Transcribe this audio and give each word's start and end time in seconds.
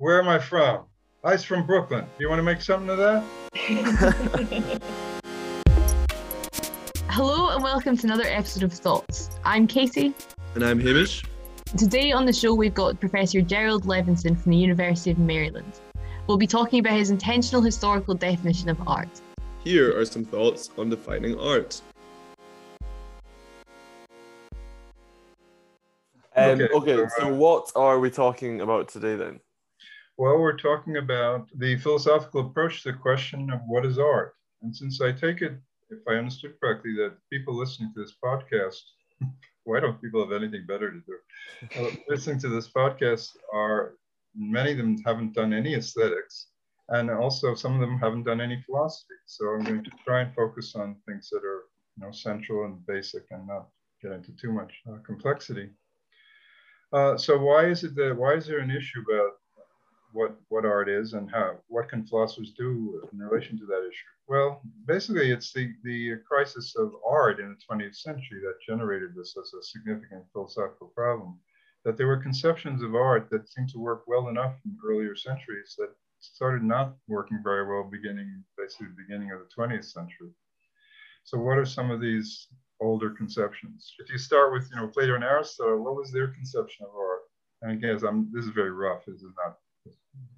Where 0.00 0.22
am 0.22 0.28
I 0.28 0.38
from? 0.38 0.84
I's 1.24 1.42
from 1.42 1.66
Brooklyn. 1.66 2.04
Do 2.04 2.22
you 2.22 2.28
want 2.28 2.38
to 2.38 2.44
make 2.44 2.62
something 2.62 2.88
of 2.88 2.98
that? 2.98 3.24
Hello 7.08 7.48
and 7.48 7.64
welcome 7.64 7.96
to 7.96 8.06
another 8.06 8.22
episode 8.28 8.62
of 8.62 8.72
Thoughts. 8.72 9.28
I'm 9.44 9.66
Katie. 9.66 10.14
And 10.54 10.64
I'm 10.64 10.78
Hamish. 10.78 11.24
Today 11.76 12.12
on 12.12 12.26
the 12.26 12.32
show, 12.32 12.54
we've 12.54 12.74
got 12.74 13.00
Professor 13.00 13.40
Jerrold 13.40 13.86
Levinson 13.86 14.40
from 14.40 14.52
the 14.52 14.56
University 14.56 15.10
of 15.10 15.18
Maryland. 15.18 15.80
We'll 16.28 16.38
be 16.38 16.46
talking 16.46 16.78
about 16.78 16.92
his 16.92 17.10
intentional 17.10 17.60
historical 17.60 18.14
definition 18.14 18.68
of 18.68 18.80
art. 18.86 19.08
Here 19.64 19.98
are 19.98 20.04
some 20.04 20.24
thoughts 20.24 20.70
on 20.78 20.90
defining 20.90 21.36
art. 21.40 21.80
Um, 26.36 26.50
Okay, 26.52 26.68
okay, 26.72 26.96
so, 26.96 27.08
so 27.18 27.34
what 27.34 27.72
are 27.74 27.98
we 27.98 28.10
talking 28.10 28.60
about 28.60 28.86
today 28.86 29.16
then? 29.16 29.40
Well, 30.18 30.40
we're 30.40 30.56
talking 30.56 30.96
about 30.96 31.48
the 31.54 31.76
philosophical 31.76 32.40
approach 32.40 32.82
to 32.82 32.90
the 32.90 32.98
question 32.98 33.50
of 33.52 33.60
what 33.68 33.86
is 33.86 34.00
art. 34.00 34.34
And 34.62 34.74
since 34.74 35.00
I 35.00 35.12
take 35.12 35.42
it, 35.42 35.52
if 35.90 36.00
I 36.08 36.14
understood 36.14 36.54
correctly, 36.60 36.92
that 36.96 37.14
people 37.30 37.54
listening 37.56 37.92
to 37.94 38.00
this 38.00 38.16
podcast, 38.22 38.80
why 39.62 39.78
don't 39.78 40.02
people 40.02 40.20
have 40.20 40.32
anything 40.32 40.66
better 40.66 40.90
to 40.90 41.00
do? 41.06 41.18
Uh, 41.76 41.92
listening 42.08 42.40
to 42.40 42.48
this 42.48 42.68
podcast 42.68 43.28
are 43.54 43.94
many 44.34 44.72
of 44.72 44.78
them 44.78 44.96
haven't 45.06 45.34
done 45.34 45.52
any 45.52 45.74
aesthetics, 45.76 46.48
and 46.88 47.12
also 47.12 47.54
some 47.54 47.74
of 47.74 47.80
them 47.80 47.96
haven't 47.96 48.24
done 48.24 48.40
any 48.40 48.60
philosophy. 48.66 49.14
So 49.26 49.46
I'm 49.50 49.62
going 49.62 49.84
to 49.84 49.90
try 50.04 50.22
and 50.22 50.34
focus 50.34 50.74
on 50.74 50.96
things 51.06 51.30
that 51.30 51.44
are 51.44 51.62
you 51.96 52.04
know 52.04 52.10
central 52.10 52.64
and 52.64 52.84
basic, 52.86 53.22
and 53.30 53.46
not 53.46 53.68
get 54.02 54.10
into 54.10 54.32
too 54.32 54.50
much 54.50 54.72
uh, 54.90 54.98
complexity. 55.06 55.70
Uh, 56.92 57.16
so 57.16 57.38
why 57.38 57.66
is 57.66 57.84
it 57.84 57.94
that 57.94 58.16
why 58.16 58.34
is 58.34 58.48
there 58.48 58.58
an 58.58 58.72
issue 58.72 59.04
about 59.08 59.37
what 60.12 60.36
what 60.48 60.64
art 60.64 60.88
is 60.88 61.12
and 61.12 61.30
how 61.30 61.56
what 61.68 61.88
can 61.88 62.06
philosophers 62.06 62.52
do 62.56 63.02
in 63.12 63.18
relation 63.18 63.58
to 63.58 63.66
that 63.66 63.86
issue? 63.86 64.12
Well, 64.26 64.60
basically, 64.86 65.30
it's 65.30 65.52
the 65.52 65.72
the 65.84 66.16
crisis 66.28 66.74
of 66.76 66.92
art 67.06 67.40
in 67.40 67.48
the 67.48 67.74
20th 67.74 67.96
century 67.96 68.40
that 68.42 68.60
generated 68.66 69.14
this 69.14 69.36
as 69.36 69.52
a 69.54 69.62
significant 69.62 70.24
philosophical 70.32 70.88
problem. 70.88 71.38
That 71.84 71.96
there 71.96 72.06
were 72.06 72.18
conceptions 72.18 72.82
of 72.82 72.94
art 72.94 73.30
that 73.30 73.48
seemed 73.48 73.70
to 73.70 73.78
work 73.78 74.04
well 74.06 74.28
enough 74.28 74.56
in 74.64 74.76
earlier 74.84 75.14
centuries 75.14 75.74
that 75.78 75.90
started 76.20 76.62
not 76.62 76.96
working 77.06 77.40
very 77.42 77.66
well 77.66 77.84
beginning 77.84 78.44
basically 78.56 78.88
the 78.88 79.02
beginning 79.06 79.30
of 79.30 79.38
the 79.38 79.48
20th 79.56 79.84
century. 79.84 80.30
So, 81.24 81.38
what 81.38 81.58
are 81.58 81.66
some 81.66 81.90
of 81.90 82.00
these 82.00 82.48
older 82.80 83.10
conceptions? 83.10 83.94
If 83.98 84.10
you 84.10 84.18
start 84.18 84.52
with 84.52 84.68
you 84.70 84.76
know 84.76 84.88
Plato 84.88 85.14
and 85.14 85.24
Aristotle, 85.24 85.82
what 85.84 85.96
was 85.96 86.10
their 86.12 86.28
conception 86.28 86.86
of 86.86 86.94
art? 86.94 87.20
And 87.62 87.72
again, 87.72 87.98
I'm, 88.06 88.30
this 88.32 88.44
is 88.44 88.50
very 88.50 88.70
rough. 88.70 89.04
This 89.06 89.16
is 89.16 89.34
not 89.44 89.58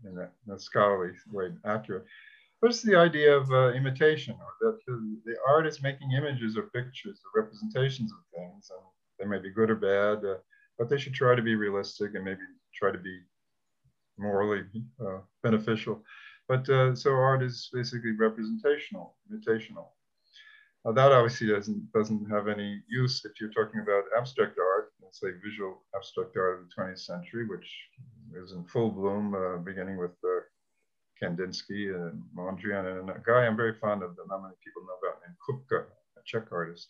in 0.05 0.19
a, 0.19 0.29
in 0.47 0.55
a 0.55 0.59
scholarly 0.59 1.13
way 1.33 1.51
accurate. 1.65 2.05
What's 2.61 2.83
the 2.83 2.97
idea 2.97 3.35
of 3.35 3.51
uh, 3.51 3.73
imitation, 3.73 4.37
or 4.39 4.53
that 4.61 4.79
the, 4.87 5.19
the 5.25 5.37
art 5.49 5.67
is 5.67 5.83
making 5.83 6.13
images 6.13 6.57
or 6.59 6.65
pictures 6.65 7.21
or 7.25 7.43
representations 7.43 8.13
of 8.13 8.19
things, 8.35 8.71
and 8.71 8.81
they 9.19 9.27
may 9.27 9.43
be 9.43 9.51
good 9.51 9.71
or 9.71 9.77
bad, 9.77 10.25
uh, 10.25 10.37
but 10.79 10.89
they 10.89 10.99
should 10.99 11.15
try 11.15 11.35
to 11.35 11.43
be 11.43 11.55
realistic 11.55 12.15
and 12.15 12.25
maybe 12.25 12.41
try 12.75 12.91
to 12.93 12.99
be 12.99 13.21
morally 14.19 14.63
uh, 15.01 15.19
beneficial. 15.43 16.03
But 16.49 16.69
uh, 16.69 16.95
so 16.95 17.13
art 17.13 17.43
is 17.43 17.71
basically 17.73 18.13
representational, 18.13 19.17
imitational. 19.33 19.87
Now 20.85 20.93
that 20.93 21.13
obviously 21.13 21.49
doesn't 21.49 21.93
doesn't 21.93 22.31
have 22.31 22.49
any 22.49 22.83
use 22.89 23.23
if 23.25 23.33
you're 23.41 23.53
talking 23.53 23.81
about 23.81 24.05
abstract 24.17 24.59
art, 24.59 24.93
let's 25.03 25.21
say 25.21 25.29
visual 25.45 25.83
abstract 25.95 26.37
art 26.37 26.61
of 26.61 26.69
the 26.69 26.83
20th 26.83 27.01
century, 27.01 27.47
which 27.47 27.69
is 28.43 28.53
in 28.53 28.65
full 28.65 28.91
bloom, 28.91 29.35
uh, 29.35 29.59
beginning 29.59 29.99
with 29.99 30.17
uh, 30.25 30.41
Kandinsky 31.23 31.95
and 31.95 32.23
Mondrian, 32.35 32.99
and 32.99 33.11
a 33.11 33.23
guy 33.27 33.47
I'm 33.47 33.57
very 33.57 33.75
fond 33.75 34.03
of 34.03 34.17
that 34.17 34.25
not 34.29 34.43
many 34.43 34.55
people 34.65 34.83
know 34.83 34.97
about 35.03 35.21
named 35.21 35.37
Kupka, 35.47 35.85
a 36.17 36.21
Czech 36.25 36.51
artist. 36.51 36.89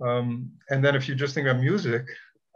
Um, 0.00 0.52
and 0.70 0.84
then 0.84 0.94
if 0.94 1.08
you 1.08 1.16
just 1.16 1.34
think 1.34 1.48
about 1.48 1.60
music, 1.60 2.06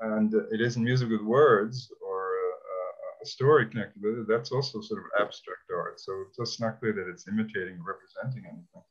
and 0.00 0.32
it 0.52 0.60
isn't 0.60 0.84
music 0.84 1.08
with 1.08 1.22
words 1.22 1.90
or 2.06 2.30
uh, 2.36 3.22
a 3.22 3.26
story 3.26 3.66
connected 3.66 4.00
with 4.02 4.20
it, 4.20 4.28
that's 4.28 4.52
also 4.52 4.80
sort 4.80 5.00
of 5.00 5.26
abstract 5.26 5.66
art. 5.74 5.98
So 5.98 6.26
it's 6.28 6.36
just 6.38 6.60
not 6.60 6.78
clear 6.78 6.92
that 6.92 7.10
it's 7.10 7.26
imitating 7.26 7.78
or 7.80 7.94
representing 7.94 8.44
anything. 8.46 8.85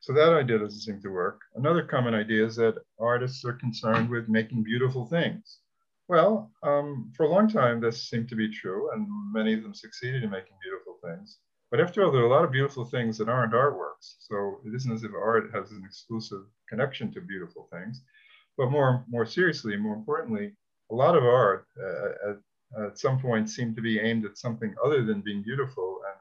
So 0.00 0.12
that 0.12 0.32
idea 0.32 0.58
doesn't 0.58 0.80
seem 0.80 1.00
to 1.02 1.10
work. 1.10 1.40
Another 1.56 1.82
common 1.82 2.14
idea 2.14 2.46
is 2.46 2.56
that 2.56 2.76
artists 2.98 3.44
are 3.44 3.52
concerned 3.52 4.08
with 4.08 4.28
making 4.28 4.62
beautiful 4.62 5.06
things. 5.06 5.58
Well, 6.08 6.50
um, 6.62 7.12
for 7.16 7.24
a 7.24 7.28
long 7.28 7.48
time, 7.48 7.80
this 7.80 8.08
seemed 8.08 8.28
to 8.30 8.36
be 8.36 8.50
true, 8.50 8.90
and 8.92 9.06
many 9.32 9.52
of 9.54 9.62
them 9.62 9.74
succeeded 9.74 10.24
in 10.24 10.30
making 10.30 10.56
beautiful 10.62 10.98
things. 11.04 11.38
But 11.70 11.80
after 11.80 12.02
all, 12.02 12.10
there 12.10 12.22
are 12.22 12.26
a 12.26 12.30
lot 12.30 12.44
of 12.44 12.50
beautiful 12.50 12.84
things 12.84 13.18
that 13.18 13.28
aren't 13.28 13.52
artworks. 13.52 14.16
So 14.20 14.60
it 14.64 14.74
isn't 14.74 14.92
as 14.92 15.04
if 15.04 15.12
art 15.12 15.50
has 15.52 15.70
an 15.70 15.82
exclusive 15.84 16.44
connection 16.68 17.12
to 17.12 17.20
beautiful 17.20 17.68
things. 17.70 18.02
But 18.56 18.70
more, 18.70 19.04
more 19.08 19.26
seriously, 19.26 19.76
more 19.76 19.94
importantly, 19.94 20.56
a 20.90 20.94
lot 20.94 21.14
of 21.14 21.24
art 21.24 21.66
uh, 21.78 22.30
at, 22.30 22.86
at 22.86 22.98
some 22.98 23.20
point 23.20 23.50
seemed 23.50 23.76
to 23.76 23.82
be 23.82 24.00
aimed 24.00 24.24
at 24.24 24.38
something 24.38 24.74
other 24.82 25.04
than 25.04 25.20
being 25.20 25.42
beautiful 25.42 26.00
and 26.06 26.18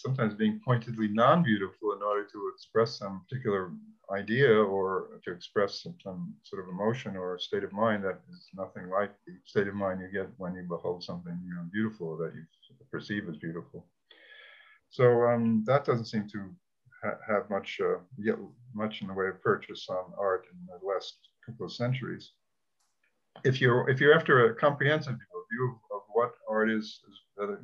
sometimes 0.00 0.34
being 0.34 0.60
pointedly 0.64 1.08
non-beautiful 1.08 1.92
in 1.92 2.02
order 2.02 2.24
to 2.24 2.50
express 2.54 2.98
some 2.98 3.22
particular 3.28 3.72
idea 4.12 4.52
or 4.52 5.20
to 5.24 5.32
express 5.32 5.82
some, 5.82 5.94
some, 6.02 6.34
sort 6.42 6.62
of 6.62 6.68
emotion 6.68 7.16
or 7.16 7.38
state 7.38 7.62
of 7.62 7.72
mind 7.72 8.02
that 8.02 8.20
is 8.32 8.48
nothing 8.54 8.88
like 8.90 9.12
the 9.26 9.34
state 9.44 9.68
of 9.68 9.74
mind 9.74 10.00
you 10.00 10.08
get 10.12 10.28
when 10.36 10.54
you 10.54 10.62
behold 10.62 11.02
something 11.02 11.38
you 11.46 11.54
know, 11.54 11.64
beautiful 11.72 12.16
that 12.16 12.32
you 12.34 12.42
perceive 12.90 13.28
as 13.28 13.36
beautiful. 13.36 13.86
So 14.90 15.22
um, 15.24 15.62
that 15.66 15.84
doesn't 15.84 16.06
seem 16.06 16.28
to 16.32 16.50
ha 17.02 17.10
have 17.26 17.48
much 17.48 17.80
uh, 17.80 17.98
yet 18.18 18.36
much 18.74 19.00
in 19.00 19.06
the 19.08 19.14
way 19.14 19.28
of 19.28 19.42
purchase 19.42 19.86
on 19.88 20.12
art 20.18 20.46
in 20.52 20.58
the 20.66 20.86
last 20.86 21.18
couple 21.46 21.66
of 21.66 21.72
centuries. 21.72 22.32
If 23.44 23.60
you're 23.60 23.88
if 23.88 24.00
you're 24.00 24.14
after 24.14 24.46
a 24.46 24.54
comprehensive 24.54 25.14
view 25.14 25.64
of 25.72 25.89
what 26.20 26.34
art 26.48 26.70
is, 26.70 27.00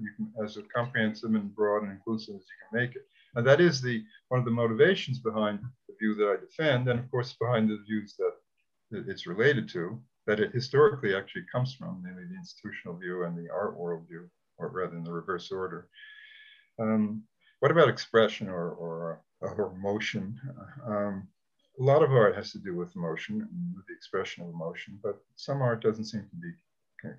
you 0.04 0.10
can 0.16 0.32
as 0.42 0.58
comprehensive 0.74 1.34
and 1.34 1.54
broad 1.54 1.82
and 1.82 1.92
inclusive 1.92 2.36
as 2.36 2.46
you 2.50 2.56
can 2.62 2.80
make 2.80 2.96
it, 2.96 3.06
and 3.34 3.46
that 3.46 3.60
is 3.60 3.82
the 3.82 4.02
one 4.30 4.40
of 4.40 4.46
the 4.46 4.60
motivations 4.62 5.18
behind 5.18 5.58
the 5.88 5.94
view 6.00 6.14
that 6.14 6.28
I 6.34 6.36
defend, 6.46 6.88
and 6.88 6.98
of 6.98 7.10
course 7.10 7.34
behind 7.44 7.68
the 7.68 7.78
views 7.86 8.14
that 8.18 8.34
it's 9.10 9.26
related 9.26 9.68
to, 9.70 9.82
that 10.26 10.40
it 10.40 10.52
historically 10.52 11.14
actually 11.14 11.44
comes 11.52 11.74
from, 11.74 12.02
namely 12.04 12.24
the 12.28 12.40
institutional 12.42 12.96
view 12.96 13.24
and 13.24 13.36
the 13.36 13.50
art 13.52 13.76
world 13.76 14.02
view, 14.08 14.24
or 14.58 14.68
rather 14.68 14.96
in 14.96 15.04
the 15.04 15.12
reverse 15.12 15.52
order. 15.52 15.88
Um, 16.80 17.22
what 17.60 17.70
about 17.70 17.88
expression 17.88 18.48
or, 18.48 18.70
or, 18.70 19.20
or 19.40 19.74
emotion? 19.76 20.40
Um, 20.86 21.28
a 21.78 21.82
lot 21.82 22.02
of 22.02 22.10
art 22.10 22.36
has 22.36 22.52
to 22.52 22.58
do 22.58 22.74
with 22.74 22.96
emotion 22.96 23.34
and 23.42 23.76
with 23.76 23.86
the 23.86 23.94
expression 23.94 24.44
of 24.44 24.48
emotion, 24.50 24.98
but 25.02 25.16
some 25.34 25.60
art 25.60 25.82
doesn't 25.82 26.10
seem 26.12 26.26
to 26.30 26.36
be 26.36 26.52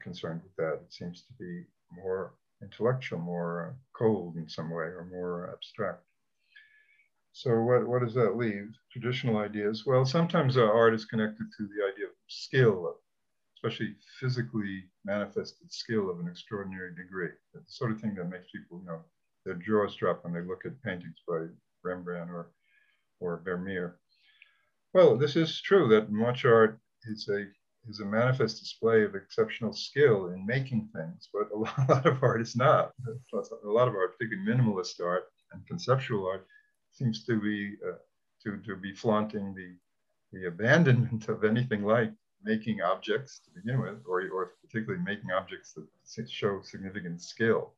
concerned 0.01 0.41
with 0.43 0.55
that. 0.57 0.81
It 0.83 0.93
seems 0.93 1.23
to 1.23 1.33
be 1.39 1.65
more 1.91 2.33
intellectual, 2.61 3.19
more 3.19 3.75
cold 3.93 4.37
in 4.37 4.49
some 4.49 4.69
way, 4.69 4.85
or 4.85 5.07
more 5.11 5.51
abstract. 5.53 6.03
So 7.31 7.61
what, 7.61 7.87
what 7.87 8.01
does 8.01 8.15
that 8.15 8.35
leave? 8.35 8.73
Traditional 8.91 9.37
ideas. 9.37 9.85
Well, 9.85 10.05
sometimes 10.05 10.57
art 10.57 10.95
is 10.95 11.05
connected 11.05 11.45
to 11.57 11.67
the 11.67 11.93
idea 11.93 12.07
of 12.07 12.13
skill, 12.27 12.95
especially 13.55 13.95
physically 14.19 14.85
manifested 15.05 15.71
skill 15.71 16.09
of 16.09 16.19
an 16.19 16.27
extraordinary 16.27 16.95
degree. 16.95 17.29
It's 17.53 17.67
the 17.67 17.71
sort 17.71 17.91
of 17.91 18.01
thing 18.01 18.15
that 18.15 18.29
makes 18.29 18.51
people, 18.51 18.79
you 18.79 18.87
know, 18.87 19.01
their 19.45 19.53
jaws 19.55 19.95
drop 19.95 20.23
when 20.23 20.33
they 20.33 20.41
look 20.41 20.65
at 20.65 20.81
paintings 20.81 21.21
by 21.27 21.45
Rembrandt 21.83 22.31
or, 22.31 22.49
or 23.19 23.41
Vermeer. 23.45 23.99
Well, 24.93 25.15
this 25.15 25.35
is 25.35 25.61
true 25.61 25.87
that 25.89 26.11
much 26.11 26.43
art 26.43 26.79
is 27.03 27.29
a 27.29 27.45
is 27.89 27.99
a 27.99 28.05
manifest 28.05 28.59
display 28.59 29.03
of 29.03 29.15
exceptional 29.15 29.73
skill 29.73 30.27
in 30.27 30.45
making 30.45 30.89
things, 30.93 31.29
but 31.33 31.49
a 31.53 31.57
lot 31.91 32.05
of 32.05 32.21
art 32.23 32.41
is 32.41 32.55
not. 32.55 32.91
A 33.07 33.67
lot 33.67 33.87
of 33.87 33.95
art, 33.95 34.17
particularly 34.17 34.49
minimalist 34.49 35.03
art 35.03 35.25
and 35.51 35.65
conceptual 35.67 36.27
art, 36.27 36.47
seems 36.91 37.25
to 37.25 37.39
be 37.39 37.75
uh, 37.87 37.97
to, 38.43 38.57
to 38.65 38.75
be 38.75 38.93
flaunting 38.93 39.53
the 39.53 39.75
the 40.33 40.47
abandonment 40.47 41.29
of 41.29 41.43
anything 41.43 41.83
like 41.83 42.11
making 42.43 42.81
objects 42.81 43.39
to 43.39 43.51
begin 43.51 43.81
with, 43.81 44.03
or, 44.07 44.27
or 44.29 44.53
particularly 44.61 45.03
making 45.03 45.31
objects 45.31 45.73
that 45.73 46.29
show 46.29 46.61
significant 46.63 47.21
skill. 47.21 47.73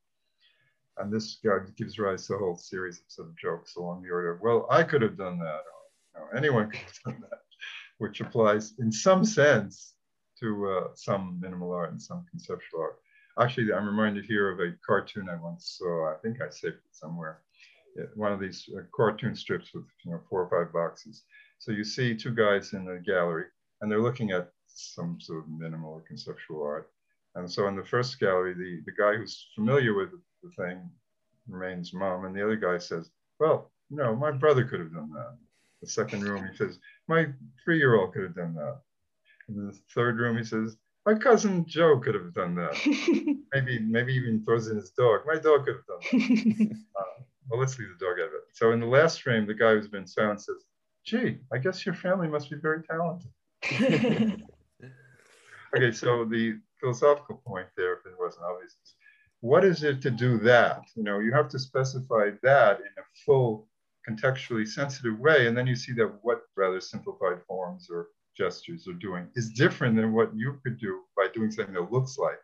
And 0.97 1.13
this 1.13 1.37
gives 1.77 1.99
rise 1.99 2.27
to 2.27 2.33
a 2.33 2.37
whole 2.37 2.57
series 2.57 2.99
of 2.99 3.05
sort 3.07 3.27
of 3.29 3.37
jokes 3.37 3.75
along 3.75 4.01
the 4.01 4.09
order 4.09 4.31
of, 4.31 4.41
well, 4.41 4.67
I 4.69 4.83
could 4.83 5.01
have 5.01 5.17
done 5.17 5.39
that, 5.39 5.61
or 6.15 6.35
anyone 6.35 6.69
could 6.69 6.81
have 6.81 6.99
done 7.05 7.23
that, 7.29 7.39
which 7.99 8.19
applies 8.19 8.73
in 8.79 8.91
some 8.91 9.23
sense 9.23 9.93
to 10.39 10.69
uh, 10.69 10.87
some 10.95 11.39
minimal 11.39 11.71
art 11.71 11.91
and 11.91 12.01
some 12.01 12.25
conceptual 12.29 12.81
art. 12.81 12.99
Actually, 13.39 13.71
I'm 13.73 13.85
reminded 13.85 14.25
here 14.25 14.51
of 14.51 14.59
a 14.59 14.75
cartoon 14.85 15.29
I 15.29 15.35
once 15.41 15.77
saw. 15.77 16.11
I 16.11 16.15
think 16.21 16.41
I 16.41 16.49
saved 16.49 16.75
it 16.75 16.91
somewhere. 16.91 17.41
One 18.15 18.31
of 18.31 18.39
these 18.39 18.69
uh, 18.77 18.81
cartoon 18.95 19.35
strips 19.35 19.73
with 19.73 19.85
you 20.05 20.11
know 20.11 20.21
four 20.29 20.43
or 20.43 20.49
five 20.49 20.73
boxes. 20.73 21.23
So 21.57 21.71
you 21.71 21.83
see 21.83 22.15
two 22.15 22.33
guys 22.33 22.73
in 22.73 22.87
a 22.87 22.99
gallery, 22.99 23.45
and 23.81 23.91
they're 23.91 24.01
looking 24.01 24.31
at 24.31 24.51
some 24.67 25.19
sort 25.19 25.43
of 25.43 25.49
minimal 25.49 25.93
or 25.93 26.01
conceptual 26.01 26.63
art. 26.63 26.91
And 27.35 27.51
so 27.51 27.67
in 27.67 27.75
the 27.75 27.85
first 27.85 28.19
gallery, 28.19 28.53
the, 28.53 28.81
the 28.85 28.91
guy 28.91 29.15
who's 29.15 29.47
familiar 29.55 29.93
with 29.93 30.09
the 30.43 30.49
thing 30.51 30.89
remains 31.47 31.93
mum, 31.93 32.25
and 32.25 32.35
the 32.35 32.43
other 32.43 32.55
guy 32.55 32.77
says, 32.77 33.09
Well, 33.39 33.71
no, 33.89 34.15
my 34.15 34.31
brother 34.31 34.63
could 34.63 34.79
have 34.79 34.93
done 34.93 35.11
that. 35.13 35.37
The 35.81 35.87
second 35.87 36.23
room, 36.23 36.47
he 36.49 36.57
says, 36.57 36.79
My 37.07 37.27
three 37.63 37.77
year 37.77 37.95
old 37.95 38.13
could 38.13 38.23
have 38.23 38.35
done 38.35 38.53
that. 38.55 38.79
In 39.49 39.67
the 39.67 39.73
third 39.93 40.19
room, 40.19 40.37
he 40.37 40.43
says, 40.43 40.77
My 41.05 41.15
cousin 41.15 41.65
Joe 41.67 41.99
could 41.99 42.15
have 42.15 42.33
done 42.33 42.55
that. 42.55 42.73
maybe, 43.53 43.79
maybe 43.79 44.13
even 44.13 44.43
throws 44.43 44.67
in 44.67 44.77
his 44.77 44.91
dog. 44.91 45.21
My 45.25 45.35
dog 45.35 45.65
could 45.65 45.75
have 45.77 45.85
done 45.87 46.01
that. 46.09 46.77
uh, 46.99 47.23
well, 47.49 47.59
let's 47.59 47.77
leave 47.79 47.89
the 47.89 48.05
dog 48.05 48.19
out 48.19 48.27
of 48.27 48.33
it. 48.33 48.43
So 48.53 48.71
in 48.71 48.79
the 48.79 48.85
last 48.85 49.21
frame, 49.21 49.47
the 49.47 49.55
guy 49.55 49.71
who's 49.71 49.87
been 49.87 50.07
silent 50.07 50.41
says, 50.41 50.63
Gee, 51.03 51.39
I 51.51 51.57
guess 51.57 51.85
your 51.85 51.95
family 51.95 52.27
must 52.27 52.49
be 52.49 52.57
very 52.57 52.83
talented. 52.83 53.31
okay, 55.75 55.91
so 55.91 56.25
the 56.25 56.59
philosophical 56.79 57.41
point 57.45 57.67
there, 57.75 57.93
if 57.93 58.05
it 58.05 58.13
wasn't 58.19 58.45
obvious, 58.45 58.75
what 59.41 59.65
is 59.65 59.83
it 59.83 60.01
to 60.01 60.11
do 60.11 60.37
that? 60.39 60.81
You 60.95 61.03
know, 61.03 61.19
you 61.19 61.33
have 61.33 61.49
to 61.49 61.59
specify 61.59 62.31
that 62.43 62.79
in 62.79 62.85
a 62.97 63.03
full, 63.25 63.67
contextually 64.07 64.67
sensitive 64.67 65.17
way, 65.19 65.47
and 65.47 65.57
then 65.57 65.65
you 65.65 65.75
see 65.75 65.93
that 65.93 66.19
what 66.21 66.43
rather 66.55 66.79
simplified 66.81 67.41
forms 67.47 67.89
or 67.89 68.09
gestures 68.39 68.87
are 68.87 68.93
doing 68.93 69.27
is 69.35 69.51
different 69.51 69.95
than 69.95 70.13
what 70.13 70.31
you 70.35 70.59
could 70.63 70.79
do 70.79 71.01
by 71.15 71.27
doing 71.33 71.51
something 71.51 71.73
that 71.73 71.91
looks 71.91 72.17
like. 72.17 72.39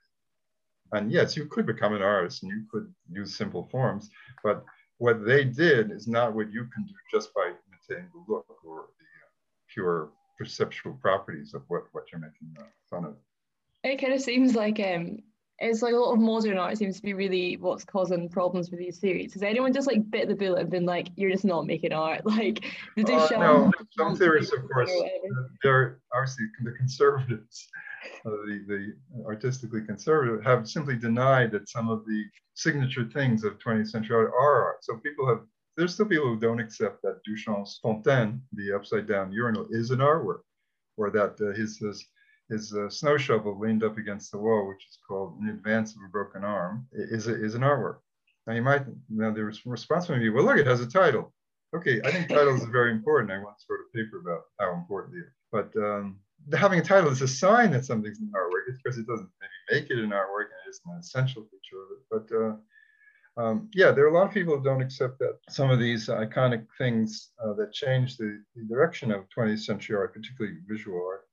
And 0.92 1.12
yes, 1.12 1.36
you 1.36 1.46
could 1.46 1.66
become 1.66 1.94
an 1.94 2.02
artist 2.02 2.44
and 2.44 2.52
you 2.52 2.66
could 2.72 2.94
use 3.10 3.36
simple 3.36 3.68
forms, 3.72 4.10
but 4.44 4.64
what 4.98 5.26
they 5.26 5.44
did 5.44 5.92
is 5.92 6.08
not 6.08 6.34
what 6.36 6.52
you 6.52 6.68
can 6.74 6.86
do 6.86 6.94
just 7.12 7.34
by 7.34 7.52
imitating 7.68 8.10
the 8.14 8.34
look 8.34 8.46
or 8.64 8.88
the 9.00 9.06
uh, 9.24 9.30
pure 9.74 10.10
perceptual 10.38 10.94
properties 11.02 11.54
of 11.54 11.64
what, 11.70 11.84
what 11.94 12.04
you're 12.12 12.22
making 12.22 12.56
fun 12.90 13.06
of. 13.06 13.16
It 13.84 14.00
kind 14.02 14.14
of 14.14 14.22
seems 14.22 14.56
like 14.56 14.80
um, 14.80 15.20
it's 15.60 15.81
like 15.81 15.94
a 15.94 15.98
lot 15.98 16.13
of 16.13 16.19
modern 16.19 16.57
art 16.57 16.78
seems 16.78 16.98
to 16.98 17.02
be 17.02 17.13
really 17.13 17.56
what's 17.57 17.86
causing 17.86 18.28
problems 18.28 18.69
with 18.69 18.80
these 18.80 18.98
theories. 19.00 19.34
Has 19.34 19.44
anyone 19.44 19.72
just 19.72 19.88
like 19.88 20.10
bit 20.10 20.28
the 20.28 20.36
bullet 20.36 20.62
and 20.62 20.69
been 20.69 20.86
like, 20.86 21.07
"You're 21.16 21.31
just 21.31 21.46
not 21.46 21.66
making 21.66 21.94
art"? 21.94 22.22
Like 22.36 22.66
the 22.98 23.04
Duchamp. 23.04 23.38
Uh, 23.38 23.40
no, 23.40 23.72
some 23.98 24.16
theories, 24.18 24.52
of 24.52 24.60
course, 24.69 24.92
they're 25.63 26.00
obviously 26.13 26.46
the 26.63 26.72
conservatives, 26.72 27.68
uh, 28.25 28.30
the 28.30 28.66
the 28.68 29.24
artistically 29.25 29.81
conservative, 29.86 30.44
have 30.44 30.68
simply 30.68 30.98
denied 30.98 31.52
that 31.52 31.69
some 31.69 31.90
of 31.90 32.06
the 32.06 32.25
signature 32.56 33.06
things 33.06 33.44
of 33.46 33.58
20th 33.60 33.90
century 33.90 34.16
art 34.18 34.34
are 34.38 34.66
art. 34.66 34.84
So 34.84 34.98
people 34.98 35.28
have. 35.28 35.42
There's 35.78 35.94
still 35.94 36.06
people 36.06 36.28
who 36.28 36.40
don't 36.40 36.60
accept 36.62 37.01
that 37.04 37.19
Duchamp's 37.28 37.80
Fontaine, 37.81 38.42
the 38.54 38.74
upside 38.74 39.08
down 39.08 39.31
urinal, 39.31 39.68
is 39.72 39.92
an 39.92 40.00
artwork, 40.00 40.40
or 40.96 41.10
that 41.12 41.40
uh, 41.42 41.54
his, 41.54 41.78
his 41.78 42.06
his 42.50 42.74
uh, 42.74 42.90
snow 42.90 43.18
shovel 43.18 43.60
leaned 43.60 43.84
up 43.84 43.98
against 43.98 44.32
the 44.32 44.38
wall, 44.38 44.68
which 44.68 44.86
is 44.88 44.98
called 45.08 45.38
In 45.42 45.50
Advance 45.50 45.96
of 45.96 46.02
a 46.06 46.10
Broken 46.10 46.44
Arm, 46.44 46.88
is, 46.92 47.28
a, 47.28 47.44
is 47.44 47.56
an 47.56 47.62
artwork. 47.62 47.98
Now 48.46 48.54
you 48.54 48.62
might, 48.62 48.84
now 49.10 49.32
the 49.32 49.44
response 49.44 50.10
might 50.10 50.20
be, 50.20 50.30
well, 50.30 50.46
look, 50.46 50.58
it 50.58 50.68
has 50.68 50.82
a 50.82 50.90
title. 50.90 51.34
Okay, 51.76 52.00
I 52.06 52.12
think 52.12 52.30
titles 52.30 52.64
are 52.64 52.72
very 52.72 52.92
important. 52.92 53.32
I 53.32 53.44
once 53.44 53.66
wrote 53.70 53.80
a 53.80 53.98
paper 53.98 54.20
about 54.20 54.44
how 54.60 54.74
important 54.74 55.16
they 55.16 55.20
are. 55.20 55.36
But 55.52 55.84
um, 55.84 56.20
having 56.54 56.80
a 56.80 56.84
title 56.84 57.12
is 57.12 57.22
a 57.22 57.28
sign 57.28 57.72
that 57.72 57.86
something's 57.86 58.20
an 58.20 58.32
artwork. 58.36 58.70
It's 58.70 58.78
because 58.82 58.98
it 58.98 59.08
doesn't 59.08 59.30
maybe 59.42 59.82
make 59.82 59.90
it 59.90 59.98
an 59.98 60.12
artwork 60.12 60.46
and 60.52 60.62
it 60.66 60.70
isn't 60.70 60.94
an 60.94 61.00
essential 61.00 61.44
feature 61.44 61.82
of 61.82 61.90
it. 61.92 62.30
But 62.30 62.38
uh, 62.38 62.56
um, 63.38 63.70
yeah, 63.74 63.92
there 63.92 64.06
are 64.06 64.10
a 64.10 64.14
lot 64.14 64.28
of 64.28 64.34
people 64.34 64.58
who 64.58 64.64
don't 64.64 64.82
accept 64.82 65.20
that 65.20 65.38
some 65.50 65.70
of 65.70 65.80
these 65.80 66.08
iconic 66.08 66.66
things 66.78 67.32
uh, 67.44 67.54
that 67.54 67.74
change 67.74 68.16
the, 68.18 68.42
the, 68.56 68.64
direction 68.64 69.12
of 69.12 69.26
20th 69.38 69.60
century 69.60 69.98
art, 69.98 70.14
particularly 70.14 70.58
visual 70.68 71.06
art, 71.06 71.25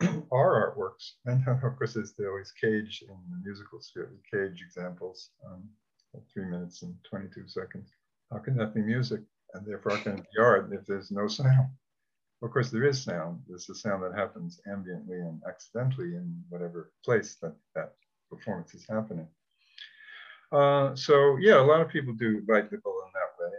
are 0.32 0.74
artworks. 0.76 1.12
And 1.24 1.46
of 1.48 1.60
course, 1.78 1.94
there's 1.94 2.14
always 2.20 2.52
Cage 2.52 3.02
in 3.08 3.16
the 3.30 3.40
musical 3.44 3.80
sphere, 3.80 4.10
the 4.12 4.38
Cage 4.38 4.62
examples, 4.62 5.30
um, 5.46 5.62
three 6.32 6.44
minutes 6.44 6.82
and 6.82 6.94
22 7.08 7.48
seconds. 7.48 7.90
How 8.30 8.38
can 8.38 8.56
that 8.56 8.74
be 8.74 8.82
music? 8.82 9.20
And 9.54 9.66
therefore, 9.66 9.96
how 9.96 10.02
can 10.02 10.18
it 10.18 10.26
be 10.34 10.40
art 10.40 10.72
if 10.72 10.84
there's 10.86 11.10
no 11.10 11.28
sound? 11.28 11.68
Of 12.42 12.50
course, 12.50 12.70
there 12.70 12.84
is 12.84 13.02
sound. 13.02 13.40
There's 13.48 13.68
a 13.70 13.74
sound 13.74 14.02
that 14.02 14.14
happens 14.14 14.60
ambiently 14.68 15.20
and 15.20 15.40
accidentally 15.48 16.16
in 16.16 16.42
whatever 16.50 16.92
place 17.04 17.36
that 17.40 17.54
that 17.74 17.94
performance 18.30 18.74
is 18.74 18.86
happening. 18.88 19.26
Uh, 20.52 20.94
so 20.94 21.36
yeah, 21.40 21.58
a 21.58 21.64
lot 21.64 21.80
of 21.80 21.88
people 21.88 22.12
do 22.12 22.42
bite 22.42 22.70
the 22.70 22.76
in 22.76 22.82
that 23.14 23.32
way, 23.40 23.50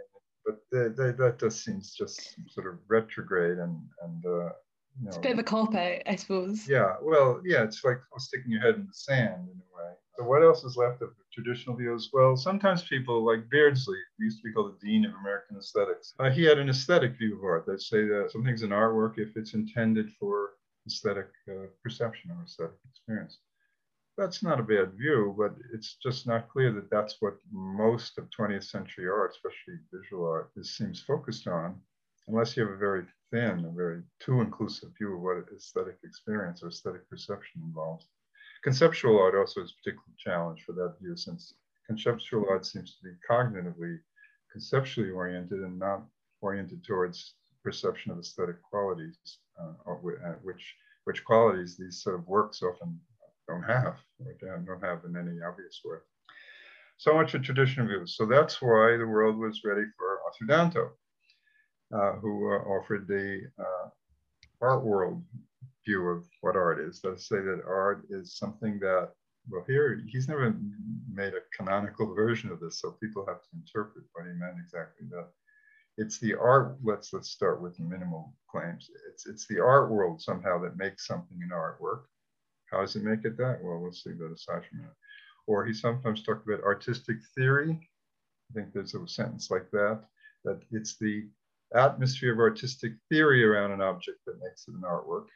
but 0.46 0.58
they, 0.70 0.88
they, 0.88 1.12
that 1.12 1.38
just 1.38 1.64
seems 1.64 1.92
just 1.92 2.36
sort 2.48 2.66
of 2.66 2.78
retrograde 2.88 3.58
and 3.58 3.80
and 4.02 4.24
uh, 4.24 4.50
you 4.98 5.04
know, 5.04 5.08
it's 5.08 5.16
a 5.16 5.20
bit 5.20 5.32
of 5.32 5.38
a 5.38 5.44
cop 5.44 5.74
out, 5.74 6.02
I 6.06 6.16
suppose. 6.16 6.68
Yeah, 6.68 6.96
well, 7.02 7.40
yeah, 7.44 7.62
it's 7.62 7.84
like 7.84 7.98
sticking 8.18 8.50
your 8.50 8.60
head 8.60 8.74
in 8.74 8.86
the 8.86 8.92
sand 8.92 9.48
in 9.48 9.60
a 9.60 9.76
way. 9.76 9.92
So 10.16 10.24
what 10.24 10.42
else 10.42 10.64
is 10.64 10.76
left 10.76 11.02
of 11.02 11.10
traditional 11.32 11.76
views? 11.76 12.10
Well, 12.12 12.36
sometimes 12.36 12.82
people 12.82 13.24
like 13.24 13.48
Beardsley, 13.50 13.98
who 14.18 14.24
used 14.24 14.38
to 14.38 14.48
be 14.48 14.52
called 14.52 14.74
the 14.74 14.86
dean 14.86 15.04
of 15.04 15.14
American 15.14 15.56
aesthetics, 15.56 16.14
uh, 16.18 16.30
he 16.30 16.42
had 16.42 16.58
an 16.58 16.68
aesthetic 16.68 17.16
view 17.16 17.36
of 17.36 17.44
art. 17.44 17.64
They 17.66 17.76
say 17.76 18.04
that 18.06 18.30
something's 18.32 18.62
an 18.62 18.70
artwork 18.70 19.18
if 19.18 19.36
it's 19.36 19.54
intended 19.54 20.10
for 20.18 20.54
aesthetic 20.88 21.28
uh, 21.48 21.66
perception 21.84 22.32
or 22.32 22.42
aesthetic 22.42 22.78
experience. 22.90 23.38
That's 24.16 24.42
not 24.42 24.58
a 24.58 24.64
bad 24.64 24.94
view, 24.94 25.36
but 25.38 25.54
it's 25.72 25.94
just 26.02 26.26
not 26.26 26.48
clear 26.48 26.72
that 26.72 26.90
that's 26.90 27.16
what 27.20 27.36
most 27.52 28.18
of 28.18 28.28
20th 28.36 28.64
century 28.64 29.08
art, 29.08 29.30
especially 29.30 29.78
visual 29.94 30.26
art, 30.26 30.50
is, 30.56 30.76
seems 30.76 31.00
focused 31.00 31.46
on, 31.46 31.80
unless 32.26 32.56
you 32.56 32.64
have 32.64 32.72
a 32.72 32.76
very 32.76 33.04
thin, 33.30 33.64
a 33.64 33.70
very 33.70 34.02
too 34.20 34.40
inclusive 34.40 34.90
view 34.96 35.14
of 35.14 35.20
what 35.20 35.44
aesthetic 35.54 35.98
experience 36.04 36.62
or 36.62 36.68
aesthetic 36.68 37.08
perception 37.08 37.62
involves. 37.64 38.06
Conceptual 38.62 39.18
art 39.18 39.34
also 39.34 39.62
is 39.62 39.72
a 39.72 39.76
particular 39.82 40.14
challenge 40.18 40.62
for 40.64 40.72
that 40.72 40.96
view 41.00 41.16
since 41.16 41.54
conceptual 41.86 42.46
art 42.48 42.66
seems 42.66 42.96
to 42.96 43.04
be 43.04 43.14
cognitively, 43.28 43.98
conceptually 44.52 45.10
oriented 45.10 45.60
and 45.60 45.78
not 45.78 46.02
oriented 46.40 46.84
towards 46.84 47.34
perception 47.62 48.12
of 48.12 48.18
aesthetic 48.18 48.62
qualities, 48.62 49.16
uh, 49.60 49.90
uh 49.90 50.34
which, 50.42 50.74
which 51.04 51.24
qualities 51.24 51.76
these 51.76 52.02
sort 52.02 52.16
of 52.16 52.26
works 52.26 52.62
often 52.62 52.98
don't 53.48 53.62
have, 53.62 53.96
or 54.24 54.34
don't 54.66 54.84
have 54.84 55.04
in 55.04 55.16
any 55.16 55.40
obvious 55.42 55.80
way. 55.84 55.98
So 56.98 57.14
much 57.14 57.30
for 57.30 57.38
traditional 57.38 57.86
view. 57.86 58.06
So 58.06 58.26
that's 58.26 58.60
why 58.60 58.96
the 58.96 59.06
world 59.06 59.38
was 59.38 59.62
ready 59.64 59.84
for 59.96 60.20
Arthur 60.24 60.46
Danto 60.46 60.90
who 61.90 62.52
uh, 62.52 62.58
offered 62.64 63.06
the 63.06 63.42
uh, 63.58 63.88
art 64.60 64.84
world 64.84 65.22
view 65.86 66.02
of 66.08 66.24
what 66.40 66.56
art 66.56 66.80
is. 66.80 67.00
Let's 67.02 67.28
say 67.28 67.36
that 67.36 67.62
art 67.66 68.04
is 68.10 68.36
something 68.36 68.78
that, 68.80 69.10
well, 69.48 69.64
here 69.66 70.02
he's 70.06 70.28
never 70.28 70.54
made 71.10 71.34
a 71.34 71.56
canonical 71.56 72.14
version 72.14 72.50
of 72.50 72.60
this, 72.60 72.80
so 72.80 72.92
people 72.92 73.24
have 73.26 73.42
to 73.42 73.48
interpret 73.54 74.04
what 74.12 74.26
he 74.26 74.32
meant 74.32 74.56
exactly. 74.62 75.06
That 75.10 75.28
it's 75.96 76.18
the 76.18 76.34
art. 76.34 76.76
Let's 76.82 77.12
let's 77.12 77.30
start 77.30 77.62
with 77.62 77.80
minimal 77.80 78.34
claims. 78.50 78.90
It's 79.10 79.26
it's 79.26 79.46
the 79.46 79.60
art 79.60 79.90
world 79.90 80.20
somehow 80.20 80.60
that 80.62 80.76
makes 80.76 81.06
something 81.06 81.38
an 81.42 81.50
artwork. 81.50 82.02
How 82.70 82.82
does 82.82 82.96
it 82.96 83.02
make 83.02 83.24
it 83.24 83.36
that? 83.38 83.60
Well, 83.62 83.82
let's 83.82 84.04
leave 84.04 84.18
that 84.18 84.32
aside 84.32 84.62
for 84.64 84.76
a 84.76 84.78
minute. 84.78 84.92
Or 85.46 85.64
he 85.64 85.72
sometimes 85.72 86.22
talked 86.22 86.46
about 86.46 86.62
artistic 86.62 87.16
theory. 87.34 87.80
I 88.50 88.54
think 88.54 88.72
there's 88.72 88.94
a 88.94 89.08
sentence 89.08 89.50
like 89.50 89.70
that. 89.70 90.04
That 90.44 90.60
it's 90.70 90.98
the 90.98 91.28
atmosphere 91.74 92.32
of 92.32 92.38
artistic 92.38 92.92
theory 93.08 93.44
around 93.44 93.72
an 93.72 93.80
object 93.80 94.18
that 94.26 94.40
makes 94.42 94.66
it 94.68 94.74
an 94.74 94.82
artwork. 94.82 95.26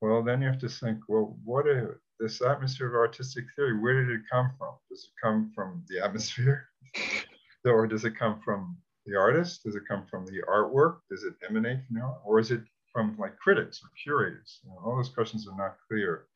Well, 0.00 0.22
then 0.22 0.40
you 0.40 0.48
have 0.48 0.60
to 0.60 0.68
think, 0.68 1.00
well, 1.08 1.36
what 1.44 1.66
is 1.66 1.88
this 2.20 2.40
atmosphere 2.40 2.88
of 2.88 2.94
artistic 2.94 3.44
theory? 3.56 3.78
Where 3.78 4.04
did 4.04 4.14
it 4.14 4.22
come 4.30 4.52
from? 4.58 4.74
Does 4.90 5.04
it 5.04 5.20
come 5.22 5.52
from 5.54 5.84
the 5.88 6.02
atmosphere? 6.04 6.68
or 7.64 7.86
does 7.86 8.04
it 8.04 8.16
come 8.16 8.40
from 8.44 8.76
the 9.06 9.16
artist? 9.16 9.64
Does 9.64 9.74
it 9.74 9.82
come 9.88 10.06
from 10.06 10.24
the 10.26 10.42
artwork? 10.48 10.98
Does 11.10 11.24
it 11.24 11.34
emanate 11.48 11.80
from 11.86 12.00
art? 12.02 12.20
Or 12.24 12.38
is 12.38 12.50
it 12.50 12.62
from 12.92 13.16
like 13.18 13.36
critics 13.38 13.80
or 13.82 13.88
curators? 14.02 14.60
You 14.64 14.70
know, 14.70 14.80
all 14.84 14.96
those 14.96 15.08
questions 15.08 15.48
are 15.48 15.56
not 15.56 15.76
clear 15.88 16.26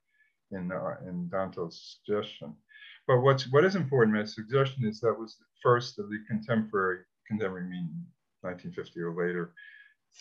in, 0.50 0.72
uh, 0.72 0.96
in 1.08 1.28
Danto's 1.28 1.98
suggestion. 2.04 2.54
But 3.06 3.20
what's, 3.20 3.50
what 3.50 3.64
is 3.64 3.76
important, 3.76 4.16
my 4.16 4.24
suggestion 4.24 4.84
is 4.84 5.00
that 5.00 5.18
was 5.18 5.36
the 5.36 5.46
first 5.62 5.98
of 5.98 6.08
the 6.08 6.18
contemporary, 6.28 7.00
contemporary 7.28 7.68
meaning 7.68 8.04
1950 8.42 9.00
or 9.00 9.14
later, 9.14 9.54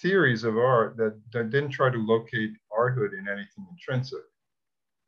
theories 0.02 0.44
of 0.44 0.58
art 0.58 0.96
that, 0.98 1.20
that 1.34 1.50
didn't 1.50 1.72
try 1.72 1.90
to 1.90 1.98
locate 1.98 2.52
arthood 2.72 3.14
in 3.14 3.28
anything 3.28 3.66
intrinsic 3.70 4.24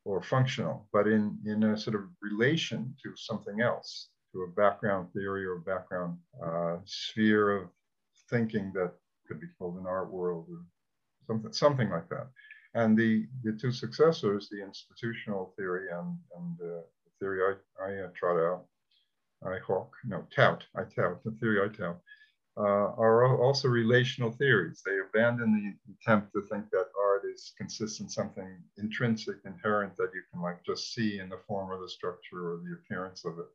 or 0.05 0.21
functional, 0.21 0.87
but 0.91 1.07
in, 1.07 1.37
in 1.45 1.63
a 1.63 1.77
sort 1.77 1.95
of 1.95 2.03
relation 2.21 2.93
to 3.01 3.15
something 3.15 3.61
else, 3.61 4.09
to 4.33 4.41
a 4.41 4.47
background 4.47 5.07
theory 5.13 5.45
or 5.45 5.59
background 5.59 6.17
uh, 6.43 6.77
sphere 6.85 7.57
of 7.57 7.69
thinking 8.29 8.71
that 8.73 8.91
could 9.27 9.39
be 9.39 9.47
called 9.57 9.77
an 9.77 9.87
art 9.87 10.11
world 10.11 10.47
or 10.49 10.61
something, 11.27 11.53
something 11.53 11.89
like 11.89 12.09
that. 12.09 12.27
And 12.73 12.97
the, 12.97 13.27
the 13.43 13.53
two 13.53 13.71
successors, 13.71 14.49
the 14.49 14.61
institutional 14.63 15.53
theory 15.55 15.89
and, 15.91 16.17
and 16.35 16.59
uh, 16.59 16.81
the 17.05 17.11
theory 17.19 17.55
I, 17.79 17.83
I 17.83 18.03
uh, 18.03 18.07
trot 18.15 18.37
out, 18.37 18.65
I 19.45 19.59
hawk, 19.59 19.93
no, 20.05 20.25
tout, 20.35 20.63
I 20.75 20.83
tout, 20.83 21.23
the 21.23 21.31
theory 21.39 21.61
I 21.63 21.67
tout, 21.67 21.99
are 22.55 23.41
also 23.41 23.67
relational 23.67 24.31
theories. 24.31 24.81
They 24.85 24.99
abandon 24.99 25.53
the 25.53 25.93
attempt 25.93 26.33
to 26.33 26.41
think 26.43 26.69
that 26.71 26.87
art 26.99 27.23
is 27.31 27.53
consists 27.57 27.99
in 27.99 28.09
something 28.09 28.47
intrinsic, 28.77 29.37
inherent 29.45 29.95
that 29.97 30.11
you 30.13 30.21
can 30.31 30.41
like 30.41 30.63
just 30.63 30.93
see 30.93 31.19
in 31.19 31.29
the 31.29 31.39
form 31.47 31.71
or 31.71 31.81
the 31.81 31.89
structure 31.89 32.53
or 32.53 32.61
the 32.63 32.73
appearance 32.73 33.25
of 33.25 33.39
it. 33.39 33.47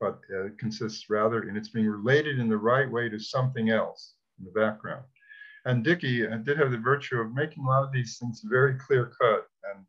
But 0.00 0.20
uh, 0.32 0.46
it 0.46 0.58
consists 0.58 1.10
rather 1.10 1.48
in 1.48 1.56
its 1.56 1.68
being 1.68 1.86
related 1.86 2.38
in 2.38 2.48
the 2.48 2.56
right 2.56 2.90
way 2.90 3.08
to 3.08 3.18
something 3.18 3.70
else 3.70 4.14
in 4.38 4.44
the 4.44 4.52
background. 4.52 5.04
And 5.64 5.84
Dickey 5.84 6.26
uh, 6.26 6.36
did 6.38 6.56
have 6.58 6.70
the 6.70 6.78
virtue 6.78 7.20
of 7.20 7.34
making 7.34 7.64
a 7.64 7.66
lot 7.66 7.82
of 7.82 7.92
these 7.92 8.16
things 8.16 8.40
very 8.44 8.78
clear 8.78 9.12
cut 9.20 9.46
and, 9.74 9.84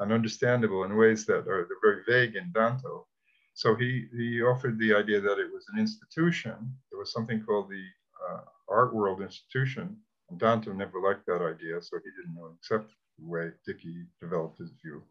and 0.00 0.12
understandable 0.12 0.84
in 0.84 0.96
ways 0.96 1.24
that 1.26 1.48
are 1.48 1.68
very 1.82 2.02
vague 2.06 2.36
in 2.36 2.52
Danto. 2.52 3.06
So 3.54 3.76
he, 3.76 4.06
he 4.12 4.42
offered 4.42 4.78
the 4.78 4.92
idea 4.92 5.20
that 5.20 5.38
it 5.38 5.52
was 5.52 5.64
an 5.72 5.78
institution. 5.78 6.74
Was 7.04 7.12
something 7.12 7.44
called 7.44 7.68
the 7.68 7.84
uh, 8.30 8.40
Art 8.66 8.94
World 8.94 9.20
Institution. 9.20 9.98
And 10.30 10.40
never 10.40 11.02
liked 11.02 11.26
that 11.26 11.42
idea, 11.42 11.82
so 11.82 11.98
he 11.98 12.10
didn't 12.16 12.38
accept 12.56 12.94
the 13.18 13.26
way 13.26 13.50
Dickey 13.66 14.06
developed 14.22 14.58
his 14.58 14.70
view. 14.82 15.02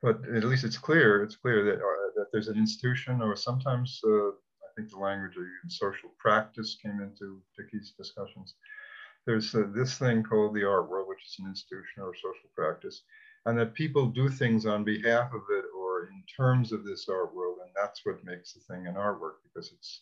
But 0.00 0.24
at 0.34 0.44
least 0.44 0.64
it's 0.64 0.78
clear, 0.78 1.22
it's 1.22 1.36
clear 1.36 1.62
that, 1.62 1.74
uh, 1.74 2.08
that 2.16 2.28
there's 2.32 2.48
an 2.48 2.56
institution 2.56 3.20
or 3.20 3.36
sometimes 3.36 4.00
uh, 4.02 4.28
I 4.28 4.70
think 4.74 4.88
the 4.88 4.96
language 4.96 5.36
of 5.36 5.42
even 5.42 5.68
social 5.68 6.08
practice 6.18 6.78
came 6.82 7.02
into 7.02 7.42
Dickey's 7.58 7.92
discussions. 7.98 8.54
There's 9.26 9.54
uh, 9.54 9.64
this 9.74 9.98
thing 9.98 10.22
called 10.22 10.54
the 10.54 10.66
art 10.66 10.88
world, 10.88 11.06
which 11.06 11.26
is 11.26 11.36
an 11.38 11.48
institution 11.50 12.02
or 12.02 12.14
social 12.14 12.48
practice, 12.54 13.02
and 13.44 13.58
that 13.58 13.74
people 13.74 14.06
do 14.06 14.30
things 14.30 14.64
on 14.64 14.84
behalf 14.84 15.34
of 15.34 15.42
it 15.50 15.66
or 15.78 16.06
in 16.06 16.24
terms 16.34 16.72
of 16.72 16.82
this 16.82 17.10
art 17.10 17.34
world, 17.34 17.58
and 17.62 17.70
that's 17.76 18.06
what 18.06 18.24
makes 18.24 18.54
the 18.54 18.60
thing 18.60 18.86
an 18.86 18.94
artwork 18.94 19.42
because 19.44 19.70
it's 19.70 20.00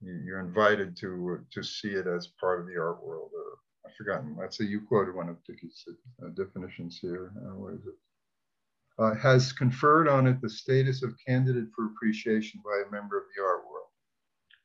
you're 0.00 0.40
invited 0.40 0.96
to 0.98 1.44
to 1.50 1.62
see 1.62 1.90
it 1.90 2.06
as 2.06 2.28
part 2.40 2.60
of 2.60 2.66
the 2.66 2.78
art 2.78 3.02
world. 3.02 3.30
Or 3.34 3.58
I've 3.86 3.94
forgotten. 3.96 4.36
Let's 4.38 4.58
say 4.58 4.64
you 4.64 4.80
quoted 4.80 5.14
one 5.14 5.28
of 5.28 5.36
Dickey's 5.44 5.84
uh, 6.22 6.28
definitions 6.30 6.98
here. 7.00 7.32
Uh, 7.36 7.56
what 7.56 7.74
is 7.74 7.86
it? 7.86 7.94
Uh, 8.98 9.14
has 9.14 9.52
conferred 9.52 10.08
on 10.08 10.26
it 10.26 10.40
the 10.40 10.50
status 10.50 11.02
of 11.02 11.14
candidate 11.24 11.68
for 11.74 11.86
appreciation 11.86 12.60
by 12.64 12.82
a 12.86 12.90
member 12.90 13.16
of 13.16 13.24
the 13.36 13.42
art 13.42 13.62
world. 13.70 13.86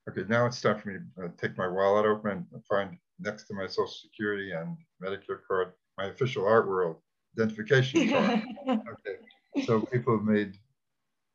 Okay, 0.09 0.27
now 0.27 0.45
it's 0.45 0.59
time 0.59 0.79
for 0.79 0.89
me 0.89 0.97
to 0.97 1.25
uh, 1.25 1.27
take 1.39 1.57
my 1.57 1.67
wallet 1.67 2.05
open 2.05 2.45
and 2.51 2.65
find 2.65 2.97
next 3.19 3.43
to 3.45 3.53
my 3.53 3.67
social 3.67 3.87
security 3.87 4.51
and 4.51 4.75
Medicare 5.01 5.39
card 5.47 5.73
my 5.97 6.05
official 6.05 6.47
art 6.47 6.67
world 6.67 6.97
identification 7.37 8.09
card. 8.09 8.41
okay, 8.69 9.65
so 9.65 9.81
people 9.81 10.17
have 10.17 10.25
made 10.25 10.57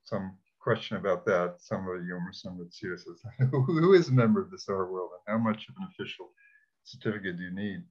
some 0.04 0.36
question 0.68 0.98
about 0.98 1.24
that, 1.24 1.54
some 1.60 1.88
of 1.88 2.04
you, 2.04 2.20
some 2.32 2.60
of 2.60 2.66
it 2.66 2.74
serious. 2.74 3.06
who 3.50 3.94
is 3.94 4.08
a 4.08 4.12
member 4.12 4.42
of 4.42 4.50
the 4.50 4.60
art 4.68 4.92
world 4.92 5.12
and 5.14 5.32
how 5.32 5.42
much 5.42 5.66
of 5.66 5.74
an 5.80 5.88
official 5.90 6.28
certificate 6.84 7.38
do 7.38 7.44
you 7.44 7.54
need? 7.54 7.82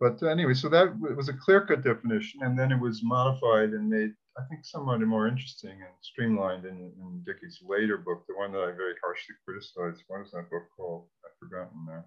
But 0.00 0.22
anyway, 0.22 0.54
so 0.54 0.70
that 0.70 0.98
was 0.98 1.28
a 1.28 1.34
clear-cut 1.34 1.84
definition, 1.84 2.40
and 2.42 2.58
then 2.58 2.72
it 2.72 2.80
was 2.80 3.04
modified 3.04 3.70
and 3.76 3.90
made, 3.90 4.12
I 4.38 4.42
think, 4.48 4.64
somewhat 4.64 5.02
more 5.02 5.28
interesting 5.28 5.72
and 5.72 5.94
streamlined 6.00 6.64
in, 6.64 6.90
in 7.02 7.22
Dickey's 7.26 7.58
later 7.62 7.98
book, 7.98 8.24
the 8.26 8.34
one 8.34 8.50
that 8.52 8.62
I 8.62 8.72
very 8.72 8.94
harshly 9.04 9.34
criticized. 9.44 10.02
What 10.06 10.22
is 10.22 10.30
that 10.30 10.50
book 10.50 10.68
called? 10.74 11.04
I've 11.26 11.38
forgotten 11.38 11.84
now. 11.86 12.04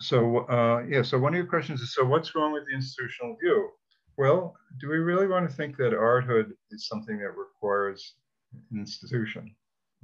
So 0.00 0.38
uh, 0.56 0.82
yeah, 0.88 1.02
so 1.02 1.20
one 1.20 1.34
of 1.34 1.38
your 1.38 1.46
questions 1.46 1.80
is, 1.80 1.94
so 1.94 2.04
what's 2.04 2.34
wrong 2.34 2.52
with 2.52 2.64
the 2.66 2.74
institutional 2.74 3.36
view? 3.40 3.70
Well, 4.18 4.56
do 4.80 4.88
we 4.88 4.98
really 4.98 5.28
want 5.28 5.48
to 5.48 5.56
think 5.56 5.76
that 5.76 5.92
arthood 5.92 6.50
is 6.72 6.88
something 6.88 7.18
that 7.18 7.38
requires 7.44 8.14
institution 8.74 9.54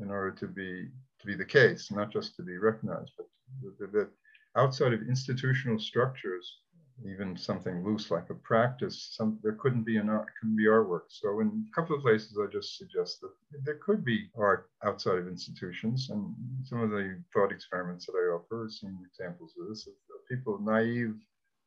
in 0.00 0.10
order 0.10 0.30
to 0.32 0.46
be 0.46 0.88
to 1.20 1.26
be 1.26 1.34
the 1.34 1.44
case, 1.44 1.90
not 1.90 2.10
just 2.10 2.36
to 2.36 2.42
be 2.42 2.56
recognized, 2.56 3.12
but 3.16 3.92
that 3.92 4.08
outside 4.56 4.92
of 4.92 5.02
institutional 5.02 5.78
structures, 5.78 6.60
even 7.04 7.36
something 7.36 7.84
loose 7.84 8.10
like 8.10 8.28
a 8.30 8.34
practice, 8.34 9.10
some 9.12 9.38
there 9.42 9.52
couldn't 9.52 9.84
be 9.84 9.96
an 9.98 10.08
art, 10.08 10.28
couldn't 10.40 10.56
be 10.56 10.64
artwork. 10.64 11.02
So 11.08 11.40
in 11.40 11.66
a 11.70 11.74
couple 11.74 11.96
of 11.96 12.02
places, 12.02 12.38
I 12.38 12.50
just 12.50 12.76
suggest 12.76 13.20
that 13.20 13.32
there 13.64 13.76
could 13.76 14.04
be 14.04 14.30
art 14.36 14.70
outside 14.84 15.18
of 15.18 15.28
institutions, 15.28 16.08
and 16.10 16.34
some 16.64 16.80
of 16.80 16.90
the 16.90 17.22
thought 17.32 17.52
experiments 17.52 18.06
that 18.06 18.12
I 18.12 18.34
offer 18.34 18.68
some 18.70 18.98
examples 19.06 19.54
of 19.60 19.68
this 19.68 19.86
of 19.86 19.94
people 20.28 20.58
naive 20.60 21.14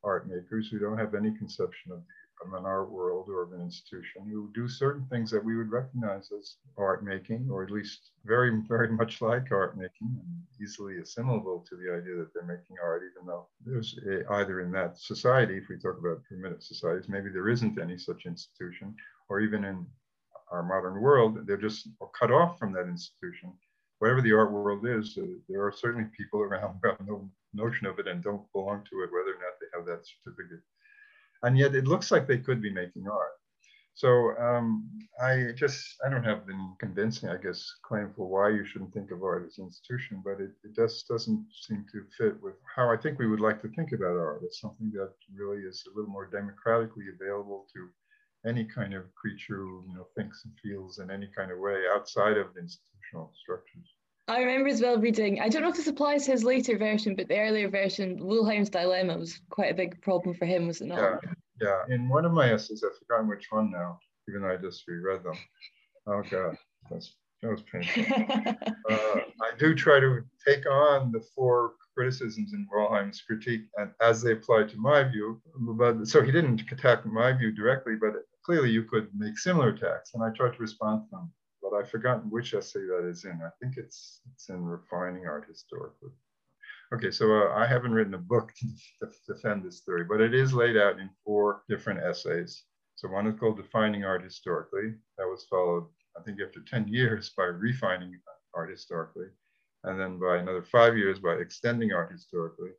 art 0.04 0.28
makers 0.28 0.70
who 0.70 0.80
don't 0.80 0.98
have 0.98 1.16
any 1.16 1.32
conception 1.38 1.92
of 1.92 2.00
the 2.00 2.06
an 2.54 2.66
art 2.66 2.92
world 2.92 3.30
or 3.30 3.44
of 3.44 3.54
an 3.54 3.62
institution 3.62 4.28
who 4.30 4.52
do 4.54 4.68
certain 4.68 5.06
things 5.06 5.32
that 5.32 5.44
we 5.44 5.56
would 5.56 5.72
recognize 5.72 6.30
as 6.38 6.58
art 6.78 7.04
making, 7.04 7.48
or 7.50 7.64
at 7.64 7.72
least 7.72 8.12
very, 8.26 8.62
very 8.68 8.90
much 8.90 9.22
like 9.22 9.52
art 9.52 9.78
making, 9.78 10.10
and 10.20 10.44
easily 10.62 10.98
assimilable 10.98 11.66
to 11.70 11.76
the 11.78 11.94
idea 11.94 12.16
that 12.16 12.34
they're 12.34 12.44
making 12.44 12.76
art, 12.84 13.04
even 13.10 13.26
though 13.26 13.48
there's 13.66 13.98
a, 14.06 14.30
either 14.34 14.60
in 14.60 14.72
that 14.72 14.98
society, 14.98 15.56
if 15.58 15.70
we 15.70 15.78
talk 15.78 15.98
about 15.98 16.24
primitive 16.26 16.62
societies, 16.62 17.08
maybe 17.08 17.30
there 17.30 17.50
isn't 17.50 17.80
any 17.80 17.98
such 17.98 18.26
institution, 18.26 18.94
or 19.30 19.40
even 19.40 19.64
in 19.64 19.86
our 20.52 20.64
modern 20.64 21.02
world, 21.02 21.48
they're 21.48 21.58
just 21.58 21.88
cut 22.20 22.32
off 22.32 22.60
from 22.60 22.74
that 22.74 22.88
institution. 22.88 23.54
Whatever 24.00 24.22
the 24.22 24.34
art 24.34 24.52
world 24.52 24.86
is, 24.86 25.18
uh, 25.18 25.26
there 25.48 25.66
are 25.66 25.72
certainly 25.72 26.10
people 26.18 26.42
around 26.42 26.80
who 26.82 26.90
have 26.90 27.08
no 27.08 27.30
notion 27.54 27.88
of 27.88 28.00
it 28.00 28.08
and 28.08 28.22
don't 28.22 28.52
belong 28.52 28.84
to 28.90 29.02
it, 29.02 29.10
whether 29.14 29.32
or 29.32 29.40
not 29.40 29.56
they 29.62 29.68
have 29.78 29.86
that 29.86 30.06
certificate 30.06 30.60
and 31.44 31.58
yet 31.58 31.76
it 31.76 31.86
looks 31.86 32.12
like 32.12 32.28
they 32.28 32.38
could 32.40 32.62
be 32.62 32.74
making 32.74 33.08
art. 33.08 33.34
So 33.96 34.36
um, 34.40 34.90
I 35.22 35.52
just, 35.56 35.86
I 36.04 36.10
don't 36.10 36.24
have 36.24 36.48
the 36.48 36.58
convincing, 36.80 37.30
I 37.30 37.38
guess, 37.38 37.64
claim 37.86 38.12
for 38.16 38.28
why 38.28 38.50
you 38.50 38.66
shouldn't 38.66 38.94
think 38.94 39.12
of 39.12 39.24
art 39.24 39.46
as 39.46 39.60
an 39.60 39.66
institution, 39.66 40.22
but 40.26 40.42
it, 40.42 40.50
it 40.64 40.74
just 40.76 41.08
doesn't 41.08 41.46
seem 41.54 41.86
to 41.92 42.04
fit 42.18 42.42
with 42.42 42.56
how 42.76 42.90
I 42.92 42.98
think 42.98 43.20
we 43.20 43.28
would 43.28 43.40
like 43.40 43.62
to 43.62 43.70
think 43.70 43.92
about 43.92 44.18
art. 44.18 44.42
It's 44.44 44.60
something 44.60 44.92
that 44.96 45.14
really 45.32 45.62
is 45.62 45.84
a 45.86 45.96
little 45.96 46.12
more 46.12 46.26
democratically 46.26 47.06
available 47.14 47.68
to 47.74 48.50
any 48.50 48.66
kind 48.66 48.96
of 48.96 49.14
creature 49.14 49.58
who 49.58 49.86
you 49.88 49.96
know, 49.96 50.08
thinks 50.18 50.44
and 50.44 50.54
feels 50.64 50.98
in 50.98 51.12
any 51.12 51.30
kind 51.36 51.52
of 51.52 51.60
way 51.60 51.84
outside 51.94 52.38
of 52.38 52.54
the 52.56 52.62
institutional 52.62 53.32
structures. 53.44 53.94
I 54.28 54.40
remember 54.40 54.70
as 54.70 54.82
well 54.82 54.98
reading, 54.98 55.42
I 55.42 55.50
don't 55.50 55.64
know 55.64 55.70
if 55.70 55.76
this 55.76 55.88
applies 55.88 56.26
to 56.26 56.32
his 56.32 56.46
later 56.46 56.78
version, 56.78 57.14
but 57.16 57.28
the 57.28 57.40
earlier 57.40 57.70
version, 57.70 58.26
Wollheim's 58.26 58.70
Dilemma 58.70 59.18
was 59.18 59.42
quite 59.50 59.72
a 59.72 59.76
big 59.76 60.02
problem 60.02 60.34
for 60.34 60.46
him, 60.46 60.68
was 60.68 60.80
it 60.80 60.88
not? 60.88 61.22
Yeah, 61.22 61.32
yeah. 61.62 61.96
In 61.96 62.08
one 62.08 62.24
of 62.24 62.32
my 62.32 62.54
essays, 62.54 62.86
I've 62.86 62.98
forgotten 62.98 63.28
which 63.28 63.48
one 63.50 63.70
now, 63.70 64.00
even 64.30 64.42
though 64.42 64.54
I 64.54 64.56
just 64.56 64.88
reread 64.88 65.24
them. 65.24 65.38
Oh 66.08 66.24
God, 66.30 66.58
that's, 66.90 67.16
that 67.42 67.52
was 67.52 67.64
painful. 67.64 68.04
uh, 68.90 69.20
I 69.42 69.58
do 69.60 69.76
try 69.76 70.00
to 70.00 70.22
take 70.46 70.66
on 70.70 71.12
the 71.12 71.22
four 71.36 71.74
criticisms 71.94 72.54
in 72.54 72.66
Wollheim's 72.72 73.22
critique 73.22 73.64
and 73.76 73.92
as 74.02 74.22
they 74.22 74.32
apply 74.32 74.64
to 74.64 74.78
my 74.78 75.04
view. 75.04 75.42
But 75.60 76.08
so 76.08 76.22
he 76.22 76.32
didn't 76.32 76.64
attack 76.72 77.06
my 77.06 77.34
view 77.34 77.52
directly, 77.52 77.96
but 78.00 78.14
clearly 78.46 78.70
you 78.70 78.84
could 78.84 79.10
make 79.14 79.38
similar 79.38 79.70
attacks, 79.70 80.14
and 80.14 80.24
I 80.24 80.30
tried 80.30 80.54
to 80.54 80.60
respond 80.60 81.04
to 81.04 81.10
them 81.12 81.34
but 81.74 81.80
I've 81.80 81.90
forgotten 81.90 82.30
which 82.30 82.54
essay 82.54 82.82
that 82.82 83.08
is 83.10 83.26
in. 83.26 83.40
I 83.44 83.50
think 83.60 83.78
it's 83.78 84.22
it's 84.34 84.50
in 84.50 84.64
refining 84.64 85.26
art 85.26 85.46
historically. 85.48 86.12
Okay, 86.94 87.10
so 87.10 87.32
uh, 87.32 87.54
I 87.56 87.66
haven't 87.66 87.94
written 87.94 88.14
a 88.14 88.20
book 88.20 88.54
to 89.02 89.34
defend 89.34 89.64
this 89.64 89.80
theory, 89.80 90.04
but 90.04 90.22
it 90.22 90.36
is 90.36 90.54
laid 90.54 90.78
out 90.78 91.00
in 91.00 91.10
four 91.26 91.64
different 91.68 92.02
essays. 92.04 92.66
So 92.96 93.10
one 93.10 93.26
is 93.26 93.40
called 93.40 93.58
Defining 93.58 94.04
Art 94.06 94.24
Historically. 94.24 94.94
That 95.18 95.26
was 95.26 95.48
followed, 95.50 95.88
I 96.16 96.22
think, 96.22 96.38
after 96.46 96.62
10 96.62 96.88
years 96.88 97.32
by 97.36 97.46
Refining 97.46 98.20
Art 98.54 98.70
Historically, 98.70 99.30
and 99.84 100.00
then 100.00 100.20
by 100.20 100.38
another 100.38 100.62
five 100.62 100.96
years 100.96 101.18
by 101.18 101.34
Extending 101.34 101.92
Art 101.92 102.12
Historically. 102.12 102.70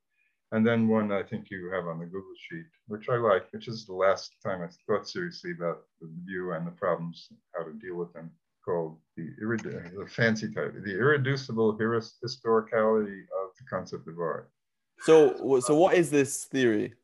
And 0.53 0.65
then 0.65 0.87
one 0.87 1.11
I 1.11 1.25
think 1.25 1.51
you 1.51 1.69
have 1.75 1.89
on 1.89 1.99
the 1.99 2.07
Google 2.07 2.37
Sheet, 2.49 2.67
which 2.87 3.09
I 3.09 3.17
like, 3.17 3.49
which 3.51 3.67
is 3.67 3.87
the 3.87 3.95
last 3.95 4.37
time 4.41 4.63
I 4.63 4.69
thought 4.87 5.09
seriously 5.09 5.51
about 5.51 5.83
the 6.01 6.09
view 6.25 6.53
and 6.53 6.65
the 6.65 6.71
problems, 6.71 7.29
how 7.57 7.65
to 7.65 7.73
deal 7.73 7.97
with 7.97 8.13
them 8.13 8.31
called 8.65 8.99
the, 9.17 9.29
the 9.39 10.07
fancy 10.09 10.53
title, 10.53 10.73
the 10.85 10.93
irreducible 10.93 11.77
historicality 11.77 13.21
of 13.21 13.51
the 13.59 13.65
concept 13.69 14.09
of 14.09 14.19
art. 14.19 14.51
So, 15.01 15.61
so 15.61 15.75
what 15.75 15.95
is 15.95 16.11
this 16.11 16.45
theory? 16.47 16.95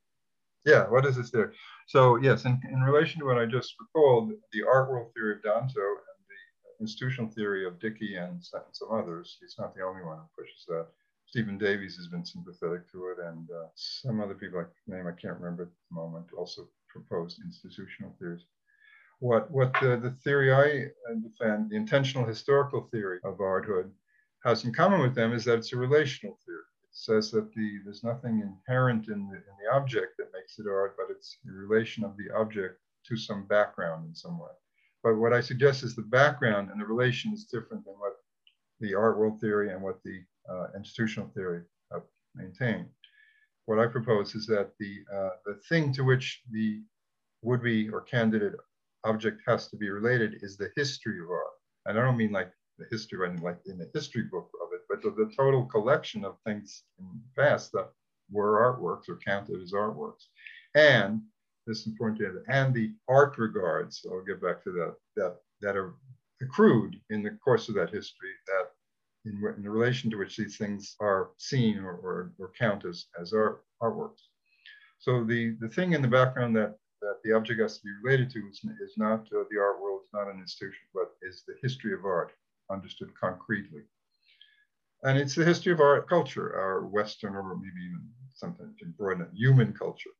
Yeah, 0.64 0.88
what 0.88 1.06
is 1.06 1.16
this 1.16 1.30
theory? 1.30 1.54
So 1.86 2.16
yes, 2.16 2.44
in, 2.44 2.60
in 2.70 2.80
relation 2.80 3.20
to 3.20 3.26
what 3.26 3.38
I 3.38 3.46
just 3.46 3.74
recalled, 3.80 4.32
the 4.52 4.62
art 4.62 4.90
world 4.90 5.12
theory 5.14 5.36
of 5.36 5.42
Danto 5.42 5.76
and 5.76 6.20
the 6.28 6.84
institutional 6.84 7.30
theory 7.30 7.66
of 7.66 7.80
Dickey 7.80 8.16
and 8.16 8.42
some 8.42 8.88
others, 8.92 9.36
he's 9.40 9.56
not 9.58 9.74
the 9.74 9.82
only 9.82 10.02
one 10.02 10.18
who 10.18 10.42
pushes 10.42 10.64
that. 10.68 10.86
Stephen 11.26 11.58
Davies 11.58 11.96
has 11.96 12.08
been 12.08 12.24
sympathetic 12.24 12.90
to 12.90 13.14
it, 13.14 13.24
and 13.24 13.48
uh, 13.50 13.68
some 13.76 14.20
other 14.20 14.34
people, 14.34 14.58
I 14.58 14.64
name 14.90 15.06
I 15.06 15.12
can't 15.12 15.38
remember 15.38 15.62
at 15.62 15.68
the 15.68 15.94
moment, 15.94 16.26
also 16.36 16.68
proposed 16.88 17.38
institutional 17.44 18.12
theories 18.18 18.42
what 19.20 19.50
what 19.50 19.72
the, 19.80 19.98
the 20.02 20.10
theory 20.24 20.52
I 20.52 20.88
defend, 21.22 21.70
the 21.70 21.76
intentional 21.76 22.26
historical 22.26 22.88
theory 22.90 23.20
of 23.22 23.40
arthood, 23.40 23.92
has 24.44 24.64
in 24.64 24.72
common 24.72 25.00
with 25.00 25.14
them 25.14 25.32
is 25.32 25.44
that 25.44 25.58
it's 25.58 25.72
a 25.72 25.76
relational 25.76 26.38
theory. 26.44 26.64
It 26.82 26.90
says 26.90 27.30
that 27.30 27.52
the 27.54 27.78
there's 27.84 28.02
nothing 28.02 28.40
inherent 28.40 29.08
in 29.08 29.28
the, 29.28 29.36
in 29.36 29.54
the 29.62 29.72
object 29.72 30.16
that 30.18 30.32
makes 30.32 30.58
it 30.58 30.66
art, 30.66 30.96
but 30.96 31.14
it's 31.14 31.36
the 31.44 31.52
relation 31.52 32.02
of 32.02 32.16
the 32.16 32.34
object 32.34 32.80
to 33.06 33.16
some 33.16 33.46
background 33.46 34.06
in 34.08 34.14
some 34.14 34.38
way. 34.38 34.50
But 35.02 35.16
what 35.16 35.32
I 35.32 35.40
suggest 35.40 35.82
is 35.82 35.94
the 35.94 36.02
background 36.02 36.70
and 36.70 36.80
the 36.80 36.86
relation 36.86 37.32
is 37.32 37.44
different 37.44 37.84
than 37.84 37.94
what 37.98 38.16
the 38.80 38.94
art 38.94 39.18
world 39.18 39.40
theory 39.40 39.70
and 39.72 39.82
what 39.82 40.02
the 40.02 40.20
uh, 40.50 40.66
institutional 40.76 41.30
theory 41.34 41.62
have 41.92 42.02
maintained. 42.34 42.86
What 43.66 43.78
I 43.78 43.86
propose 43.86 44.34
is 44.34 44.46
that 44.46 44.72
the, 44.78 44.98
uh, 45.14 45.30
the 45.46 45.54
thing 45.68 45.92
to 45.94 46.02
which 46.02 46.42
the 46.50 46.82
would-be 47.42 47.88
or 47.88 48.02
candidate 48.02 48.54
object 49.04 49.42
has 49.46 49.68
to 49.68 49.76
be 49.76 49.90
related 49.90 50.42
is 50.42 50.56
the 50.56 50.70
history 50.76 51.20
of 51.20 51.30
art. 51.30 51.46
And 51.86 51.98
I 51.98 52.02
don't 52.02 52.16
mean 52.16 52.32
like 52.32 52.50
the 52.78 52.86
history, 52.90 53.26
I 53.26 53.32
mean 53.32 53.42
like 53.42 53.58
in 53.66 53.78
the 53.78 53.90
history 53.94 54.22
book 54.22 54.50
of 54.62 54.68
it, 54.72 54.80
but 54.88 55.02
the, 55.02 55.10
the 55.10 55.32
total 55.34 55.64
collection 55.64 56.24
of 56.24 56.36
things 56.46 56.84
in 56.98 57.06
the 57.06 57.42
past 57.42 57.72
that 57.72 57.88
were 58.30 58.60
artworks 58.60 59.08
or 59.08 59.18
counted 59.24 59.62
as 59.62 59.72
artworks. 59.72 60.26
And 60.74 61.22
this 61.66 61.80
is 61.80 61.86
important 61.86 62.18
to 62.20 62.26
have, 62.26 62.34
and 62.48 62.74
the 62.74 62.92
art 63.08 63.38
regards, 63.38 64.04
I'll 64.10 64.24
get 64.24 64.42
back 64.42 64.62
to 64.64 64.72
that, 64.72 64.94
that, 65.16 65.36
that 65.60 65.76
are 65.76 65.94
accrued 66.42 66.96
in 67.10 67.22
the 67.22 67.30
course 67.44 67.68
of 67.68 67.74
that 67.74 67.90
history 67.90 68.30
that 68.46 68.70
in, 69.26 69.42
in 69.56 69.68
relation 69.68 70.10
to 70.10 70.16
which 70.16 70.36
these 70.36 70.56
things 70.56 70.96
are 71.00 71.30
seen 71.36 71.78
or, 71.78 71.92
or, 71.96 72.32
or 72.38 72.52
count 72.58 72.84
as, 72.84 73.06
as 73.20 73.32
art, 73.32 73.64
artworks. 73.82 74.22
So 74.98 75.24
the, 75.24 75.56
the 75.60 75.68
thing 75.68 75.92
in 75.92 76.02
the 76.02 76.08
background 76.08 76.56
that, 76.56 76.76
that 77.00 77.16
the 77.24 77.32
object 77.32 77.60
has 77.60 77.78
to 77.78 77.84
be 77.84 77.90
related 78.02 78.30
to 78.30 78.38
is, 78.48 78.60
is 78.80 78.94
not 78.96 79.20
uh, 79.34 79.44
the 79.50 79.58
art 79.58 79.80
world, 79.80 80.00
it's 80.04 80.12
not 80.12 80.28
an 80.28 80.40
institution, 80.40 80.82
but 80.94 81.12
is 81.22 81.42
the 81.46 81.54
history 81.62 81.92
of 81.94 82.04
art 82.04 82.32
understood 82.70 83.10
concretely. 83.18 83.82
And 85.02 85.18
it's 85.18 85.34
the 85.34 85.44
history 85.44 85.72
of 85.72 85.80
our 85.80 86.02
culture, 86.02 86.54
our 86.54 86.86
Western 86.86 87.34
or 87.34 87.42
maybe 87.56 87.86
even 87.86 88.02
something 88.34 88.74
to 88.78 88.86
broaden 88.86 89.22
it, 89.22 89.30
human 89.34 89.72
culture. 89.72 90.10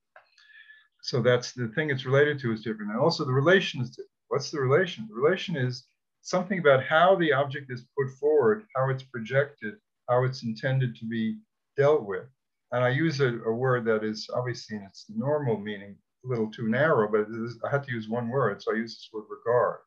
So 1.02 1.22
that's 1.22 1.52
the 1.52 1.68
thing 1.68 1.90
it's 1.90 2.06
related 2.06 2.38
to 2.40 2.52
is 2.52 2.62
different. 2.62 2.92
And 2.92 3.00
also 3.00 3.24
the 3.24 3.32
relation 3.32 3.80
is 3.80 3.90
different. 3.90 4.10
What's 4.28 4.50
the 4.50 4.60
relation? 4.60 5.06
The 5.08 5.20
relation 5.20 5.56
is 5.56 5.84
something 6.22 6.58
about 6.58 6.84
how 6.84 7.16
the 7.16 7.32
object 7.32 7.70
is 7.70 7.86
put 7.96 8.10
forward, 8.18 8.64
how 8.76 8.90
it's 8.90 9.02
projected, 9.02 9.74
how 10.08 10.24
it's 10.24 10.42
intended 10.42 10.96
to 10.96 11.06
be 11.06 11.38
dealt 11.76 12.04
with. 12.04 12.26
And 12.72 12.84
I 12.84 12.90
use 12.90 13.20
a, 13.20 13.38
a 13.40 13.52
word 13.52 13.84
that 13.86 14.04
is 14.04 14.28
obviously 14.32 14.76
in 14.76 14.82
its 14.82 15.06
normal 15.08 15.58
meaning 15.58 15.96
little 16.24 16.50
too 16.50 16.68
narrow, 16.68 17.10
but 17.10 17.26
I 17.64 17.70
had 17.70 17.84
to 17.84 17.92
use 17.92 18.08
one 18.08 18.28
word, 18.28 18.62
so 18.62 18.72
I 18.72 18.76
use 18.76 18.94
this 18.94 19.08
word 19.12 19.24
regard. 19.30 19.80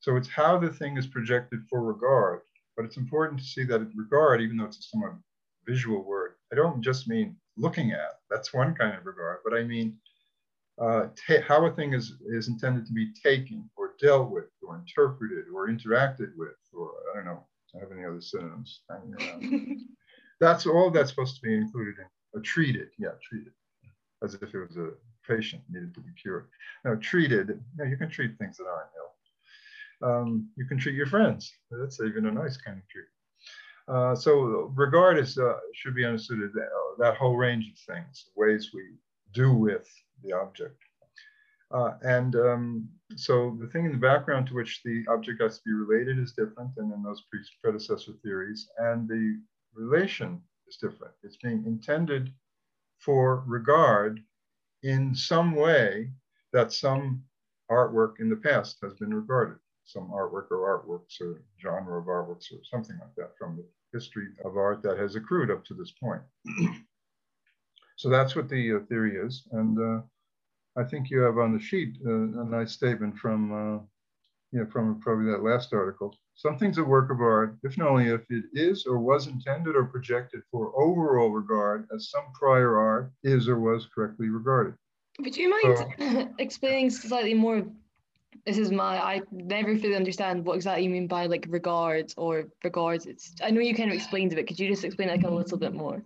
So 0.00 0.16
it's 0.16 0.28
how 0.28 0.58
the 0.58 0.70
thing 0.70 0.96
is 0.96 1.06
projected 1.06 1.60
for 1.68 1.82
regard, 1.82 2.40
but 2.76 2.84
it's 2.84 2.96
important 2.96 3.40
to 3.40 3.46
see 3.46 3.64
that 3.64 3.88
regard, 3.94 4.40
even 4.40 4.56
though 4.56 4.66
it's 4.66 4.78
a 4.78 4.82
somewhat 4.82 5.14
visual 5.66 6.04
word, 6.04 6.34
I 6.52 6.56
don't 6.56 6.82
just 6.82 7.08
mean 7.08 7.36
looking 7.56 7.92
at, 7.92 8.20
that's 8.30 8.54
one 8.54 8.74
kind 8.74 8.94
of 8.94 9.06
regard, 9.06 9.38
but 9.44 9.54
I 9.54 9.64
mean 9.64 9.96
uh, 10.78 11.06
how 11.46 11.64
a 11.64 11.70
thing 11.72 11.94
is, 11.94 12.14
is 12.26 12.48
intended 12.48 12.86
to 12.86 12.92
be 12.92 13.12
taken 13.14 13.68
or 13.76 13.94
dealt 14.00 14.30
with 14.30 14.50
or 14.62 14.76
interpreted 14.76 15.46
or 15.54 15.68
interacted 15.68 16.36
with, 16.36 16.56
or 16.74 16.92
I 17.12 17.16
don't 17.16 17.24
know, 17.24 17.46
I 17.74 17.80
have 17.80 17.92
any 17.92 18.04
other 18.04 18.20
synonyms 18.20 18.82
that's 20.40 20.66
all 20.66 20.90
that's 20.90 21.10
supposed 21.10 21.36
to 21.36 21.42
be 21.42 21.54
included 21.54 21.94
in, 21.98 22.38
uh, 22.38 22.42
treated, 22.44 22.88
yeah, 22.98 23.12
treated, 23.22 23.52
as 24.22 24.34
if 24.34 24.42
it 24.42 24.58
was 24.58 24.76
a 24.76 24.90
patient 25.26 25.62
needed 25.68 25.94
to 25.94 26.00
be 26.00 26.10
cured. 26.20 26.46
Now, 26.84 26.94
treated, 26.96 27.60
you, 27.78 27.84
you 27.86 27.96
can 27.96 28.10
treat 28.10 28.38
things 28.38 28.56
that 28.56 28.66
aren't 28.66 28.90
ill. 28.96 30.08
Um, 30.08 30.48
you 30.56 30.66
can 30.66 30.78
treat 30.78 30.94
your 30.94 31.06
friends. 31.06 31.52
That's 31.70 32.00
even 32.00 32.26
a 32.26 32.30
nice 32.30 32.56
kind 32.56 32.78
of 32.78 32.88
treat. 32.88 33.06
Uh, 33.88 34.14
so 34.14 34.72
regard 34.74 35.18
is, 35.18 35.38
uh, 35.38 35.58
should 35.72 35.94
be 35.94 36.04
understood 36.04 36.42
as 36.42 36.52
that, 36.52 36.66
uh, 36.66 36.96
that, 36.98 37.16
whole 37.16 37.36
range 37.36 37.70
of 37.70 37.94
things, 37.94 38.30
ways 38.34 38.70
we 38.74 38.82
do 39.32 39.52
with 39.52 39.88
the 40.24 40.32
object. 40.32 40.82
Uh, 41.70 41.92
and 42.02 42.36
um, 42.36 42.88
so 43.16 43.56
the 43.60 43.66
thing 43.68 43.84
in 43.84 43.92
the 43.92 43.98
background 43.98 44.46
to 44.46 44.54
which 44.54 44.82
the 44.84 45.04
object 45.08 45.40
has 45.40 45.58
to 45.58 45.64
be 45.64 45.72
related 45.72 46.18
is 46.18 46.32
different 46.32 46.74
than 46.74 46.92
in 46.92 47.02
those 47.02 47.24
predecessor 47.62 48.12
theories. 48.22 48.68
And 48.78 49.08
the 49.08 49.40
relation 49.74 50.40
is 50.68 50.76
different. 50.76 51.14
It's 51.22 51.36
being 51.36 51.64
intended 51.66 52.32
for 52.98 53.44
regard 53.46 54.20
in 54.82 55.14
some 55.14 55.54
way 55.54 56.10
that 56.52 56.72
some 56.72 57.22
artwork 57.70 58.20
in 58.20 58.28
the 58.28 58.36
past 58.36 58.78
has 58.82 58.94
been 58.94 59.12
regarded, 59.12 59.58
some 59.84 60.08
artwork 60.10 60.50
or 60.50 60.82
artworks 60.84 61.20
or 61.20 61.42
genre 61.60 61.98
of 62.00 62.06
artworks 62.06 62.52
or 62.52 62.62
something 62.64 62.98
like 62.98 63.14
that 63.16 63.36
from 63.38 63.56
the 63.56 63.64
history 63.92 64.28
of 64.44 64.56
art 64.56 64.82
that 64.82 64.98
has 64.98 65.16
accrued 65.16 65.50
up 65.50 65.64
to 65.64 65.74
this 65.74 65.92
point. 65.92 66.22
so 67.96 68.08
that's 68.08 68.36
what 68.36 68.48
the 68.48 68.76
uh, 68.76 68.80
theory 68.88 69.16
is. 69.16 69.44
And 69.52 69.78
uh, 69.78 70.02
I 70.76 70.84
think 70.84 71.10
you 71.10 71.20
have 71.20 71.38
on 71.38 71.52
the 71.52 71.60
sheet 71.60 71.96
uh, 72.06 72.10
a 72.10 72.44
nice 72.44 72.72
statement 72.72 73.16
from, 73.16 73.52
uh, 73.52 73.78
you 74.56 74.64
know, 74.64 74.70
from 74.70 74.98
probably 75.00 75.30
that 75.30 75.42
last 75.42 75.74
article. 75.74 76.16
Something's 76.34 76.78
a 76.78 76.84
work 76.84 77.10
of 77.10 77.20
art 77.20 77.58
if 77.62 77.76
and 77.76 77.86
only 77.86 78.08
if 78.08 78.22
it 78.30 78.44
is 78.54 78.86
or 78.86 78.98
was 78.98 79.26
intended 79.26 79.76
or 79.76 79.84
projected 79.84 80.40
for 80.50 80.72
overall 80.80 81.28
regard 81.28 81.86
as 81.94 82.08
some 82.08 82.24
prior 82.32 82.78
art 82.78 83.12
is 83.22 83.48
or 83.48 83.60
was 83.60 83.86
correctly 83.94 84.30
regarded. 84.30 84.74
Would 85.20 85.36
you 85.36 85.50
mind 85.50 85.88
so, 85.98 86.28
explaining 86.38 86.88
slightly 86.88 87.34
more? 87.34 87.66
This 88.46 88.56
is 88.56 88.70
my, 88.72 88.96
I 88.98 89.20
never 89.30 89.76
fully 89.76 89.94
understand 89.94 90.46
what 90.46 90.54
exactly 90.54 90.84
you 90.84 90.90
mean 90.90 91.06
by 91.06 91.26
like 91.26 91.46
regards 91.50 92.14
or 92.16 92.44
regards. 92.64 93.04
It's, 93.04 93.34
I 93.42 93.50
know 93.50 93.60
you 93.60 93.74
kind 93.74 93.90
of 93.90 93.96
explained 93.96 94.32
it, 94.32 94.36
but 94.36 94.46
could 94.46 94.58
you 94.58 94.68
just 94.68 94.84
explain 94.84 95.08
like 95.08 95.24
a 95.24 95.28
little 95.28 95.58
bit 95.58 95.74
more? 95.74 96.02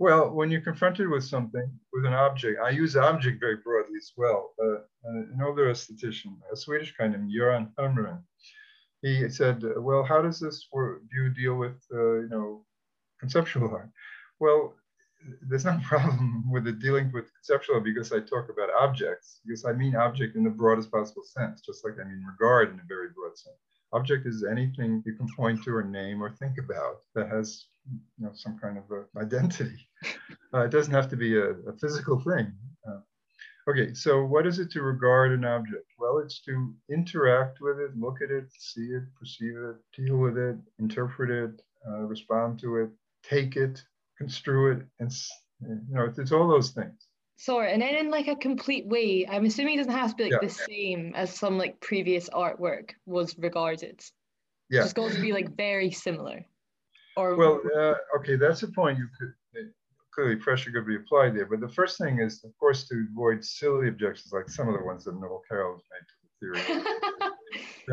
Well, 0.00 0.30
when 0.30 0.50
you're 0.50 0.60
confronted 0.60 1.08
with 1.08 1.24
something, 1.24 1.68
with 1.92 2.06
an 2.06 2.14
object, 2.14 2.60
I 2.62 2.70
use 2.70 2.96
object 2.96 3.40
very 3.40 3.56
broadly 3.56 3.96
as 3.98 4.12
well. 4.16 4.54
Uh, 4.62 4.78
an 5.04 5.40
older 5.42 5.66
esthetician, 5.72 6.36
a 6.52 6.56
Swedish 6.56 6.94
kind 6.96 7.16
of 7.16 7.22
Göran 7.22 7.72
Hermerén, 7.76 8.22
he 9.02 9.28
said, 9.28 9.62
well, 9.76 10.04
how 10.04 10.22
does 10.22 10.38
this 10.38 10.68
work, 10.72 11.02
do 11.10 11.24
you 11.24 11.30
deal 11.30 11.54
with, 11.54 11.78
uh, 11.92 12.20
you 12.20 12.28
know, 12.28 12.64
conceptual 13.18 13.70
art? 13.70 13.90
Well, 14.38 14.74
there's 15.48 15.64
no 15.64 15.80
problem 15.84 16.50
with 16.50 16.64
the 16.64 16.72
dealing 16.72 17.10
with 17.12 17.32
conceptual 17.34 17.80
because 17.80 18.12
I 18.12 18.20
talk 18.20 18.50
about 18.50 18.70
objects, 18.80 19.40
because 19.44 19.64
I 19.64 19.72
mean 19.72 19.96
object 19.96 20.36
in 20.36 20.44
the 20.44 20.50
broadest 20.50 20.92
possible 20.92 21.24
sense, 21.24 21.60
just 21.60 21.84
like 21.84 21.94
I 22.00 22.08
mean 22.08 22.24
regard 22.24 22.72
in 22.72 22.78
a 22.78 22.86
very 22.88 23.08
broad 23.08 23.36
sense. 23.36 23.56
Object 23.92 24.26
is 24.26 24.44
anything 24.44 25.02
you 25.06 25.14
can 25.14 25.26
point 25.34 25.64
to 25.64 25.74
or 25.74 25.82
name 25.82 26.22
or 26.22 26.30
think 26.30 26.56
about 26.58 26.98
that 27.14 27.28
has 27.28 27.64
you 27.90 28.26
know, 28.26 28.32
some 28.34 28.58
kind 28.58 28.78
of 28.78 28.84
identity. 29.16 29.88
Uh, 30.54 30.64
it 30.64 30.70
doesn't 30.70 30.94
have 30.94 31.10
to 31.10 31.16
be 31.16 31.36
a, 31.36 31.50
a 31.50 31.76
physical 31.78 32.18
thing. 32.20 32.50
Uh, 32.88 33.00
okay, 33.68 33.92
so 33.92 34.24
what 34.24 34.46
is 34.46 34.58
it 34.58 34.70
to 34.70 34.80
regard 34.80 35.30
an 35.30 35.44
object? 35.44 35.84
Well, 35.98 36.16
it's 36.24 36.40
to 36.46 36.74
interact 36.90 37.58
with 37.60 37.78
it, 37.78 37.90
look 37.98 38.22
at 38.22 38.30
it, 38.30 38.44
see 38.58 38.86
it, 38.86 39.02
perceive 39.20 39.58
it, 39.58 39.76
deal 39.94 40.16
with 40.16 40.38
it, 40.38 40.56
interpret 40.78 41.28
it, 41.30 41.60
uh, 41.86 41.98
respond 41.98 42.58
to 42.60 42.76
it, 42.78 42.88
take 43.22 43.56
it, 43.56 43.82
construe 44.16 44.72
it, 44.72 44.86
and 45.00 45.12
you 45.60 45.94
know, 45.94 46.04
it's, 46.04 46.18
it's 46.18 46.32
all 46.32 46.48
those 46.48 46.70
things. 46.70 47.08
Sorry, 47.36 47.72
and 47.72 47.82
then 47.82 47.94
in 47.94 48.10
like 48.10 48.26
a 48.26 48.36
complete 48.36 48.86
way, 48.86 49.26
I'm 49.28 49.44
assuming 49.44 49.74
it 49.74 49.84
doesn't 49.84 49.92
have 49.92 50.10
to 50.10 50.16
be 50.16 50.24
like 50.24 50.32
yeah. 50.42 50.48
the 50.48 50.54
same 50.54 51.12
as 51.14 51.32
some 51.32 51.56
like 51.56 51.80
previous 51.80 52.28
artwork 52.30 52.90
was 53.06 53.38
regarded. 53.38 54.02
Yeah. 54.70 54.82
It's 54.82 54.92
got 54.92 55.12
to 55.12 55.20
be 55.20 55.32
like 55.32 55.56
very 55.56 55.90
similar. 55.90 56.44
Or 57.18 57.36
well, 57.36 57.60
uh, 57.76 57.94
okay, 58.18 58.36
that's 58.36 58.62
a 58.62 58.68
point 58.68 58.98
you 58.98 59.08
could 59.18 59.32
clearly 60.18 60.36
pressure 60.36 60.70
could 60.70 60.86
be 60.86 60.96
applied 60.96 61.36
there. 61.36 61.46
But 61.46 61.60
the 61.60 61.68
first 61.68 61.98
thing 61.98 62.20
is, 62.20 62.42
of 62.44 62.56
course, 62.58 62.88
to 62.88 63.06
avoid 63.12 63.44
silly 63.44 63.88
objections 63.88 64.32
like 64.32 64.48
some 64.48 64.68
of 64.68 64.78
the 64.78 64.84
ones 64.84 65.04
that 65.04 65.14
Noel 65.14 65.42
Carroll 65.48 65.74
has 65.74 65.82
made 65.92 66.06
to 66.08 66.16
the 66.22 66.30
theory. 66.40 66.82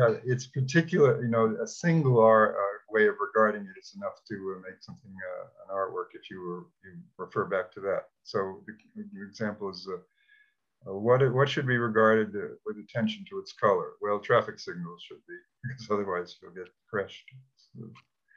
uh, 0.00 0.20
it's 0.24 0.46
particular, 0.46 1.22
you 1.22 1.28
know, 1.28 1.56
a 1.62 1.66
single 1.66 2.20
R, 2.20 2.52
uh, 2.52 2.76
way 2.90 3.06
of 3.06 3.14
regarding 3.20 3.62
it 3.62 3.78
is 3.78 3.94
enough 3.96 4.14
to 4.28 4.56
uh, 4.56 4.60
make 4.68 4.80
something 4.80 5.12
uh, 5.12 5.44
an 5.64 5.76
artwork 5.76 6.14
if 6.14 6.30
you, 6.30 6.40
were, 6.40 6.66
you 6.84 6.98
refer 7.18 7.44
back 7.44 7.72
to 7.72 7.80
that. 7.80 8.04
So 8.22 8.60
the, 8.66 9.04
the 9.12 9.26
example 9.26 9.70
is 9.70 9.88
uh, 9.88 10.94
what, 10.94 11.32
what 11.32 11.48
should 11.48 11.66
be 11.66 11.78
regarded 11.78 12.32
with 12.64 12.76
attention 12.78 13.24
to 13.30 13.38
its 13.38 13.52
color? 13.52 13.92
Well, 14.00 14.18
traffic 14.18 14.58
signals 14.58 15.02
should 15.06 15.24
be, 15.28 15.36
because 15.68 15.90
otherwise 15.90 16.36
you'll 16.42 16.52
get 16.52 16.72
crushed, 16.88 17.24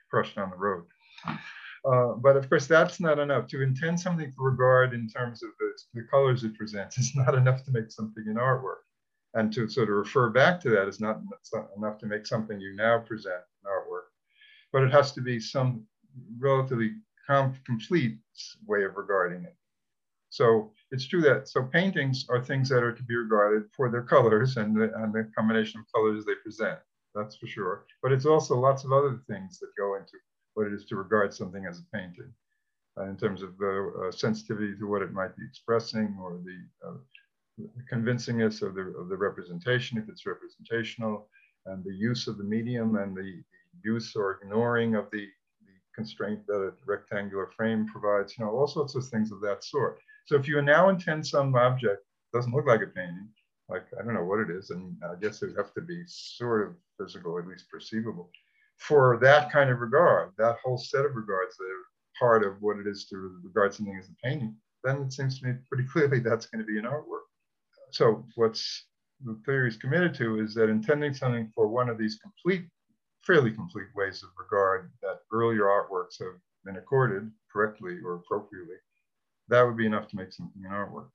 crushed 0.09 0.37
on 0.37 0.49
the 0.49 0.57
road. 0.57 0.85
Uh, 1.85 2.13
but 2.17 2.35
of 2.35 2.49
course, 2.49 2.67
that's 2.67 2.99
not 2.99 3.19
enough. 3.19 3.47
To 3.47 3.61
intend 3.61 3.99
something 3.99 4.31
for 4.31 4.51
regard 4.51 4.93
in 4.93 5.07
terms 5.07 5.43
of 5.43 5.49
the, 5.59 5.71
the 5.93 6.07
colors 6.07 6.43
it 6.43 6.57
presents 6.57 6.97
is 6.97 7.15
not 7.15 7.35
enough 7.35 7.63
to 7.65 7.71
make 7.71 7.91
something 7.91 8.25
an 8.27 8.35
artwork. 8.35 8.83
And 9.35 9.53
to 9.53 9.69
sort 9.69 9.89
of 9.89 9.95
refer 9.95 10.29
back 10.29 10.59
to 10.61 10.69
that 10.71 10.87
is 10.87 10.99
not, 10.99 11.21
enough 11.77 11.99
to 11.99 12.07
make 12.07 12.25
something 12.25 12.59
you 12.59 12.75
now 12.75 12.97
present 12.99 13.35
an 13.63 13.71
artwork. 13.71 14.09
But 14.73 14.83
it 14.83 14.91
has 14.91 15.11
to 15.13 15.21
be 15.21 15.39
some 15.39 15.85
relatively 16.39 16.95
com 17.27 17.55
complete 17.63 18.17
way 18.65 18.83
of 18.83 18.97
regarding 18.97 19.43
it. 19.43 19.55
So 20.29 20.71
it's 20.91 21.07
true 21.07 21.21
that, 21.21 21.47
so 21.47 21.63
paintings 21.63 22.25
are 22.29 22.43
things 22.43 22.69
that 22.69 22.83
are 22.83 22.93
to 22.93 23.03
be 23.03 23.15
regarded 23.15 23.63
for 23.75 23.89
their 23.89 24.03
colors 24.03 24.57
and 24.57 24.75
the, 24.75 24.91
and 24.95 25.13
the 25.13 25.29
combination 25.35 25.79
of 25.79 25.85
colors 25.93 26.25
they 26.25 26.35
present, 26.43 26.79
that's 27.15 27.35
for 27.35 27.47
sure. 27.47 27.85
But 28.01 28.11
it's 28.11 28.25
also 28.25 28.55
lots 28.57 28.83
of 28.83 28.91
other 28.91 29.19
things 29.27 29.59
that 29.59 29.69
go 29.77 29.95
into 29.95 30.13
what 30.53 30.67
it 30.67 30.73
is 30.73 30.85
to 30.85 30.95
regard 30.95 31.33
something 31.33 31.65
as 31.65 31.79
a 31.79 31.97
painting 31.97 32.33
uh, 32.97 33.05
in 33.05 33.17
terms 33.17 33.41
of 33.41 33.57
the 33.57 34.07
uh, 34.07 34.11
sensitivity 34.11 34.75
to 34.77 34.87
what 34.87 35.01
it 35.01 35.13
might 35.13 35.35
be 35.35 35.43
expressing 35.47 36.17
or 36.21 36.39
the, 36.43 36.87
uh, 36.87 36.97
convincingness 37.91 38.61
of 38.61 38.73
the, 38.75 38.93
of 38.97 39.09
the 39.09 39.17
representation, 39.17 39.97
if 39.97 40.07
it's 40.07 40.25
representational, 40.25 41.27
and 41.65 41.83
the 41.83 41.93
use 41.93 42.27
of 42.27 42.37
the 42.37 42.43
medium 42.43 42.95
and 42.95 43.15
the, 43.15 43.21
the 43.73 43.79
use 43.83 44.15
or 44.15 44.39
ignoring 44.41 44.95
of 44.95 45.09
the, 45.11 45.27
the 45.61 45.73
constraint 45.95 46.45
that 46.47 46.55
a 46.55 46.71
rectangular 46.85 47.51
frame 47.55 47.85
provides, 47.87 48.37
you 48.37 48.45
know, 48.45 48.51
all 48.51 48.67
sorts 48.67 48.95
of 48.95 49.05
things 49.07 49.31
of 49.31 49.41
that 49.41 49.63
sort. 49.63 49.99
So 50.25 50.35
if 50.35 50.47
you 50.47 50.61
now 50.61 50.89
intend 50.89 51.25
some 51.25 51.55
object, 51.55 52.03
doesn't 52.33 52.53
look 52.53 52.67
like 52.67 52.81
a 52.81 52.87
painting, 52.87 53.27
like 53.69 53.85
I 53.99 54.03
don't 54.03 54.13
know 54.13 54.25
what 54.25 54.39
it 54.39 54.49
is, 54.49 54.71
and 54.71 54.95
I 55.03 55.15
guess 55.15 55.41
it 55.41 55.47
would 55.47 55.57
have 55.57 55.73
to 55.75 55.81
be 55.81 56.03
sort 56.07 56.67
of 56.67 56.75
physical, 56.97 57.37
at 57.37 57.47
least 57.47 57.69
perceivable, 57.69 58.29
for 58.77 59.17
that 59.21 59.51
kind 59.51 59.69
of 59.69 59.79
regard, 59.79 60.31
that 60.37 60.57
whole 60.63 60.77
set 60.77 61.05
of 61.05 61.15
regards 61.15 61.57
that 61.57 61.65
are 61.65 61.89
part 62.19 62.43
of 62.43 62.61
what 62.61 62.77
it 62.77 62.87
is 62.87 63.05
to 63.05 63.39
regard 63.43 63.73
something 63.73 63.97
as 63.97 64.09
a 64.09 64.27
painting, 64.27 64.55
then 64.83 65.03
it 65.03 65.13
seems 65.13 65.39
to 65.39 65.47
me 65.47 65.53
pretty 65.67 65.87
clearly 65.87 66.19
that's 66.19 66.47
going 66.47 66.59
to 66.59 66.65
be 66.65 66.79
an 66.79 66.85
artwork. 66.85 67.27
So 67.91 68.25
what's 68.35 68.85
the 69.23 69.39
theory 69.45 69.69
is 69.69 69.77
committed 69.77 70.13
to 70.15 70.39
is 70.39 70.53
that 70.55 70.69
intending 70.69 71.13
something 71.13 71.51
for 71.53 71.67
one 71.67 71.89
of 71.89 71.97
these 71.97 72.19
complete, 72.21 72.65
fairly 73.21 73.51
complete 73.51 73.87
ways 73.95 74.23
of 74.23 74.29
regard 74.37 74.91
that 75.01 75.19
earlier 75.31 75.63
artworks 75.63 76.19
have 76.19 76.39
been 76.65 76.77
accorded 76.77 77.29
correctly 77.51 77.99
or 78.03 78.15
appropriately, 78.15 78.75
that 79.49 79.63
would 79.63 79.77
be 79.77 79.85
enough 79.85 80.07
to 80.09 80.15
make 80.15 80.31
something 80.31 80.63
an 80.65 80.71
artwork. 80.71 81.09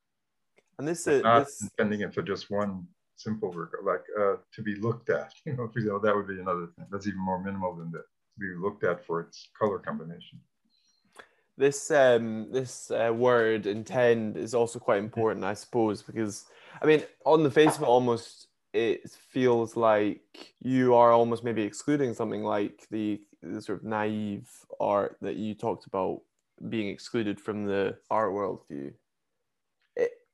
And 0.79 0.89
this 0.89 1.07
is 1.07 1.23
not 1.23 1.47
this, 1.47 1.63
intending 1.63 2.01
it 2.01 2.15
for 2.15 2.23
just 2.23 2.51
one 2.51 2.87
simple 3.17 3.51
work, 3.53 3.77
like 3.85 4.03
uh, 4.19 4.37
to 4.55 4.63
be 4.63 4.77
looked 4.77 5.11
at. 5.11 5.33
You 5.47 5.57
know, 5.57 5.71
you 5.77 5.85
know, 5.85 5.99
that 5.99 6.15
would 6.15 6.29
be 6.29 6.41
another 6.41 6.69
thing. 6.77 6.87
That's 6.91 7.07
even 7.07 7.21
more 7.21 7.43
minimal 7.43 7.75
than 7.75 7.91
that. 7.93 8.05
To 8.05 8.41
be 8.41 8.55
looked 8.61 8.85
at 8.85 9.05
for 9.07 9.21
its 9.21 9.49
color 9.59 9.79
combination. 9.79 10.41
this 11.57 11.91
um 11.93 12.51
this 12.51 12.91
uh, 12.91 13.13
word 13.15 13.67
intend 13.67 14.37
is 14.37 14.55
also 14.55 14.79
quite 14.79 14.99
important, 14.99 15.45
I 15.45 15.55
suppose, 15.55 16.03
because 16.03 16.47
I 16.83 16.87
mean, 16.87 17.03
on 17.25 17.43
the 17.43 17.51
face 17.51 17.77
of 17.77 17.83
it, 17.83 17.87
almost 17.87 18.49
it 18.75 19.09
feels 19.09 19.77
like 19.77 20.55
you 20.61 20.95
are 20.95 21.13
almost 21.13 21.45
maybe 21.45 21.63
excluding 21.63 22.13
something 22.13 22.43
like 22.43 22.87
the, 22.91 23.21
the 23.41 23.63
sort 23.63 23.79
of 23.79 23.85
naive 23.85 24.51
art 24.81 25.17
that 25.23 25.37
you 25.37 25.55
talked 25.55 25.87
about 25.87 26.23
being 26.69 26.89
excluded 26.89 27.41
from 27.41 27.65
the 27.65 27.97
art 28.11 28.33
world 28.33 28.63
view. 28.69 28.93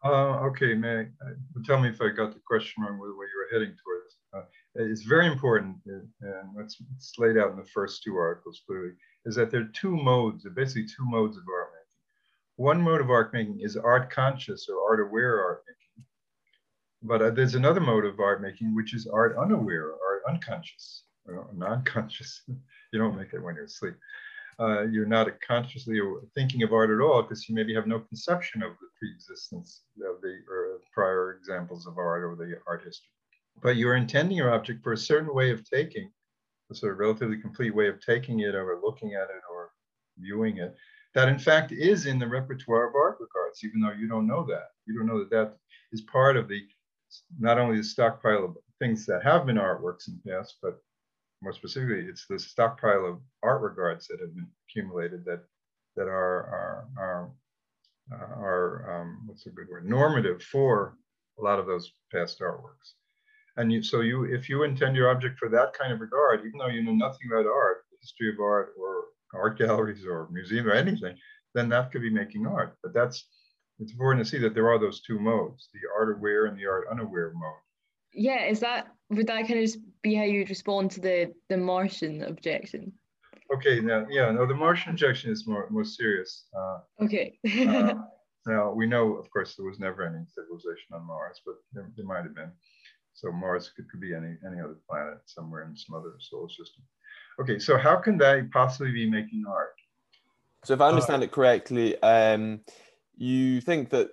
Uh, 0.02 0.46
okay, 0.46 0.74
May, 0.74 1.00
uh, 1.00 1.60
tell 1.64 1.78
me 1.78 1.90
if 1.90 2.00
I 2.00 2.08
got 2.08 2.32
the 2.32 2.40
question 2.46 2.82
wrong 2.82 2.98
with 2.98 3.10
where 3.16 3.28
you 3.28 3.36
were 3.36 3.58
heading 3.58 3.76
towards. 3.76 4.16
Uh, 4.32 4.46
it's 4.76 5.02
very 5.02 5.26
important, 5.26 5.76
uh, 5.88 6.00
and 6.22 6.56
it's 6.58 7.18
laid 7.18 7.36
out 7.36 7.50
in 7.50 7.56
the 7.56 7.66
first 7.66 8.02
two 8.02 8.16
articles 8.16 8.62
clearly, 8.66 8.92
is 9.26 9.34
that 9.34 9.50
there 9.50 9.60
are 9.60 9.72
two 9.74 9.94
modes, 9.94 10.46
basically 10.54 10.84
two 10.86 11.04
modes 11.04 11.36
of 11.36 11.42
art 11.42 11.70
making. 11.72 11.80
One 12.56 12.80
mode 12.80 13.00
of 13.02 13.10
art 13.10 13.32
making 13.34 13.60
is 13.60 13.76
art 13.76 14.10
conscious 14.10 14.68
or 14.70 14.80
art 14.90 15.00
aware 15.00 15.42
art 15.42 15.64
making. 15.66 16.06
But 17.02 17.22
uh, 17.22 17.30
there's 17.30 17.54
another 17.54 17.80
mode 17.80 18.06
of 18.06 18.20
art 18.20 18.40
making, 18.40 18.74
which 18.74 18.94
is 18.94 19.06
art 19.06 19.36
unaware, 19.36 19.92
art 19.92 20.22
unconscious, 20.28 21.04
or 21.26 21.48
non-conscious. 21.54 22.42
you 22.92 22.98
don't 22.98 23.16
make 23.16 23.34
it 23.34 23.42
when 23.42 23.54
you're 23.54 23.64
asleep. 23.64 23.94
Uh, 24.60 24.82
you're 24.82 25.06
not 25.06 25.26
consciously 25.40 25.98
thinking 26.34 26.62
of 26.62 26.72
art 26.72 26.90
at 26.90 27.02
all 27.02 27.22
because 27.22 27.48
you 27.48 27.54
maybe 27.54 27.74
have 27.74 27.86
no 27.86 27.98
conception 27.98 28.62
of 28.62 28.72
the 28.72 28.88
pre-existence 28.98 29.84
of 30.06 30.20
the 30.20 30.38
prior 30.92 31.32
examples 31.32 31.86
of 31.86 31.96
art 31.96 32.22
or 32.24 32.36
the 32.36 32.54
art 32.66 32.82
history. 32.84 33.08
But 33.62 33.76
you're 33.76 33.96
intending 33.96 34.36
your 34.36 34.52
object 34.52 34.82
for 34.82 34.92
a 34.92 34.98
certain 34.98 35.34
way 35.34 35.50
of 35.50 35.68
taking, 35.68 36.10
a 36.70 36.74
sort 36.74 36.92
of 36.92 36.98
relatively 36.98 37.38
complete 37.38 37.74
way 37.74 37.88
of 37.88 38.04
taking 38.04 38.40
it 38.40 38.54
or 38.54 38.80
looking 38.82 39.14
at 39.14 39.30
it 39.30 39.42
or 39.50 39.70
viewing 40.18 40.58
it, 40.58 40.74
that 41.14 41.28
in 41.28 41.38
fact 41.38 41.72
is 41.72 42.04
in 42.04 42.18
the 42.18 42.28
repertoire 42.28 42.88
of 42.88 42.94
art 42.94 43.16
regards, 43.18 43.64
even 43.64 43.80
though 43.80 43.92
you 43.92 44.08
don't 44.08 44.26
know 44.26 44.44
that. 44.46 44.68
You 44.86 44.96
don't 44.96 45.06
know 45.06 45.20
that 45.20 45.30
that 45.30 45.56
is 45.92 46.02
part 46.02 46.36
of 46.36 46.48
the, 46.48 46.60
not 47.38 47.58
only 47.58 47.78
the 47.78 47.84
stockpile 47.84 48.44
of 48.44 48.56
things 48.78 49.06
that 49.06 49.22
have 49.24 49.46
been 49.46 49.56
artworks 49.56 50.06
in 50.08 50.20
the 50.22 50.30
past, 50.30 50.56
but 50.62 50.82
more 51.42 51.52
specifically, 51.52 52.04
it's 52.08 52.26
the 52.26 52.38
stockpile 52.38 53.06
of 53.06 53.20
art 53.42 53.62
regards 53.62 54.06
that 54.08 54.20
have 54.20 54.34
been 54.34 54.48
accumulated 54.68 55.24
that 55.24 55.42
that 55.96 56.06
are 56.06 56.08
are 56.08 56.88
are, 56.98 57.32
uh, 58.12 58.40
are 58.40 59.00
um, 59.00 59.22
what's 59.26 59.46
a 59.46 59.50
good 59.50 59.68
word 59.68 59.88
normative 59.88 60.42
for 60.42 60.96
a 61.38 61.42
lot 61.42 61.58
of 61.58 61.66
those 61.66 61.92
past 62.12 62.40
artworks. 62.40 62.94
And 63.56 63.72
you, 63.72 63.82
so 63.82 64.00
you, 64.00 64.24
if 64.24 64.48
you 64.48 64.62
intend 64.62 64.96
your 64.96 65.10
object 65.10 65.38
for 65.38 65.48
that 65.48 65.72
kind 65.72 65.92
of 65.92 66.00
regard, 66.00 66.40
even 66.40 66.58
though 66.58 66.68
you 66.68 66.82
know 66.82 66.92
nothing 66.92 67.28
about 67.30 67.46
art, 67.46 67.84
history 68.00 68.32
of 68.32 68.40
art, 68.40 68.74
or 68.78 69.04
art 69.34 69.58
galleries, 69.58 70.06
or 70.06 70.28
museum, 70.30 70.66
or 70.66 70.72
anything, 70.72 71.16
then 71.54 71.68
that 71.70 71.90
could 71.90 72.02
be 72.02 72.10
making 72.10 72.46
art. 72.46 72.76
But 72.82 72.94
that's 72.94 73.26
it's 73.78 73.92
important 73.92 74.24
to 74.24 74.30
see 74.30 74.38
that 74.38 74.54
there 74.54 74.68
are 74.70 74.78
those 74.78 75.00
two 75.00 75.18
modes: 75.18 75.68
the 75.72 75.80
art 75.98 76.16
aware 76.16 76.46
and 76.46 76.56
the 76.58 76.66
art 76.66 76.86
unaware 76.90 77.32
mode 77.34 77.69
yeah 78.12 78.44
is 78.44 78.60
that 78.60 78.88
would 79.10 79.26
that 79.26 79.46
kind 79.46 79.58
of 79.58 79.64
just 79.64 79.78
be 80.02 80.14
how 80.14 80.24
you'd 80.24 80.50
respond 80.50 80.90
to 80.92 81.00
the 81.00 81.32
the 81.48 81.56
martian 81.56 82.22
objection? 82.22 82.92
Okay 83.54 83.80
now 83.80 84.06
yeah 84.10 84.30
no 84.30 84.46
the 84.46 84.54
martian 84.54 84.90
objection 84.90 85.30
is 85.30 85.46
more 85.46 85.68
more 85.70 85.84
serious 85.84 86.46
uh, 86.56 86.78
okay. 87.02 87.38
uh, 87.68 87.94
now 88.46 88.72
we 88.72 88.86
know 88.86 89.14
of 89.14 89.30
course 89.30 89.54
there 89.56 89.66
was 89.66 89.78
never 89.78 90.02
any 90.04 90.24
civilization 90.34 90.94
on 90.94 91.06
mars 91.06 91.40
but 91.44 91.56
there, 91.72 91.90
there 91.96 92.06
might 92.06 92.22
have 92.22 92.34
been. 92.34 92.52
So 93.12 93.30
mars 93.32 93.70
could, 93.76 93.90
could 93.90 94.00
be 94.00 94.14
any 94.14 94.36
any 94.46 94.60
other 94.60 94.78
planet 94.88 95.18
somewhere 95.26 95.64
in 95.64 95.76
some 95.76 95.96
other 95.96 96.14
solar 96.20 96.48
system. 96.48 96.84
Okay 97.40 97.58
so 97.58 97.76
how 97.76 97.96
can 97.96 98.16
they 98.16 98.44
possibly 98.52 98.92
be 98.92 99.10
making 99.10 99.44
art? 99.48 99.74
So 100.64 100.74
if 100.74 100.80
i 100.80 100.88
understand 100.88 101.22
uh, 101.22 101.26
it 101.26 101.32
correctly 101.32 102.00
um 102.02 102.60
you 103.16 103.60
think 103.60 103.90
that 103.90 104.08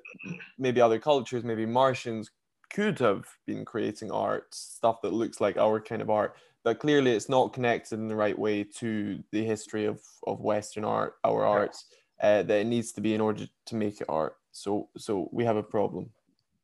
maybe 0.57 0.81
other 0.81 0.99
cultures 0.99 1.43
maybe 1.43 1.65
martians 1.65 2.29
could 2.69 2.99
have 2.99 3.25
been 3.45 3.65
creating 3.65 4.11
art, 4.11 4.53
stuff 4.53 5.01
that 5.01 5.13
looks 5.13 5.41
like 5.41 5.57
our 5.57 5.79
kind 5.79 6.01
of 6.01 6.09
art, 6.09 6.35
but 6.63 6.79
clearly 6.79 7.11
it's 7.11 7.29
not 7.29 7.53
connected 7.53 7.99
in 7.99 8.07
the 8.07 8.15
right 8.15 8.37
way 8.37 8.63
to 8.63 9.23
the 9.31 9.43
history 9.43 9.85
of, 9.85 10.01
of 10.25 10.41
Western 10.41 10.83
art, 10.83 11.15
our 11.23 11.41
yeah. 11.41 11.49
arts, 11.49 11.85
uh, 12.21 12.43
that 12.43 12.61
it 12.61 12.67
needs 12.67 12.91
to 12.91 13.01
be 13.01 13.13
in 13.13 13.21
order 13.21 13.45
to 13.65 13.75
make 13.75 14.01
it 14.01 14.09
art. 14.09 14.35
So, 14.51 14.89
so 14.97 15.29
we 15.31 15.45
have 15.45 15.57
a 15.57 15.63
problem. 15.63 16.09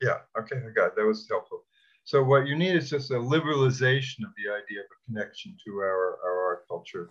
Yeah, 0.01 0.17
okay, 0.37 0.57
I 0.57 0.73
got 0.75 0.87
it. 0.87 0.95
That 0.95 1.05
was 1.05 1.27
helpful. 1.29 1.63
So 2.03 2.21
what 2.21 2.47
you 2.47 2.55
need 2.57 2.75
is 2.75 2.89
just 2.89 3.11
a 3.11 3.15
liberalization 3.15 4.25
of 4.25 4.33
the 4.35 4.51
idea 4.51 4.81
of 4.81 4.87
a 4.91 5.05
connection 5.05 5.55
to 5.65 5.77
our, 5.77 6.17
our 6.25 6.43
art 6.43 6.67
culture. 6.67 7.09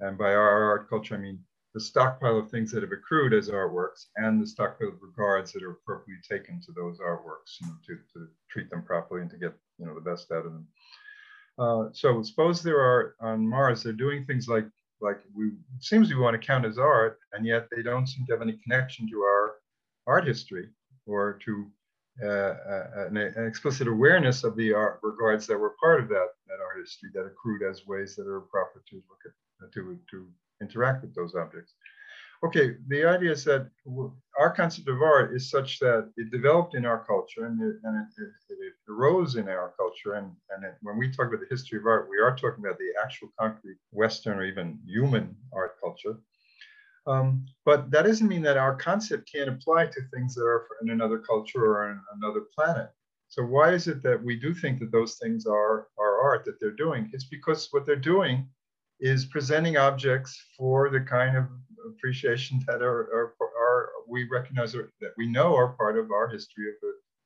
And 0.00 0.16
by 0.16 0.32
our 0.32 0.62
art 0.70 0.88
culture, 0.88 1.16
I 1.16 1.18
mean 1.18 1.40
the 1.74 1.80
stockpile 1.80 2.38
of 2.38 2.50
things 2.50 2.72
that 2.72 2.82
have 2.82 2.92
accrued 2.92 3.34
as 3.34 3.50
artworks 3.50 4.06
and 4.16 4.40
the 4.40 4.46
stockpile 4.46 4.88
of 4.88 5.02
regards 5.02 5.52
that 5.52 5.62
are 5.62 5.72
appropriately 5.72 6.22
taken 6.28 6.60
to 6.62 6.72
those 6.72 6.98
artworks, 6.98 7.60
you 7.60 7.66
know, 7.66 7.74
to, 7.86 7.96
to 8.14 8.26
treat 8.50 8.70
them 8.70 8.82
properly 8.82 9.22
and 9.22 9.30
to 9.30 9.36
get, 9.36 9.54
you 9.78 9.86
know, 9.86 9.94
the 9.94 10.00
best 10.00 10.30
out 10.32 10.46
of 10.46 10.52
them. 10.52 10.66
Uh, 11.58 11.88
so 11.92 12.22
suppose 12.22 12.62
there 12.62 12.80
are 12.80 13.16
on 13.20 13.46
Mars, 13.46 13.82
they're 13.82 13.92
doing 13.92 14.24
things 14.24 14.48
like, 14.48 14.66
like 15.00 15.20
we 15.34 15.50
seems 15.80 16.08
we 16.08 16.20
want 16.20 16.40
to 16.40 16.46
count 16.46 16.64
as 16.64 16.78
art, 16.78 17.18
and 17.32 17.46
yet 17.46 17.68
they 17.74 17.82
don't 17.82 18.06
seem 18.06 18.26
to 18.26 18.32
have 18.32 18.42
any 18.42 18.58
connection 18.64 19.08
to 19.08 19.20
our 19.20 19.54
art 20.06 20.26
history 20.26 20.68
or 21.06 21.38
to 21.44 21.70
Uh, 22.20 22.26
uh, 22.26 23.06
an, 23.06 23.16
an, 23.16 23.46
explicit 23.46 23.86
awareness 23.86 24.42
of 24.42 24.56
the 24.56 24.72
art 24.72 24.98
regards 25.04 25.46
that 25.46 25.56
were 25.56 25.76
part 25.80 26.00
of 26.02 26.08
that, 26.08 26.30
that 26.48 26.58
art 26.60 26.80
history 26.80 27.10
that 27.14 27.24
accrued 27.24 27.62
as 27.62 27.86
ways 27.86 28.16
that 28.16 28.26
are 28.26 28.40
proper 28.40 28.82
to 28.90 28.96
look 28.96 29.20
at, 29.24 29.64
uh, 29.64 29.70
to, 29.72 29.96
to 30.10 30.26
interact 30.60 31.02
with 31.02 31.14
those 31.14 31.36
objects. 31.36 31.74
Okay, 32.44 32.76
the 32.86 33.04
idea 33.04 33.32
is 33.32 33.44
that 33.44 33.68
our 34.38 34.50
concept 34.50 34.88
of 34.88 35.02
art 35.02 35.34
is 35.34 35.50
such 35.50 35.78
that 35.80 36.10
it 36.16 36.30
developed 36.30 36.76
in 36.76 36.86
our 36.86 37.04
culture 37.04 37.46
and 37.46 37.60
it, 37.60 37.76
and 37.82 37.96
it, 37.96 38.22
it, 38.22 38.58
it 38.60 38.72
arose 38.88 39.36
in 39.36 39.48
our 39.48 39.74
culture. 39.76 40.14
And, 40.14 40.32
and 40.50 40.72
when 40.82 40.98
we 40.98 41.10
talk 41.10 41.28
about 41.28 41.40
the 41.40 41.46
history 41.50 41.78
of 41.78 41.86
art, 41.86 42.08
we 42.08 42.18
are 42.18 42.36
talking 42.36 42.64
about 42.64 42.78
the 42.78 42.92
actual 43.02 43.28
concrete 43.38 43.78
Western 43.90 44.38
or 44.38 44.44
even 44.44 44.78
human 44.86 45.34
art 45.52 45.76
culture. 45.80 46.18
Um, 47.08 47.46
but 47.64 47.90
that 47.90 48.04
doesn't 48.04 48.28
mean 48.28 48.42
that 48.42 48.58
our 48.58 48.76
concept 48.76 49.30
can't 49.32 49.48
apply 49.48 49.86
to 49.86 50.00
things 50.12 50.34
that 50.34 50.44
are 50.44 50.66
in 50.82 50.90
another 50.90 51.18
culture 51.18 51.64
or 51.64 51.88
on 51.88 52.00
another 52.20 52.42
planet. 52.54 52.90
So 53.28 53.42
why 53.42 53.72
is 53.72 53.88
it 53.88 54.02
that 54.02 54.22
we 54.22 54.36
do 54.36 54.54
think 54.54 54.78
that 54.80 54.92
those 54.92 55.16
things 55.16 55.46
are, 55.46 55.88
are 55.98 56.22
art 56.22 56.44
that 56.44 56.60
they're 56.60 56.70
doing? 56.70 57.10
It's 57.12 57.24
because 57.24 57.68
what 57.70 57.86
they're 57.86 57.96
doing 57.96 58.46
is 59.00 59.26
presenting 59.26 59.76
objects 59.76 60.38
for 60.56 60.90
the 60.90 61.00
kind 61.00 61.36
of 61.36 61.46
appreciation 61.86 62.62
that 62.66 62.82
are, 62.82 63.00
are, 63.14 63.34
are 63.40 63.88
we 64.06 64.24
recognize 64.28 64.72
that 64.72 65.12
we 65.16 65.26
know 65.26 65.54
are 65.54 65.74
part 65.74 65.98
of 65.98 66.10
our 66.10 66.28
history 66.28 66.66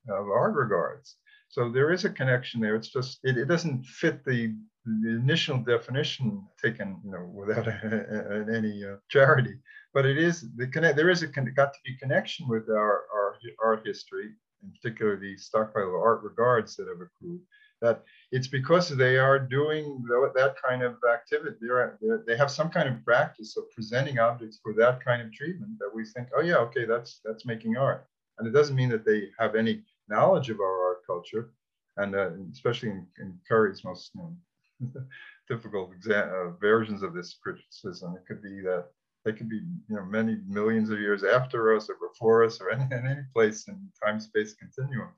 of, 0.09 0.15
of 0.15 0.29
our 0.29 0.53
regards. 0.53 1.17
So 1.53 1.69
there 1.69 1.93
is 1.93 2.07
a 2.07 2.11
connection 2.11 2.63
there. 2.63 2.77
It's 2.77 2.89
just 2.89 3.19
it, 3.25 3.37
it 3.37 3.45
doesn't 3.45 3.85
fit 3.85 4.25
the, 4.25 4.55
the 4.87 5.11
initial 5.11 5.59
definition 5.59 6.43
taken, 6.61 6.99
you 7.05 7.11
know, 7.11 7.31
without 7.31 7.69
a, 7.69 8.47
a, 8.49 8.57
any 8.57 8.83
uh, 8.83 8.97
charity. 9.11 9.57
But 9.93 10.07
it 10.07 10.17
is 10.17 10.47
the 10.57 10.67
connect. 10.67 10.97
There 10.97 11.11
is 11.11 11.23
a 11.23 11.27
got 11.27 11.75
to 11.75 11.79
be 11.85 11.95
connection 11.99 12.49
with 12.49 12.71
our 12.71 13.05
our 13.15 13.37
art 13.63 13.87
history, 13.87 14.31
in 14.63 14.73
particular 14.73 15.19
the 15.19 15.37
stockpile 15.37 15.89
of 15.89 15.95
art 15.95 16.23
regards 16.23 16.75
that 16.77 16.89
have 16.89 17.03
accrued. 17.07 17.43
That 17.83 18.03
it's 18.31 18.49
because 18.49 18.89
they 18.89 19.19
are 19.19 19.39
doing 19.39 20.03
that 20.35 20.55
kind 20.67 20.83
of 20.83 20.97
activity. 21.13 21.57
They're, 21.61 21.99
they're, 22.01 22.25
they 22.27 22.37
have 22.39 22.51
some 22.51 22.71
kind 22.71 22.89
of 22.89 23.05
practice 23.05 23.59
of 23.59 23.65
presenting 23.73 24.19
objects 24.19 24.59
for 24.63 24.73
that 24.79 25.05
kind 25.05 25.21
of 25.21 25.31
treatment 25.35 25.73
that 25.81 25.95
we 25.95 26.07
think, 26.07 26.29
oh 26.35 26.41
yeah, 26.41 26.57
okay, 26.69 26.87
that's 26.87 27.21
that's 27.27 27.45
making 27.45 27.77
art. 27.77 28.07
And 28.39 28.49
it 28.49 28.53
doesn't 28.53 28.77
mean 28.77 28.89
that 28.89 29.05
they 29.05 29.29
have 29.39 29.55
any 29.55 29.83
knowledge 30.13 30.51
of 30.51 30.61
our 30.61 30.89
art 30.89 31.07
culture, 31.07 31.53
and 31.97 32.15
uh, 32.15 32.31
especially 32.53 32.91
in, 32.91 33.07
in 33.19 33.39
Currie's 33.49 33.85
most 33.85 34.11
you 34.15 34.23
know, 34.23 35.03
difficult 35.49 35.91
uh, 36.11 36.51
versions 36.61 37.03
of 37.03 37.15
this 37.15 37.37
criticism. 37.43 38.15
It 38.17 38.27
could 38.27 38.43
be 38.43 38.61
that 38.63 38.87
they 39.25 39.33
could 39.33 39.49
be, 39.49 39.61
you 39.89 39.97
know, 39.97 40.05
many 40.05 40.39
millions 40.47 40.91
of 40.91 40.99
years 40.99 41.23
after 41.23 41.77
us 41.77 41.89
or 41.89 41.97
before 42.09 42.45
us 42.45 42.61
or 42.61 42.71
any, 42.75 42.85
in 42.85 43.07
any 43.07 43.23
place 43.35 43.69
in 43.69 43.77
time-space 44.05 44.55
continuum. 44.55 45.11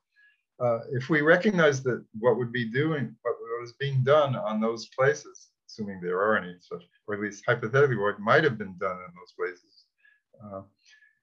Uh, 0.60 0.80
if 0.92 1.10
we 1.10 1.20
recognize 1.20 1.82
that 1.82 2.04
what 2.20 2.36
would 2.36 2.52
be 2.52 2.64
doing, 2.70 3.14
what 3.22 3.34
was 3.64 3.72
being 3.80 4.04
done 4.04 4.36
on 4.36 4.60
those 4.60 4.88
places, 4.96 5.48
assuming 5.66 6.00
there 6.00 6.20
are 6.20 6.36
any 6.36 6.54
such, 6.60 6.82
or 7.06 7.14
at 7.14 7.20
least 7.20 7.42
hypothetically 7.46 7.96
what 7.96 8.20
might 8.20 8.44
have 8.44 8.58
been 8.58 8.76
done 8.78 8.96
in 8.96 9.12
those 9.16 9.32
places, 9.38 9.84
uh, 10.44 10.60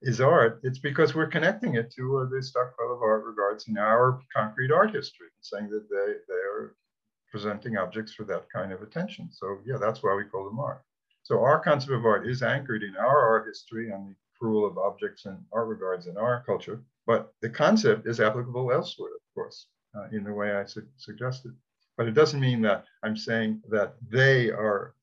is 0.02 0.20
art, 0.20 0.60
it's 0.64 0.80
because 0.80 1.14
we're 1.14 1.28
connecting 1.28 1.76
it 1.76 1.92
to 1.94 2.20
uh, 2.20 2.26
the 2.30 2.42
stockpile 2.42 2.94
of 2.94 3.02
art 3.02 3.24
regards 3.24 3.68
in 3.68 3.78
our 3.78 4.20
concrete 4.36 4.72
art 4.72 4.94
history, 4.94 5.28
saying 5.42 5.70
that 5.70 5.88
they, 5.90 6.14
they 6.28 6.40
are 6.40 6.76
presenting 7.30 7.78
objects 7.78 8.14
for 8.14 8.24
that 8.26 8.46
kind 8.54 8.72
of 8.72 8.82
attention. 8.82 9.30
So 9.32 9.60
yeah, 9.66 9.78
that's 9.80 10.02
why 10.04 10.16
we 10.16 10.26
call 10.26 10.46
them 10.46 10.60
art. 10.60 10.82
So 11.24 11.40
our 11.42 11.60
concept 11.60 11.94
of 11.94 12.06
art 12.06 12.28
is 12.28 12.42
anchored 12.42 12.84
in 12.84 12.96
our 12.98 13.20
art 13.30 13.46
history 13.48 13.92
and 13.92 14.10
the 14.10 14.16
rule 14.48 14.66
of 14.66 14.78
objects 14.78 15.26
and 15.26 15.38
art 15.54 15.68
regards 15.68 16.08
in 16.08 16.18
our 16.18 16.44
culture, 16.46 16.82
but 17.06 17.34
the 17.42 17.50
concept 17.50 18.08
is 18.08 18.20
applicable 18.20 18.72
elsewhere, 18.72 19.12
of 19.16 19.36
course, 19.36 19.68
uh, 19.96 20.08
in 20.12 20.24
the 20.24 20.34
way 20.34 20.52
I 20.52 20.66
su 20.66 20.82
suggested. 20.98 21.54
But 21.96 22.08
it 22.08 22.14
doesn't 22.14 22.40
mean 22.40 22.62
that 22.64 22.86
I'm 23.04 23.16
saying 23.16 23.62
that 23.70 23.96
they 24.10 24.50
are, 24.50 24.96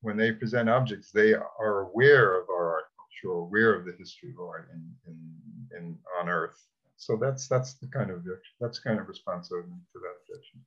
when 0.00 0.16
they 0.16 0.32
present 0.32 0.70
objects, 0.70 1.10
they 1.10 1.34
are 1.34 1.80
aware 1.88 2.40
of 2.40 2.48
our 2.48 2.72
art 2.72 2.85
or 3.24 3.46
aware 3.46 3.74
of 3.74 3.84
the 3.84 3.94
history 3.98 4.30
of 4.30 4.40
art 4.40 4.68
in, 4.72 4.82
in, 5.06 5.76
in 5.76 5.98
on 6.20 6.28
Earth. 6.28 6.62
So 6.96 7.16
that's 7.16 7.46
that's 7.48 7.74
the 7.74 7.88
kind 7.88 8.10
of 8.10 8.24
that's 8.60 8.78
kind 8.78 8.98
of 8.98 9.08
response 9.08 9.48
to 9.48 9.56
that 9.56 10.14
objection. 10.22 10.60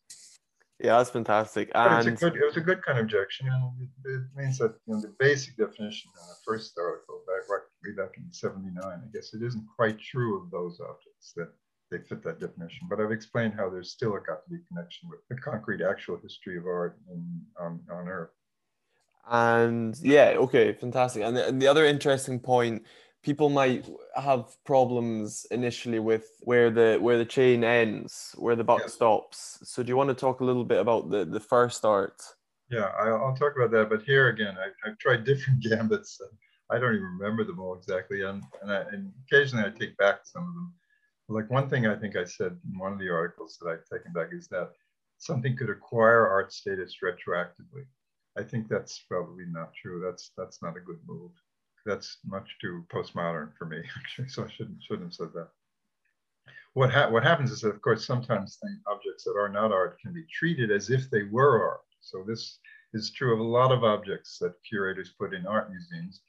Yeah, 0.80 0.98
that's 0.98 1.10
fantastic. 1.10 1.72
And 1.76 2.08
it's 2.08 2.22
a 2.22 2.30
good, 2.30 2.40
it 2.40 2.46
was 2.46 2.56
a 2.56 2.62
good 2.62 2.82
kind 2.86 3.00
of 3.00 3.04
objection, 3.04 3.48
and 3.48 3.74
it, 3.82 4.10
it 4.10 4.22
means 4.34 4.58
that 4.60 4.76
you 4.88 4.94
know, 4.94 5.02
the 5.02 5.14
basic 5.20 5.58
definition 5.58 6.10
in 6.16 6.28
the 6.28 6.36
first 6.46 6.78
article 6.80 7.22
back 7.28 7.50
way 7.84 7.92
back 7.98 8.16
in 8.18 8.32
'79, 8.32 8.82
I 8.82 8.98
guess 9.12 9.34
it 9.34 9.44
isn't 9.44 9.66
quite 9.76 10.00
true 10.00 10.42
of 10.42 10.52
those 10.52 10.80
objects 10.80 11.34
that 11.36 11.50
they 11.92 11.98
fit 11.98 12.24
that 12.24 12.40
definition. 12.40 12.88
But 12.90 13.02
I've 13.02 13.12
explained 13.12 13.56
how 13.58 13.70
there's 13.70 13.92
still 13.92 14.16
a 14.16 14.20
got 14.20 14.46
to 14.46 14.50
be 14.50 14.60
connection 14.68 15.10
with 15.10 15.20
the 15.30 15.36
concrete 15.36 15.82
actual 15.82 16.18
history 16.22 16.58
of 16.58 16.66
art 16.66 16.98
in, 17.12 17.42
on, 17.60 17.82
on 17.92 18.08
Earth. 18.08 18.32
And 19.30 19.98
yeah, 20.02 20.34
okay, 20.38 20.74
fantastic. 20.74 21.24
And 21.24 21.38
the, 21.38 21.48
and 21.48 21.62
the 21.62 21.68
other 21.68 21.86
interesting 21.86 22.40
point 22.40 22.84
people 23.22 23.50
might 23.50 23.88
have 24.16 24.46
problems 24.64 25.46
initially 25.52 26.00
with 26.00 26.26
where 26.42 26.70
the 26.72 26.98
where 27.00 27.18
the 27.18 27.26
chain 27.26 27.64
ends, 27.64 28.36
where 28.38 28.56
the 28.56 28.64
buck 28.64 28.90
stops. 28.90 29.60
So 29.64 29.84
do 29.84 29.90
you 29.90 29.98
want 29.98 30.10
to 30.10 30.16
talk 30.16 30.40
a 30.40 30.46
little 30.46 30.64
bit 30.66 30.80
about 30.80 31.10
the 31.10 31.26
the 31.26 31.40
first 31.40 31.86
art? 31.86 32.22
Yeah, 32.70 32.92
I, 33.00 33.10
will 33.10 33.36
talk 33.36 33.54
about 33.56 33.72
that. 33.72 33.90
But 33.90 34.04
here 34.04 34.30
again, 34.30 34.56
I, 34.58 34.88
have 34.88 34.98
tried 35.00 35.24
different 35.26 35.62
gambits. 35.62 36.22
I 36.72 36.78
don't 36.78 36.96
even 36.96 37.18
remember 37.20 37.44
them 37.44 37.60
all 37.60 37.76
exactly, 37.76 38.24
and 38.24 38.44
and, 38.62 38.72
I, 38.72 38.82
and 38.92 39.12
occasionally 39.26 39.66
I 39.66 39.78
take 39.78 39.98
back 39.98 40.22
some 40.24 40.48
of 40.48 40.54
them. 40.54 40.74
Like 41.32 41.50
one 41.52 41.70
thing 41.70 41.86
I 41.86 41.96
think 41.96 42.16
I 42.16 42.24
said 42.24 42.58
in 42.72 42.80
one 42.80 42.94
of 42.94 43.00
the 43.00 43.10
articles 43.10 43.58
that 43.62 43.70
I've 43.70 43.86
taken 43.86 44.14
back 44.14 44.30
is 44.32 44.48
that 44.48 44.72
something 45.20 45.56
could 45.56 45.70
acquire 45.70 46.28
art 46.28 46.52
status 46.52 46.96
retroactively. 47.04 47.86
I 48.38 48.44
think 48.44 48.68
that's 48.68 49.00
probably 49.10 49.46
not 49.48 49.74
true. 49.74 50.02
That's 50.04 50.32
that's 50.38 50.62
not 50.62 50.78
a 50.78 50.82
good 50.82 51.00
move 51.08 51.32
that's 51.86 52.18
much 52.26 52.50
too 52.62 52.86
postmodern 52.94 53.52
for 53.58 53.66
me, 53.66 53.82
actually. 53.98 54.30
So 54.30 54.46
I 54.46 54.50
shouldn't 54.50 54.82
shouldn't 54.84 55.08
have 55.08 55.14
said 55.14 55.34
that. 55.34 55.50
What 56.74 56.92
ha- 56.92 57.10
what 57.10 57.24
happens 57.24 57.52
is 57.52 57.62
that, 57.62 57.70
of 57.70 57.82
course, 57.82 58.06
sometimes 58.06 58.60
objects 58.88 59.24
that 59.24 59.36
are 59.38 59.50
not 59.50 59.72
art 59.72 60.00
can 60.00 60.14
be 60.14 60.24
treated 60.32 60.72
as 60.72 60.90
if 60.90 61.10
they 61.10 61.24
were 61.24 61.64
art. 61.68 61.82
So 62.02 62.24
this 62.26 62.60
is 62.94 63.12
true 63.12 63.34
of 63.34 63.40
a 63.40 63.44
lot 63.44 63.72
of 63.72 63.84
objects 63.84 64.38
that 64.40 64.54
curators 64.68 65.14
put 65.20 65.34
in 65.34 65.46
art 65.46 65.70
museums 65.70 66.22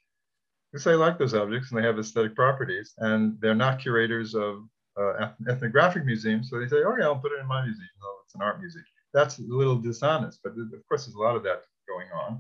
because 0.71 0.85
they 0.85 0.95
like 0.95 1.19
those 1.19 1.35
objects 1.35 1.71
and 1.71 1.79
they 1.79 1.87
have 1.87 1.99
aesthetic 1.99 2.35
properties, 2.35 2.95
and 2.99 3.37
they're 3.41 3.55
not 3.55 3.81
curators 3.81 4.35
of 4.35 4.65
uh, 4.99 5.31
ethnographic 5.49 6.05
museums. 6.05 6.49
So 6.49 6.59
they 6.59 6.69
say, 6.69 6.83
"Oh 6.87 6.97
yeah, 6.99 7.05
I'll 7.05 7.17
put 7.17 7.33
it 7.33 7.41
in 7.41 7.47
my 7.47 7.63
museum. 7.63 7.89
Oh, 8.03 8.21
it's 8.25 8.35
an 8.35 8.43
art 8.43 8.61
museum." 8.61 8.85
That's 9.13 9.39
a 9.39 9.43
little 9.43 9.77
dishonest, 9.77 10.41
but 10.43 10.53
of 10.53 10.89
course, 10.89 11.05
there's 11.07 11.17
a 11.17 11.19
lot 11.19 11.37
of 11.37 11.43
that 11.43 11.65
going 11.93 12.11
on. 12.23 12.33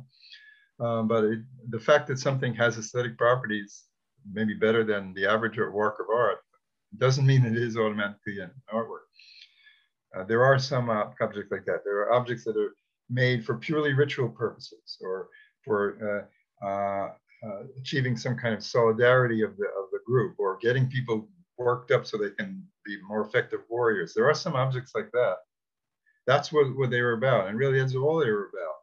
Um, 0.84 1.08
but 1.08 1.24
it, 1.24 1.40
the 1.68 1.84
fact 1.88 2.06
that 2.08 2.18
something 2.18 2.54
has 2.54 2.78
aesthetic 2.78 3.18
properties, 3.18 3.84
maybe 4.38 4.54
better 4.54 4.82
than 4.84 5.14
the 5.14 5.26
average 5.34 5.58
work 5.58 5.96
of 6.00 6.06
art, 6.14 6.38
doesn't 7.04 7.26
mean 7.26 7.44
it 7.44 7.56
is 7.56 7.76
automatically 7.76 8.40
an 8.40 8.50
artwork. 8.72 9.06
Uh, 10.14 10.24
there 10.24 10.44
are 10.44 10.58
some 10.58 10.90
uh, 10.90 11.04
objects 11.20 11.52
like 11.52 11.64
that. 11.66 11.80
There 11.84 11.98
are 12.00 12.12
objects 12.12 12.44
that 12.44 12.56
are 12.56 12.74
made 13.08 13.44
for 13.44 13.56
purely 13.56 13.92
ritual 13.92 14.28
purposes 14.28 14.98
or 15.00 15.28
for 15.64 16.28
uh, 16.62 16.66
uh, 16.66 17.08
achieving 17.78 18.16
some 18.16 18.36
kind 18.36 18.54
of 18.54 18.62
solidarity 18.64 19.42
of 19.42 19.56
the, 19.56 19.66
of 19.66 19.86
the 19.92 20.00
group 20.06 20.34
or 20.38 20.58
getting 20.60 20.88
people 20.88 21.28
worked 21.58 21.90
up 21.90 22.06
so 22.06 22.16
they 22.16 22.30
can 22.30 22.62
be 22.84 22.96
more 23.06 23.22
effective 23.26 23.60
warriors. 23.68 24.12
There 24.14 24.28
are 24.28 24.34
some 24.34 24.56
objects 24.56 24.92
like 24.94 25.10
that. 25.12 25.36
That's 26.26 26.52
what, 26.52 26.76
what 26.76 26.90
they 26.90 27.00
were 27.00 27.12
about. 27.12 27.48
And 27.48 27.58
really, 27.58 27.78
that's 27.78 27.94
all 27.94 28.18
they 28.18 28.30
were 28.30 28.50
about, 28.54 28.74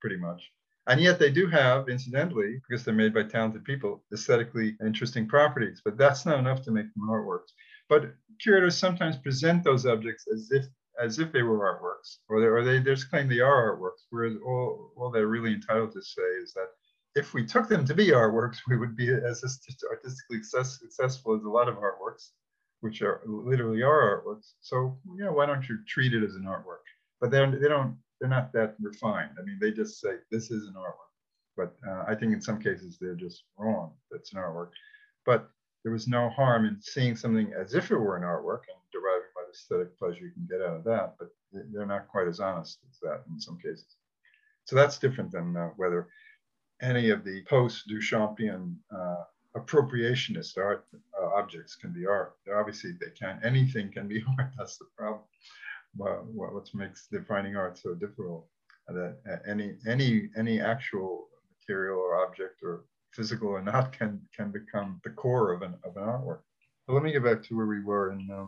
pretty 0.00 0.16
much. 0.16 0.50
And 0.86 1.00
yet 1.00 1.18
they 1.18 1.30
do 1.30 1.46
have, 1.48 1.88
incidentally, 1.88 2.60
because 2.68 2.84
they're 2.84 2.94
made 2.94 3.14
by 3.14 3.22
talented 3.24 3.64
people, 3.64 4.02
aesthetically 4.12 4.76
interesting 4.84 5.28
properties, 5.28 5.82
but 5.84 5.96
that's 5.96 6.26
not 6.26 6.38
enough 6.38 6.62
to 6.62 6.70
make 6.70 6.92
them 6.94 7.08
artworks. 7.08 7.52
But 7.88 8.14
curators 8.42 8.76
sometimes 8.76 9.16
present 9.16 9.62
those 9.62 9.86
objects 9.86 10.26
as 10.32 10.50
if 10.50 10.66
as 11.00 11.18
if 11.18 11.32
they 11.32 11.42
were 11.42 11.58
artworks, 11.58 12.18
or 12.28 12.40
they, 12.40 12.46
or 12.46 12.62
they 12.62 12.80
just 12.80 13.08
claim 13.10 13.28
they 13.28 13.40
are 13.40 13.76
artworks, 13.76 14.04
whereas 14.10 14.36
all, 14.44 14.92
all 14.96 15.10
they're 15.10 15.28
really 15.28 15.54
entitled 15.54 15.92
to 15.92 16.02
say 16.02 16.22
is 16.42 16.52
that 16.52 16.68
if 17.14 17.32
we 17.32 17.44
took 17.44 17.68
them 17.68 17.84
to 17.86 17.94
be 17.94 18.08
artworks, 18.08 18.58
we 18.68 18.76
would 18.76 18.96
be 18.96 19.08
as 19.08 19.42
artistically 19.90 20.42
successful 20.42 21.34
as 21.34 21.42
a 21.42 21.48
lot 21.48 21.68
of 21.68 21.76
artworks, 21.76 22.30
which 22.80 23.02
are 23.02 23.22
literally 23.26 23.82
are 23.82 24.22
artworks. 24.22 24.52
So, 24.60 24.98
you 25.16 25.24
know, 25.24 25.32
why 25.32 25.46
don't 25.46 25.68
you 25.68 25.78
treat 25.88 26.14
it 26.14 26.22
as 26.22 26.34
an 26.34 26.44
artwork? 26.44 26.84
But 27.20 27.30
they 27.30 27.38
don't 27.38 27.96
they're 28.20 28.30
not 28.30 28.52
that 28.52 28.74
refined. 28.80 29.30
I 29.38 29.42
mean, 29.42 29.58
they 29.60 29.70
just 29.70 30.00
say 30.00 30.16
this 30.30 30.50
is 30.50 30.68
an 30.68 30.74
artwork, 30.74 31.10
but 31.56 31.76
uh, 31.88 32.04
I 32.06 32.14
think 32.14 32.32
in 32.32 32.40
some 32.40 32.60
cases 32.60 32.98
they're 33.00 33.14
just 33.14 33.44
wrong. 33.58 33.92
That's 34.10 34.32
an 34.32 34.38
artwork, 34.38 34.70
but 35.24 35.48
there 35.82 35.92
was 35.92 36.06
no 36.06 36.28
harm 36.28 36.66
in 36.66 36.78
seeing 36.80 37.16
something 37.16 37.52
as 37.58 37.74
if 37.74 37.90
it 37.90 37.96
were 37.96 38.16
an 38.16 38.22
artwork 38.22 38.62
and 38.68 38.78
deriving 38.92 39.30
the 39.34 39.52
aesthetic 39.52 39.98
pleasure 39.98 40.26
you 40.26 40.32
can 40.32 40.46
get 40.48 40.60
out 40.64 40.76
of 40.76 40.84
that. 40.84 41.14
But 41.18 41.28
they're 41.72 41.86
not 41.86 42.08
quite 42.08 42.28
as 42.28 42.40
honest 42.40 42.78
as 42.88 42.98
that 43.02 43.22
in 43.30 43.40
some 43.40 43.58
cases. 43.58 43.96
So 44.64 44.76
that's 44.76 44.98
different 44.98 45.32
than 45.32 45.56
uh, 45.56 45.70
whether 45.76 46.08
any 46.82 47.10
of 47.10 47.24
the 47.24 47.42
post-Duchampian 47.48 48.76
uh, 48.94 49.24
appropriationist 49.56 50.56
art 50.58 50.86
uh, 51.20 51.26
objects 51.34 51.74
can 51.76 51.92
be 51.92 52.06
art. 52.06 52.34
Obviously, 52.54 52.92
they 52.92 53.10
can. 53.18 53.40
Anything 53.42 53.90
can 53.90 54.06
be 54.06 54.22
art. 54.38 54.52
That's 54.58 54.76
the 54.76 54.86
problem 54.96 55.22
what, 55.96 56.24
what 56.26 56.74
makes 56.74 57.08
defining 57.10 57.56
art 57.56 57.78
so 57.78 57.94
difficult 57.94 58.46
that 58.88 59.42
any 59.46 59.76
any 59.86 60.28
any 60.36 60.60
actual 60.60 61.28
material 61.60 61.98
or 61.98 62.26
object 62.26 62.60
or 62.62 62.84
physical 63.12 63.48
or 63.48 63.62
not 63.62 63.92
can 63.92 64.20
can 64.34 64.50
become 64.50 65.00
the 65.04 65.10
core 65.10 65.52
of 65.52 65.62
an 65.62 65.74
of 65.84 65.96
an 65.96 66.02
artwork. 66.02 66.40
But 66.86 66.94
let 66.94 67.02
me 67.02 67.12
get 67.12 67.24
back 67.24 67.42
to 67.44 67.56
where 67.56 67.66
we 67.66 67.82
were 67.82 68.12
in 68.12 68.28
uh, 68.32 68.46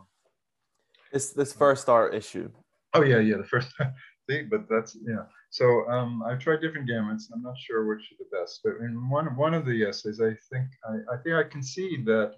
this 1.11 1.31
this 1.31 1.53
first 1.53 1.89
art 1.89 2.13
issue. 2.13 2.49
Oh 2.93 3.03
yeah, 3.03 3.19
yeah, 3.19 3.37
the 3.37 3.45
first. 3.45 3.73
See, 4.29 4.43
but 4.43 4.69
that's 4.69 4.97
yeah. 5.05 5.25
So 5.49 5.87
um, 5.89 6.23
I've 6.23 6.39
tried 6.39 6.61
different 6.61 6.89
gamuts. 6.89 7.23
I'm 7.33 7.43
not 7.43 7.57
sure 7.57 7.85
which 7.85 8.11
is 8.11 8.17
the 8.17 8.37
best, 8.37 8.61
but 8.63 8.77
in 8.77 9.09
one 9.09 9.35
one 9.35 9.53
of 9.53 9.65
the 9.65 9.85
essays, 9.85 10.21
I 10.21 10.35
think 10.49 10.67
I, 10.85 11.13
I 11.13 11.17
think 11.17 11.35
I 11.35 11.43
concede 11.43 12.05
that 12.05 12.35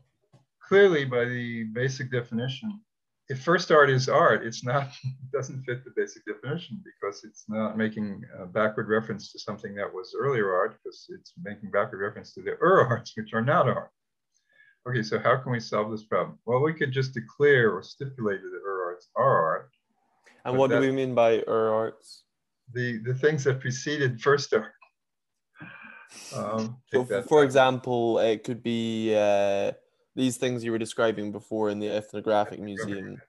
clearly 0.67 1.05
by 1.05 1.25
the 1.25 1.65
basic 1.65 2.11
definition, 2.11 2.81
if 3.27 3.41
first 3.41 3.71
art 3.71 3.89
is 3.89 4.07
art, 4.07 4.45
it's 4.45 4.63
not 4.63 4.87
it 5.03 5.31
doesn't 5.33 5.63
fit 5.63 5.83
the 5.83 5.91
basic 5.95 6.23
definition 6.25 6.81
because 6.83 7.23
it's 7.23 7.45
not 7.47 7.77
making 7.77 8.21
a 8.39 8.45
backward 8.45 8.87
reference 8.87 9.31
to 9.31 9.39
something 9.39 9.73
that 9.75 9.91
was 9.91 10.15
earlier 10.19 10.53
art 10.53 10.77
because 10.83 11.07
it's 11.09 11.33
making 11.41 11.71
backward 11.71 11.99
reference 11.99 12.33
to 12.33 12.41
the 12.41 12.57
Ur 12.61 12.87
arts, 12.89 13.13
which 13.15 13.33
are 13.33 13.41
not 13.41 13.67
art. 13.67 13.89
Okay, 14.87 15.01
so 15.01 15.17
how 15.17 15.37
can 15.37 15.51
we 15.51 15.59
solve 15.59 15.89
this 15.89 16.03
problem? 16.03 16.37
Well, 16.45 16.61
we 16.61 16.73
could 16.73 16.91
just 16.91 17.13
declare 17.15 17.71
or 17.71 17.81
stipulate 17.81 18.41
that 18.43 18.49
the 18.49 18.61
Ur 18.63 18.91
arts 18.91 19.07
are 19.15 19.43
art. 19.43 19.69
And 20.45 20.57
what 20.57 20.69
do 20.69 20.79
we 20.79 20.91
mean 20.91 21.15
by 21.15 21.43
Ur 21.47 21.73
arts? 21.73 22.23
The 22.73 22.99
the 22.99 23.15
things 23.15 23.43
that 23.45 23.59
preceded 23.59 24.21
first 24.21 24.53
art. 24.53 24.71
Um, 26.33 26.77
so, 26.93 27.03
for 27.23 27.43
example, 27.43 28.19
it 28.19 28.43
could 28.43 28.63
be. 28.63 29.15
Uh, 29.15 29.73
these 30.15 30.37
things 30.37 30.63
you 30.63 30.71
were 30.71 30.77
describing 30.77 31.31
before 31.31 31.69
in 31.69 31.79
the 31.79 31.89
ethnographic 31.89 32.59
museum. 32.59 33.21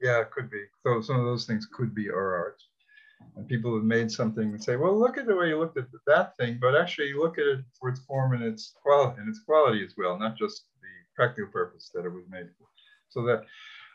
Yeah, 0.00 0.20
it 0.20 0.30
could 0.30 0.50
be. 0.50 0.62
So 0.82 1.00
some 1.00 1.18
of 1.18 1.24
those 1.24 1.46
things 1.46 1.66
could 1.72 1.94
be 1.94 2.10
our 2.10 2.34
art. 2.34 2.62
And 3.36 3.48
people 3.48 3.74
have 3.74 3.84
made 3.84 4.10
something 4.10 4.50
and 4.50 4.62
say, 4.62 4.76
well, 4.76 4.98
look 4.98 5.16
at 5.16 5.26
the 5.26 5.34
way 5.34 5.48
you 5.48 5.58
looked 5.58 5.78
at 5.78 5.86
that 6.06 6.36
thing, 6.36 6.58
but 6.60 6.76
actually 6.76 7.08
you 7.08 7.22
look 7.22 7.38
at 7.38 7.46
it 7.46 7.60
for 7.80 7.88
its 7.88 8.00
form 8.00 8.34
and 8.34 8.42
its 8.42 8.74
quality 8.82 9.20
and 9.20 9.28
its 9.28 9.40
quality 9.40 9.84
as 9.84 9.94
well, 9.96 10.18
not 10.18 10.36
just 10.36 10.64
the 10.82 10.88
practical 11.16 11.50
purpose 11.50 11.90
that 11.94 12.04
it 12.04 12.10
was 12.10 12.24
made 12.28 12.48
for. 12.58 12.66
So 13.08 13.22
that 13.22 13.44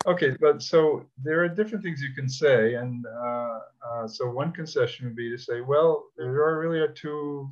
Okay, 0.08 0.34
but 0.40 0.64
so 0.64 1.06
there 1.22 1.44
are 1.44 1.50
different 1.50 1.84
things 1.84 2.02
you 2.02 2.14
can 2.14 2.30
say, 2.30 2.76
and 2.76 3.06
uh, 3.06 3.60
uh, 3.86 4.08
so 4.08 4.30
one 4.30 4.54
concession 4.54 5.06
would 5.06 5.16
be 5.16 5.30
to 5.30 5.38
say, 5.38 5.60
well, 5.60 6.06
there 6.18 6.42
are 6.42 6.58
really 6.58 6.80
are 6.80 6.88
two 6.88 7.52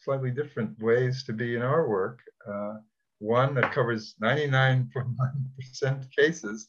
slightly 0.00 0.30
different 0.30 0.78
ways 0.82 1.24
to 1.24 1.32
be 1.32 1.56
in 1.56 1.62
our 1.62 1.88
work. 1.88 2.20
Uh, 2.46 2.74
one 3.22 3.54
that 3.54 3.72
covers 3.72 4.16
99.9% 4.20 6.10
cases, 6.18 6.68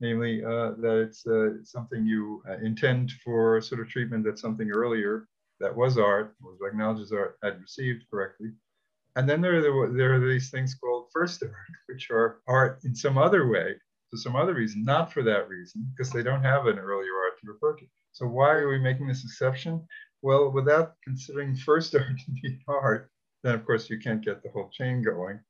namely 0.00 0.44
uh, 0.44 0.70
that 0.78 1.04
it's 1.04 1.26
uh, 1.26 1.62
something 1.64 2.06
you 2.06 2.40
uh, 2.48 2.58
intend 2.58 3.10
for 3.24 3.60
sort 3.60 3.80
of 3.80 3.88
treatment 3.88 4.24
that 4.24 4.38
something 4.38 4.70
earlier 4.70 5.26
that 5.58 5.74
was 5.74 5.98
art, 5.98 6.36
was 6.40 6.58
acknowledged 6.64 7.02
as 7.02 7.12
art, 7.12 7.36
had 7.42 7.60
received 7.60 8.04
correctly. 8.08 8.52
And 9.16 9.28
then 9.28 9.40
there 9.40 9.56
are, 9.58 9.60
the, 9.60 9.92
there 9.96 10.14
are 10.14 10.20
these 10.20 10.50
things 10.50 10.76
called 10.76 11.08
first 11.12 11.42
art, 11.42 11.52
which 11.88 12.10
are 12.12 12.40
art 12.46 12.78
in 12.84 12.94
some 12.94 13.18
other 13.18 13.48
way, 13.48 13.74
for 14.08 14.18
some 14.18 14.36
other 14.36 14.54
reason, 14.54 14.84
not 14.84 15.12
for 15.12 15.24
that 15.24 15.48
reason, 15.48 15.84
because 15.96 16.12
they 16.12 16.22
don't 16.22 16.44
have 16.44 16.66
an 16.66 16.78
earlier 16.78 17.14
art 17.24 17.40
to 17.40 17.52
refer 17.52 17.74
to. 17.74 17.86
So 18.12 18.26
why 18.26 18.50
are 18.50 18.68
we 18.68 18.78
making 18.78 19.08
this 19.08 19.24
exception? 19.24 19.84
Well, 20.22 20.52
without 20.52 20.94
considering 21.02 21.56
first 21.56 21.92
art 21.96 22.18
to 22.24 22.30
be 22.30 22.60
art, 22.68 23.10
then 23.42 23.56
of 23.56 23.66
course 23.66 23.90
you 23.90 23.98
can't 23.98 24.24
get 24.24 24.44
the 24.44 24.50
whole 24.50 24.70
chain 24.72 25.02
going. 25.02 25.40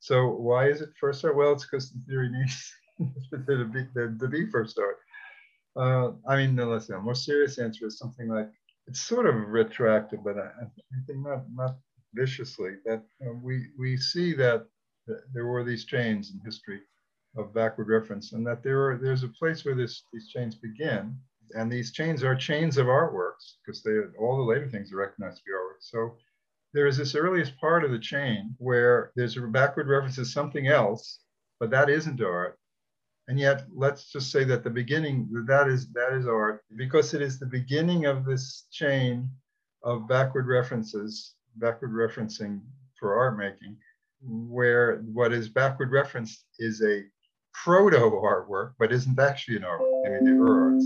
So 0.00 0.28
why 0.28 0.68
is 0.68 0.80
it 0.80 0.90
first 1.00 1.24
art? 1.24 1.36
Well, 1.36 1.52
it's 1.52 1.64
because 1.64 1.90
the 1.90 2.00
theory 2.06 2.30
needs 2.30 2.72
to 3.30 3.64
be, 3.66 3.86
to 3.94 4.28
be 4.28 4.46
first 4.50 4.78
art. 4.78 4.98
Uh, 5.76 6.12
I 6.26 6.36
mean, 6.36 6.54
no, 6.54 6.70
listen, 6.70 6.96
a 6.96 7.00
more 7.00 7.14
serious 7.14 7.58
answer 7.58 7.86
is 7.86 7.98
something 7.98 8.28
like, 8.28 8.48
it's 8.86 9.00
sort 9.00 9.26
of 9.26 9.34
retroactive, 9.34 10.24
but 10.24 10.38
I, 10.38 10.48
I 10.62 10.98
think 11.06 11.18
not, 11.20 11.44
not 11.52 11.76
viciously, 12.14 12.76
that 12.84 13.02
we, 13.42 13.66
we 13.78 13.96
see 13.96 14.34
that 14.34 14.66
there 15.34 15.46
were 15.46 15.64
these 15.64 15.84
chains 15.84 16.32
in 16.32 16.40
history 16.44 16.80
of 17.36 17.54
backward 17.54 17.88
reference 17.88 18.32
and 18.32 18.46
that 18.46 18.62
there 18.62 18.88
are, 18.88 18.96
there's 18.96 19.22
a 19.22 19.28
place 19.28 19.64
where 19.64 19.74
this, 19.74 20.02
these 20.12 20.28
chains 20.28 20.54
begin. 20.54 21.16
And 21.54 21.72
these 21.72 21.92
chains 21.92 22.22
are 22.22 22.36
chains 22.36 22.76
of 22.76 22.88
artworks 22.88 23.54
because 23.64 23.82
they 23.82 24.00
all 24.20 24.36
the 24.36 24.42
later 24.42 24.68
things 24.68 24.92
are 24.92 24.96
recognized 24.96 25.38
to 25.38 25.42
be 25.46 25.52
artworks. 25.52 25.88
So 25.90 26.16
there 26.74 26.86
is 26.86 26.96
this 26.96 27.14
earliest 27.14 27.58
part 27.58 27.84
of 27.84 27.90
the 27.90 27.98
chain 27.98 28.54
where 28.58 29.12
there's 29.16 29.36
a 29.36 29.40
backward 29.40 29.88
reference 29.88 30.16
to 30.16 30.24
something 30.24 30.68
else, 30.68 31.20
but 31.60 31.70
that 31.70 31.88
isn't 31.88 32.22
art. 32.22 32.58
And 33.28 33.38
yet, 33.38 33.64
let's 33.74 34.10
just 34.10 34.30
say 34.30 34.44
that 34.44 34.64
the 34.64 34.70
beginning 34.70 35.28
that 35.46 35.68
is 35.68 35.90
that 35.92 36.14
is 36.14 36.26
art 36.26 36.64
because 36.76 37.12
it 37.12 37.20
is 37.20 37.38
the 37.38 37.46
beginning 37.46 38.06
of 38.06 38.24
this 38.24 38.66
chain 38.72 39.28
of 39.82 40.08
backward 40.08 40.46
references, 40.46 41.34
backward 41.56 41.92
referencing 41.92 42.60
for 42.98 43.18
art 43.18 43.38
making, 43.38 43.76
where 44.22 44.98
what 45.12 45.32
is 45.32 45.48
backward 45.48 45.90
referenced 45.90 46.46
is 46.58 46.82
a 46.82 47.02
proto 47.52 47.98
artwork, 47.98 48.72
but 48.78 48.92
isn't 48.92 49.18
actually 49.18 49.56
an 49.56 49.62
artwork. 49.62 50.06
I 50.06 50.10
mean, 50.10 50.24
the 50.24 50.42
Ur 50.42 50.72
arts. 50.72 50.84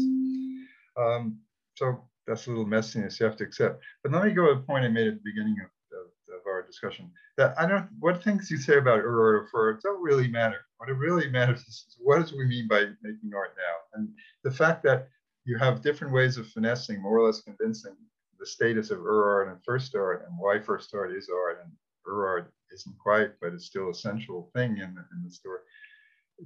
Um, 0.96 1.38
so 1.74 2.04
that's 2.26 2.46
a 2.46 2.50
little 2.50 2.66
messiness 2.66 3.18
you 3.18 3.26
have 3.26 3.36
to 3.36 3.44
accept. 3.44 3.82
But 4.02 4.12
let 4.12 4.24
me 4.24 4.30
go 4.30 4.48
to 4.48 4.54
the 4.54 4.66
point 4.66 4.84
I 4.84 4.88
made 4.88 5.08
at 5.08 5.14
the 5.14 5.30
beginning 5.30 5.56
of, 5.60 5.70
of, 5.98 6.06
of 6.40 6.46
our 6.46 6.62
discussion. 6.62 7.10
That 7.36 7.54
I 7.58 7.66
don't, 7.66 7.88
what 7.98 8.22
things 8.22 8.50
you 8.50 8.56
say 8.56 8.76
about 8.76 9.00
Ur 9.00 9.48
or 9.52 9.80
don't 9.82 10.02
really 10.02 10.28
matter. 10.28 10.58
What 10.78 10.88
it 10.88 10.94
really 10.94 11.28
matters 11.28 11.60
is 11.60 11.96
what 11.98 12.26
do 12.26 12.36
we 12.36 12.46
mean 12.46 12.68
by 12.68 12.86
making 13.02 13.32
art 13.34 13.54
now? 13.56 13.98
And 13.98 14.08
the 14.44 14.50
fact 14.50 14.82
that 14.84 15.08
you 15.44 15.58
have 15.58 15.82
different 15.82 16.12
ways 16.12 16.36
of 16.36 16.46
finessing, 16.48 17.02
more 17.02 17.18
or 17.18 17.26
less 17.26 17.42
convincing 17.42 17.96
the 18.38 18.46
status 18.46 18.90
of 18.90 19.00
Ur 19.00 19.24
art 19.24 19.48
and 19.48 19.64
first 19.64 19.94
art 19.94 20.24
and 20.28 20.38
why 20.38 20.60
first 20.60 20.94
art 20.94 21.12
is 21.12 21.28
art 21.28 21.60
and 21.64 21.72
Ur 22.08 22.26
art 22.26 22.52
isn't 22.72 22.98
quite, 22.98 23.30
but 23.40 23.52
it's 23.52 23.66
still 23.66 23.90
a 23.90 23.94
central 23.94 24.50
thing 24.54 24.78
in 24.78 24.94
the, 24.94 25.04
in 25.14 25.22
the 25.24 25.30
story. 25.30 25.60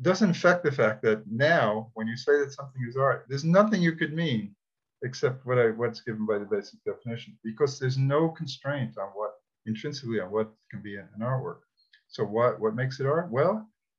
Doesn't 0.02 0.30
affect 0.30 0.64
the 0.64 0.72
fact 0.72 1.02
that 1.02 1.22
now, 1.30 1.90
when 1.94 2.06
you 2.06 2.16
say 2.16 2.38
that 2.38 2.52
something 2.52 2.82
is 2.88 2.96
art, 2.96 3.26
there's 3.28 3.44
nothing 3.44 3.80
you 3.80 3.92
could 3.92 4.12
mean 4.12 4.54
except 5.06 5.46
what 5.46 5.58
I, 5.64 5.66
what's 5.80 6.02
given 6.06 6.24
by 6.26 6.38
the 6.38 6.52
basic 6.56 6.78
definition, 6.84 7.30
because 7.48 7.72
there's 7.78 7.98
no 8.14 8.20
constraint 8.40 8.92
on 9.02 9.08
what 9.18 9.32
intrinsically 9.70 10.20
on 10.20 10.30
what 10.36 10.48
can 10.70 10.80
be 10.88 10.94
an 10.96 11.22
artwork. 11.32 11.60
So 12.14 12.24
what, 12.36 12.52
what 12.60 12.80
makes 12.80 13.00
it 13.00 13.06
art? 13.14 13.30
Well, 13.30 13.54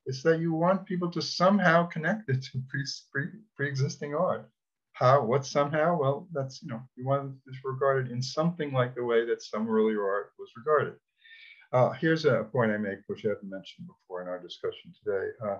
it's 0.05 0.23
that 0.23 0.39
you 0.43 0.51
want 0.53 0.85
people 0.91 1.11
to 1.11 1.21
somehow 1.21 1.77
connect 1.95 2.29
it 2.29 2.41
to 2.47 2.55
pre, 2.69 2.81
pre, 3.11 3.23
pre-existing 3.55 4.13
art. 4.15 4.49
How, 4.93 5.15
what 5.31 5.45
somehow? 5.45 5.99
Well, 6.01 6.27
that's, 6.35 6.55
you 6.63 6.69
know, 6.69 6.81
you 6.95 7.05
want 7.05 7.35
it 7.45 7.55
regarded 7.63 8.11
in 8.11 8.21
something 8.21 8.71
like 8.79 8.93
the 8.95 9.03
way 9.11 9.25
that 9.25 9.43
some 9.43 9.69
earlier 9.69 10.03
art 10.15 10.31
was 10.39 10.49
regarded. 10.57 10.95
Uh, 11.73 11.91
here's 12.01 12.25
a 12.25 12.47
point 12.51 12.71
I 12.71 12.77
make, 12.77 12.99
which 13.07 13.25
I 13.25 13.29
haven't 13.29 13.49
mentioned 13.57 13.87
before 13.93 14.21
in 14.21 14.29
our 14.31 14.41
discussion 14.47 14.87
today. 15.03 15.27
Uh, 15.45 15.59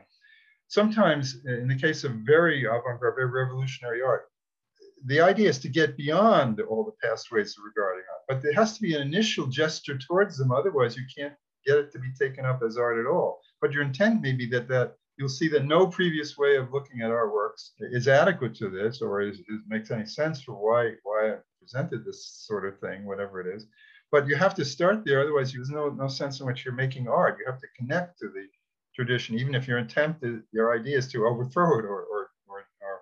sometimes 0.69 1.23
in 1.45 1.67
the 1.67 1.81
case 1.85 2.03
of 2.05 2.11
very 2.35 2.65
avant-garde, 2.65 3.15
very 3.19 3.31
revolutionary 3.41 4.01
art, 4.01 4.25
the 5.05 5.21
idea 5.21 5.49
is 5.49 5.59
to 5.59 5.69
get 5.69 5.97
beyond 5.97 6.59
all 6.61 6.83
the 6.83 7.07
past 7.07 7.31
ways 7.31 7.55
of 7.57 7.63
regarding 7.63 8.03
art, 8.11 8.21
but 8.27 8.41
there 8.41 8.53
has 8.53 8.75
to 8.75 8.81
be 8.81 8.95
an 8.95 9.01
initial 9.01 9.47
gesture 9.47 9.97
towards 9.97 10.37
them. 10.37 10.51
Otherwise, 10.51 10.95
you 10.95 11.03
can't 11.15 11.33
get 11.65 11.77
it 11.77 11.91
to 11.91 11.99
be 11.99 12.11
taken 12.19 12.45
up 12.45 12.61
as 12.65 12.77
art 12.77 12.97
at 12.97 13.09
all. 13.09 13.39
But 13.61 13.71
your 13.71 13.83
intent 13.83 14.21
may 14.21 14.33
be 14.33 14.47
that 14.47 14.67
that 14.69 14.95
you'll 15.17 15.29
see 15.29 15.47
that 15.49 15.65
no 15.65 15.87
previous 15.87 16.37
way 16.37 16.55
of 16.55 16.71
looking 16.71 17.01
at 17.01 17.11
our 17.11 17.31
works 17.31 17.73
is 17.79 18.07
adequate 18.07 18.55
to 18.55 18.69
this, 18.69 19.01
or 19.01 19.21
is, 19.21 19.39
is 19.39 19.61
makes 19.67 19.91
any 19.91 20.05
sense 20.05 20.41
for 20.41 20.53
why 20.53 20.93
why 21.03 21.33
I 21.33 21.35
presented 21.59 22.05
this 22.05 22.25
sort 22.45 22.65
of 22.65 22.79
thing, 22.79 23.05
whatever 23.05 23.41
it 23.41 23.55
is. 23.55 23.67
But 24.11 24.27
you 24.27 24.35
have 24.35 24.55
to 24.55 24.65
start 24.65 25.03
there. 25.03 25.21
Otherwise, 25.21 25.51
there's 25.53 25.69
no 25.69 25.89
no 25.89 26.07
sense 26.07 26.39
in 26.39 26.45
which 26.45 26.65
you're 26.65 26.73
making 26.73 27.07
art. 27.07 27.37
You 27.39 27.45
have 27.51 27.61
to 27.61 27.67
connect 27.77 28.19
to 28.19 28.29
the 28.29 28.47
tradition, 28.95 29.37
even 29.37 29.53
if 29.53 29.67
your 29.67 29.77
intent, 29.77 30.17
is, 30.23 30.41
your 30.51 30.73
idea 30.73 30.97
is 30.97 31.07
to 31.11 31.25
overthrow 31.25 31.79
it 31.79 31.85
or 31.85 32.01
or, 32.03 32.31
or, 32.47 32.65
or 32.81 33.01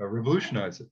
uh, 0.00 0.06
revolutionize 0.06 0.80
it. 0.80 0.88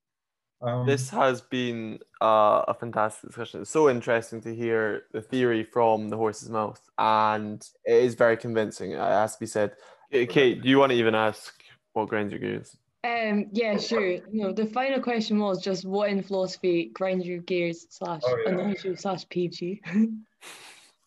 Um, 0.63 0.87
this 0.87 1.09
has 1.11 1.41
been 1.41 2.01
uh, 2.21 2.63
a 2.69 2.75
fantastic 2.75 3.31
discussion. 3.31 3.63
It's 3.63 3.71
so 3.71 3.89
interesting 3.89 4.41
to 4.43 4.55
hear 4.55 5.05
the 5.13 5.23
theory 5.23 5.65
from 5.65 6.11
the 6.11 6.17
horse's 6.17 6.51
mouth, 6.51 6.81
and 6.99 7.67
it 7.85 8.05
is 8.05 8.15
very 8.15 8.37
convincing. 8.37 8.93
It 8.93 8.99
has 8.99 9.35
to 9.35 9.41
be 9.41 9.47
said. 9.47 9.73
Kate, 10.13 10.61
do 10.61 10.69
you 10.69 10.79
want 10.79 10.91
to 10.91 10.99
even 10.99 11.15
ask 11.15 11.55
what 11.93 12.09
grinds 12.09 12.33
your 12.33 12.41
gears? 12.41 12.77
Um, 13.05 13.47
yeah, 13.53 13.79
sure. 13.79 14.19
No, 14.33 14.53
the 14.53 14.67
final 14.67 15.01
question 15.01 15.39
was 15.39 15.63
just 15.63 15.85
what 15.85 16.11
in 16.11 16.23
philosophy 16.23 16.91
grinds 16.93 17.25
your 17.25 17.39
gears 17.39 17.87
slash 17.89 18.21
oh, 18.27 18.39
yeah. 18.47 18.95
slash 18.97 19.27
PG. 19.29 19.81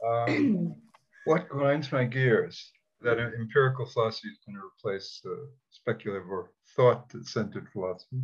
um, 0.07 0.75
what 1.25 1.49
grinds 1.49 1.91
my 1.91 2.05
gears? 2.05 2.71
That 3.01 3.19
empirical 3.19 3.85
philosophy 3.85 4.29
is 4.29 4.39
going 4.47 4.55
to 4.55 4.61
replace 4.65 5.21
uh, 5.25 5.45
speculative 5.69 6.29
or 6.29 6.51
thought-centered 6.75 7.67
philosophy 7.73 8.21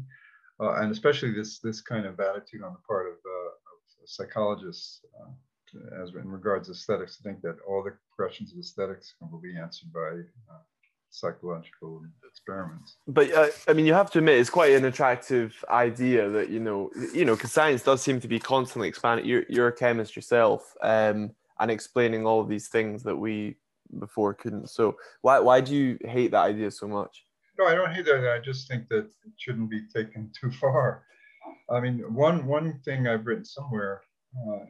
uh, 0.60 0.74
and 0.82 0.91
especially 0.91 1.32
this 1.32 1.60
this 1.60 1.82
kind 1.82 2.06
of 2.06 2.19
attitude 2.19 2.63
on 2.63 2.74
the 2.74 2.80
part 2.88 3.08
of, 3.08 3.13
uh, 3.13 3.50
of 3.50 4.10
psychologists 4.10 5.02
uh, 5.19 5.30
as 6.02 6.10
in 6.10 6.30
regards 6.30 6.67
to 6.67 6.74
aesthetics 6.74 7.17
to 7.17 7.24
think 7.24 7.41
that 7.41 7.58
all 7.67 7.84
the 7.84 7.93
questions 8.15 8.52
of 8.52 8.60
aesthetics 8.60 9.13
will 9.32 9.39
be 9.39 9.58
answered 9.58 9.91
by 9.93 10.22
uh, 10.52 10.60
psychological 11.10 12.02
experiments. 12.28 12.98
But 13.08 13.32
uh, 13.34 13.50
I 13.67 13.74
mean, 13.74 13.86
you 13.86 13.93
have 13.93 14.12
to 14.12 14.19
admit 14.19 14.39
it's 14.39 14.50
quite 14.50 14.74
an 14.74 14.86
attractive 14.86 15.63
idea 15.69 16.30
that 16.30 16.50
you 16.50 16.60
know, 16.60 16.91
you 17.13 17.26
know, 17.26 17.36
because 17.36 17.52
science 17.52 17.84
does 17.84 18.02
seem 18.02 18.19
to 18.22 18.28
be 18.28 18.39
constantly 18.39 18.88
expanding. 18.88 19.26
You're, 19.26 19.45
you're 19.50 19.67
a 19.67 19.74
chemist 19.74 20.15
yourself, 20.15 20.74
um, 20.82 21.32
and 21.60 21.72
explaining 21.72 22.26
all 22.26 22.41
of 22.41 22.48
these 22.48 22.67
things 22.67 23.04
that 23.04 23.15
we 23.15 23.58
before 24.00 24.34
couldn't. 24.34 24.69
So 24.69 24.98
why 25.22 25.39
why 25.39 25.62
do 25.62 25.76
you 25.76 25.98
hate 26.04 26.32
that 26.32 26.45
idea 26.45 26.72
so 26.72 26.88
much? 26.88 27.26
No, 27.60 27.65
I 27.65 27.76
don't 27.76 27.93
hate 27.93 28.06
that. 28.06 28.26
I 28.26 28.39
just 28.39 28.69
think 28.69 28.88
that 28.88 29.00
it 29.00 29.34
shouldn't 29.38 29.69
be 29.69 29.82
taken 29.93 30.32
too 30.41 30.50
far. 30.50 31.04
I 31.69 31.82
mean, 31.82 32.00
one 32.13 32.45
one 32.45 32.80
thing 32.86 33.06
I've 33.06 33.26
written 33.26 33.45
somewhere 33.45 34.02
uh, 34.48 34.65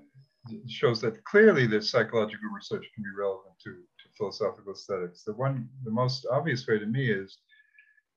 shows 0.68 1.00
that 1.02 1.24
clearly 1.24 1.68
that 1.68 1.84
psychological 1.84 2.50
research 2.50 2.90
can 2.96 3.04
be 3.04 3.10
relevant 3.18 3.54
to, 3.64 3.72
to 3.72 4.18
philosophical 4.18 4.74
aesthetics. 4.74 5.24
The 5.24 5.34
one, 5.34 5.70
the 5.84 5.92
most 5.92 6.26
obvious 6.32 6.68
way 6.68 6.80
to 6.80 6.86
me 6.86 7.12
is 7.12 7.38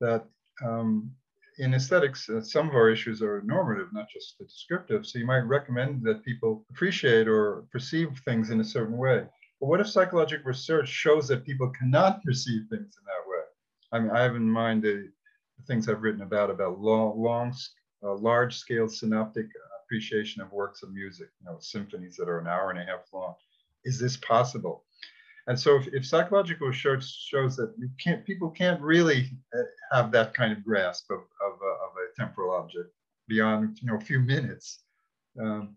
that 0.01 0.25
um, 0.65 1.11
in 1.59 1.75
aesthetics, 1.75 2.29
uh, 2.31 2.41
some 2.41 2.69
of 2.69 2.75
our 2.75 2.89
issues 2.89 3.21
are 3.21 3.43
normative, 3.43 3.93
not 3.93 4.09
just 4.09 4.39
descriptive. 4.39 5.05
So 5.05 5.19
you 5.19 5.27
might 5.27 5.41
recommend 5.41 6.03
that 6.05 6.25
people 6.25 6.65
appreciate 6.71 7.29
or 7.29 7.65
perceive 7.71 8.21
things 8.25 8.51
in 8.51 8.61
a 8.61 8.65
certain 8.65 8.97
way. 8.97 9.25
But 9.61 9.67
what 9.67 9.81
if 9.81 9.89
psychological 9.89 10.47
research 10.47 10.89
shows 10.89 11.29
that 11.29 11.45
people 11.45 11.71
cannot 11.79 12.23
perceive 12.25 12.63
things 12.71 12.97
in 12.99 13.05
that 13.05 13.29
way? 13.29 13.32
I 13.93 13.99
mean, 13.99 14.11
I 14.11 14.23
have 14.23 14.37
in 14.37 14.49
mind 14.49 14.83
the, 14.83 15.11
the 15.59 15.65
things 15.67 15.89
I've 15.89 16.03
written 16.03 16.23
about 16.23 16.51
about 16.51 16.81
long, 16.81 17.21
long 17.21 17.55
uh, 18.03 18.15
large 18.15 18.57
scale 18.57 18.89
synoptic 18.89 19.47
appreciation 19.85 20.43
of 20.43 20.51
works 20.53 20.83
of 20.83 20.93
music, 20.93 21.29
you 21.41 21.47
know, 21.47 21.59
symphonies 21.61 22.17
that 22.17 22.29
are 22.29 22.39
an 22.39 22.47
hour 22.47 22.71
and 22.71 22.79
a 22.79 22.85
half 22.85 23.13
long. 23.13 23.35
Is 23.85 23.99
this 23.99 24.17
possible? 24.17 24.85
And 25.47 25.59
so, 25.59 25.77
if, 25.77 25.89
if 25.89 26.07
psychological 26.07 26.69
research 26.69 27.05
shows 27.05 27.57
that 27.57 27.75
you 27.77 27.91
can't, 28.03 28.25
people 28.25 28.51
can't 28.51 28.81
really 28.81 29.31
uh, 29.55 29.63
have 29.91 30.13
that 30.13 30.35
kind 30.35 30.53
of 30.53 30.65
grasp 30.65 31.11
of, 31.11 31.19
of, 31.19 31.59
uh, 31.61 31.85
of 31.85 31.91
a 31.97 32.21
temporal 32.21 32.55
object 32.55 32.91
beyond, 33.29 33.79
you 33.83 33.89
know, 33.89 33.97
a 33.97 34.01
few 34.01 34.21
minutes, 34.21 34.85
um, 35.41 35.77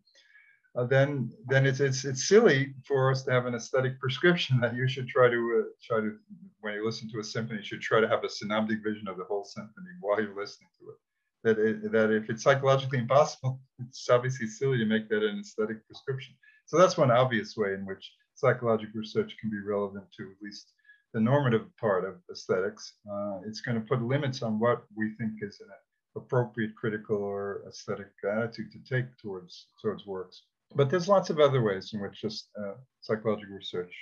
uh, 0.75 0.83
then 0.85 1.31
then 1.47 1.65
it's, 1.65 1.79
it's 1.79 2.03
it's 2.03 2.27
silly 2.27 2.73
for 2.85 3.11
us 3.11 3.23
to 3.23 3.31
have 3.31 3.45
an 3.45 3.55
aesthetic 3.55 3.99
prescription 4.03 4.59
that 4.59 4.75
you 4.75 4.87
should 4.87 5.07
try 5.07 5.29
to 5.29 5.63
uh, 5.63 5.69
try 5.81 5.99
to 6.01 6.17
when 6.61 6.73
you 6.73 6.85
listen 6.85 7.09
to 7.11 7.19
a 7.19 7.23
symphony, 7.23 7.59
you 7.59 7.65
should 7.65 7.81
try 7.81 8.01
to 8.01 8.07
have 8.07 8.23
a 8.23 8.29
synoptic 8.29 8.79
vision 8.83 9.07
of 9.07 9.17
the 9.17 9.23
whole 9.23 9.45
symphony 9.45 9.91
while 10.01 10.19
you're 10.19 10.35
listening 10.35 10.69
to 10.79 10.89
it. 10.89 10.97
That, 11.43 11.59
it, 11.59 11.91
that 11.91 12.09
if 12.11 12.27
it's 12.27 12.41
psychologically 12.41 12.97
impossible, 12.97 13.61
it's 13.79 14.09
obviously 14.09 14.47
silly 14.47 14.79
to 14.79 14.85
make 14.85 15.07
that 15.09 15.23
an 15.23 15.39
aesthetic 15.39 15.85
prescription. 15.85 16.33
So 16.65 16.77
that's 16.77 16.97
one 16.97 17.11
obvious 17.11 17.55
way 17.55 17.75
in 17.75 17.85
which 17.85 18.11
psychological 18.33 18.99
research 18.99 19.35
can 19.39 19.51
be 19.51 19.59
relevant 19.59 20.05
to 20.17 20.23
at 20.23 20.41
least 20.41 20.73
the 21.13 21.21
normative 21.21 21.67
part 21.77 22.03
of 22.03 22.15
aesthetics. 22.31 22.95
Uh, 23.09 23.41
it's 23.45 23.61
going 23.61 23.79
to 23.79 23.87
put 23.87 24.01
limits 24.01 24.41
on 24.41 24.59
what 24.59 24.85
we 24.97 25.11
think 25.19 25.33
is 25.41 25.61
an 25.61 25.67
appropriate 26.15 26.75
critical 26.75 27.17
or 27.17 27.61
aesthetic 27.67 28.07
attitude 28.29 28.71
to 28.71 28.79
take 28.79 29.05
towards 29.21 29.67
towards 29.81 30.05
works. 30.07 30.43
But 30.75 30.89
there's 30.89 31.07
lots 31.07 31.29
of 31.29 31.39
other 31.39 31.61
ways 31.61 31.91
in 31.93 32.01
which 32.01 32.21
just 32.21 32.49
uh, 32.59 32.73
psychological 32.99 33.55
research 33.55 33.93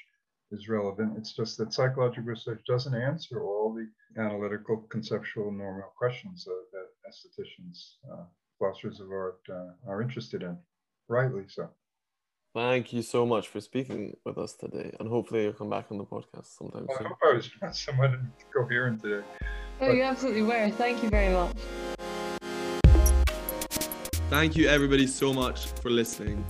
is 0.51 0.67
relevant. 0.67 1.13
It's 1.17 1.33
just 1.33 1.57
that 1.59 1.71
psychological 1.71 2.23
research 2.23 2.61
doesn't 2.67 2.95
answer 2.95 3.43
all 3.43 3.73
the 3.73 3.87
analytical, 4.19 4.87
conceptual, 4.89 5.51
normal 5.51 5.93
questions 5.95 6.47
uh, 6.47 6.53
that 6.71 6.87
aestheticians, 7.09 7.95
uh, 8.11 8.23
philosophers 8.57 8.99
of 8.99 9.11
art 9.11 9.39
uh, 9.49 9.89
are 9.89 10.01
interested 10.01 10.41
in, 10.41 10.57
rightly 11.07 11.43
so. 11.47 11.69
Thank 12.55 12.93
you 12.93 13.01
so 13.01 13.25
much 13.25 13.47
for 13.47 13.61
speaking 13.61 14.15
with 14.25 14.37
us 14.37 14.53
today, 14.53 14.95
and 14.99 15.09
hopefully 15.09 15.43
you'll 15.43 15.53
come 15.53 15.69
back 15.69 15.85
on 15.91 15.97
the 15.97 16.05
podcast 16.05 16.57
sometime 16.57 16.85
well, 16.87 16.97
soon. 16.97 17.07
I 17.07 17.09
hope 17.09 17.17
I 17.23 17.33
was 17.33 17.49
somewhat 17.79 18.11
coherent 18.51 19.01
today. 19.01 19.25
Oh, 19.81 19.91
you 19.91 20.03
absolutely 20.03 20.43
were. 20.43 20.69
Thank 20.71 21.03
you 21.03 21.09
very 21.09 21.33
much. 21.33 21.55
Thank 24.29 24.55
you, 24.55 24.67
everybody, 24.67 25.05
so 25.05 25.33
much 25.33 25.67
for 25.81 25.91
listening. 25.91 26.43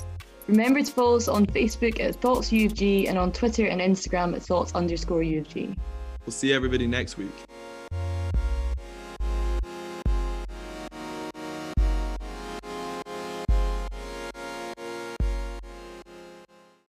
Remember 0.47 0.81
to 0.81 0.91
follow 0.91 1.15
us 1.15 1.27
on 1.27 1.45
Facebook 1.45 1.99
at 1.99 2.15
Thoughts 2.15 2.49
UFG 2.49 3.07
and 3.07 3.17
on 3.17 3.31
Twitter 3.31 3.65
and 3.65 3.79
Instagram 3.79 4.35
at 4.35 4.43
Thoughts 4.43 4.75
underscore 4.75 5.21
UFG. 5.21 5.77
We'll 6.25 6.33
see 6.33 6.53
everybody 6.53 6.87
next 6.87 7.17
week. 7.17 7.31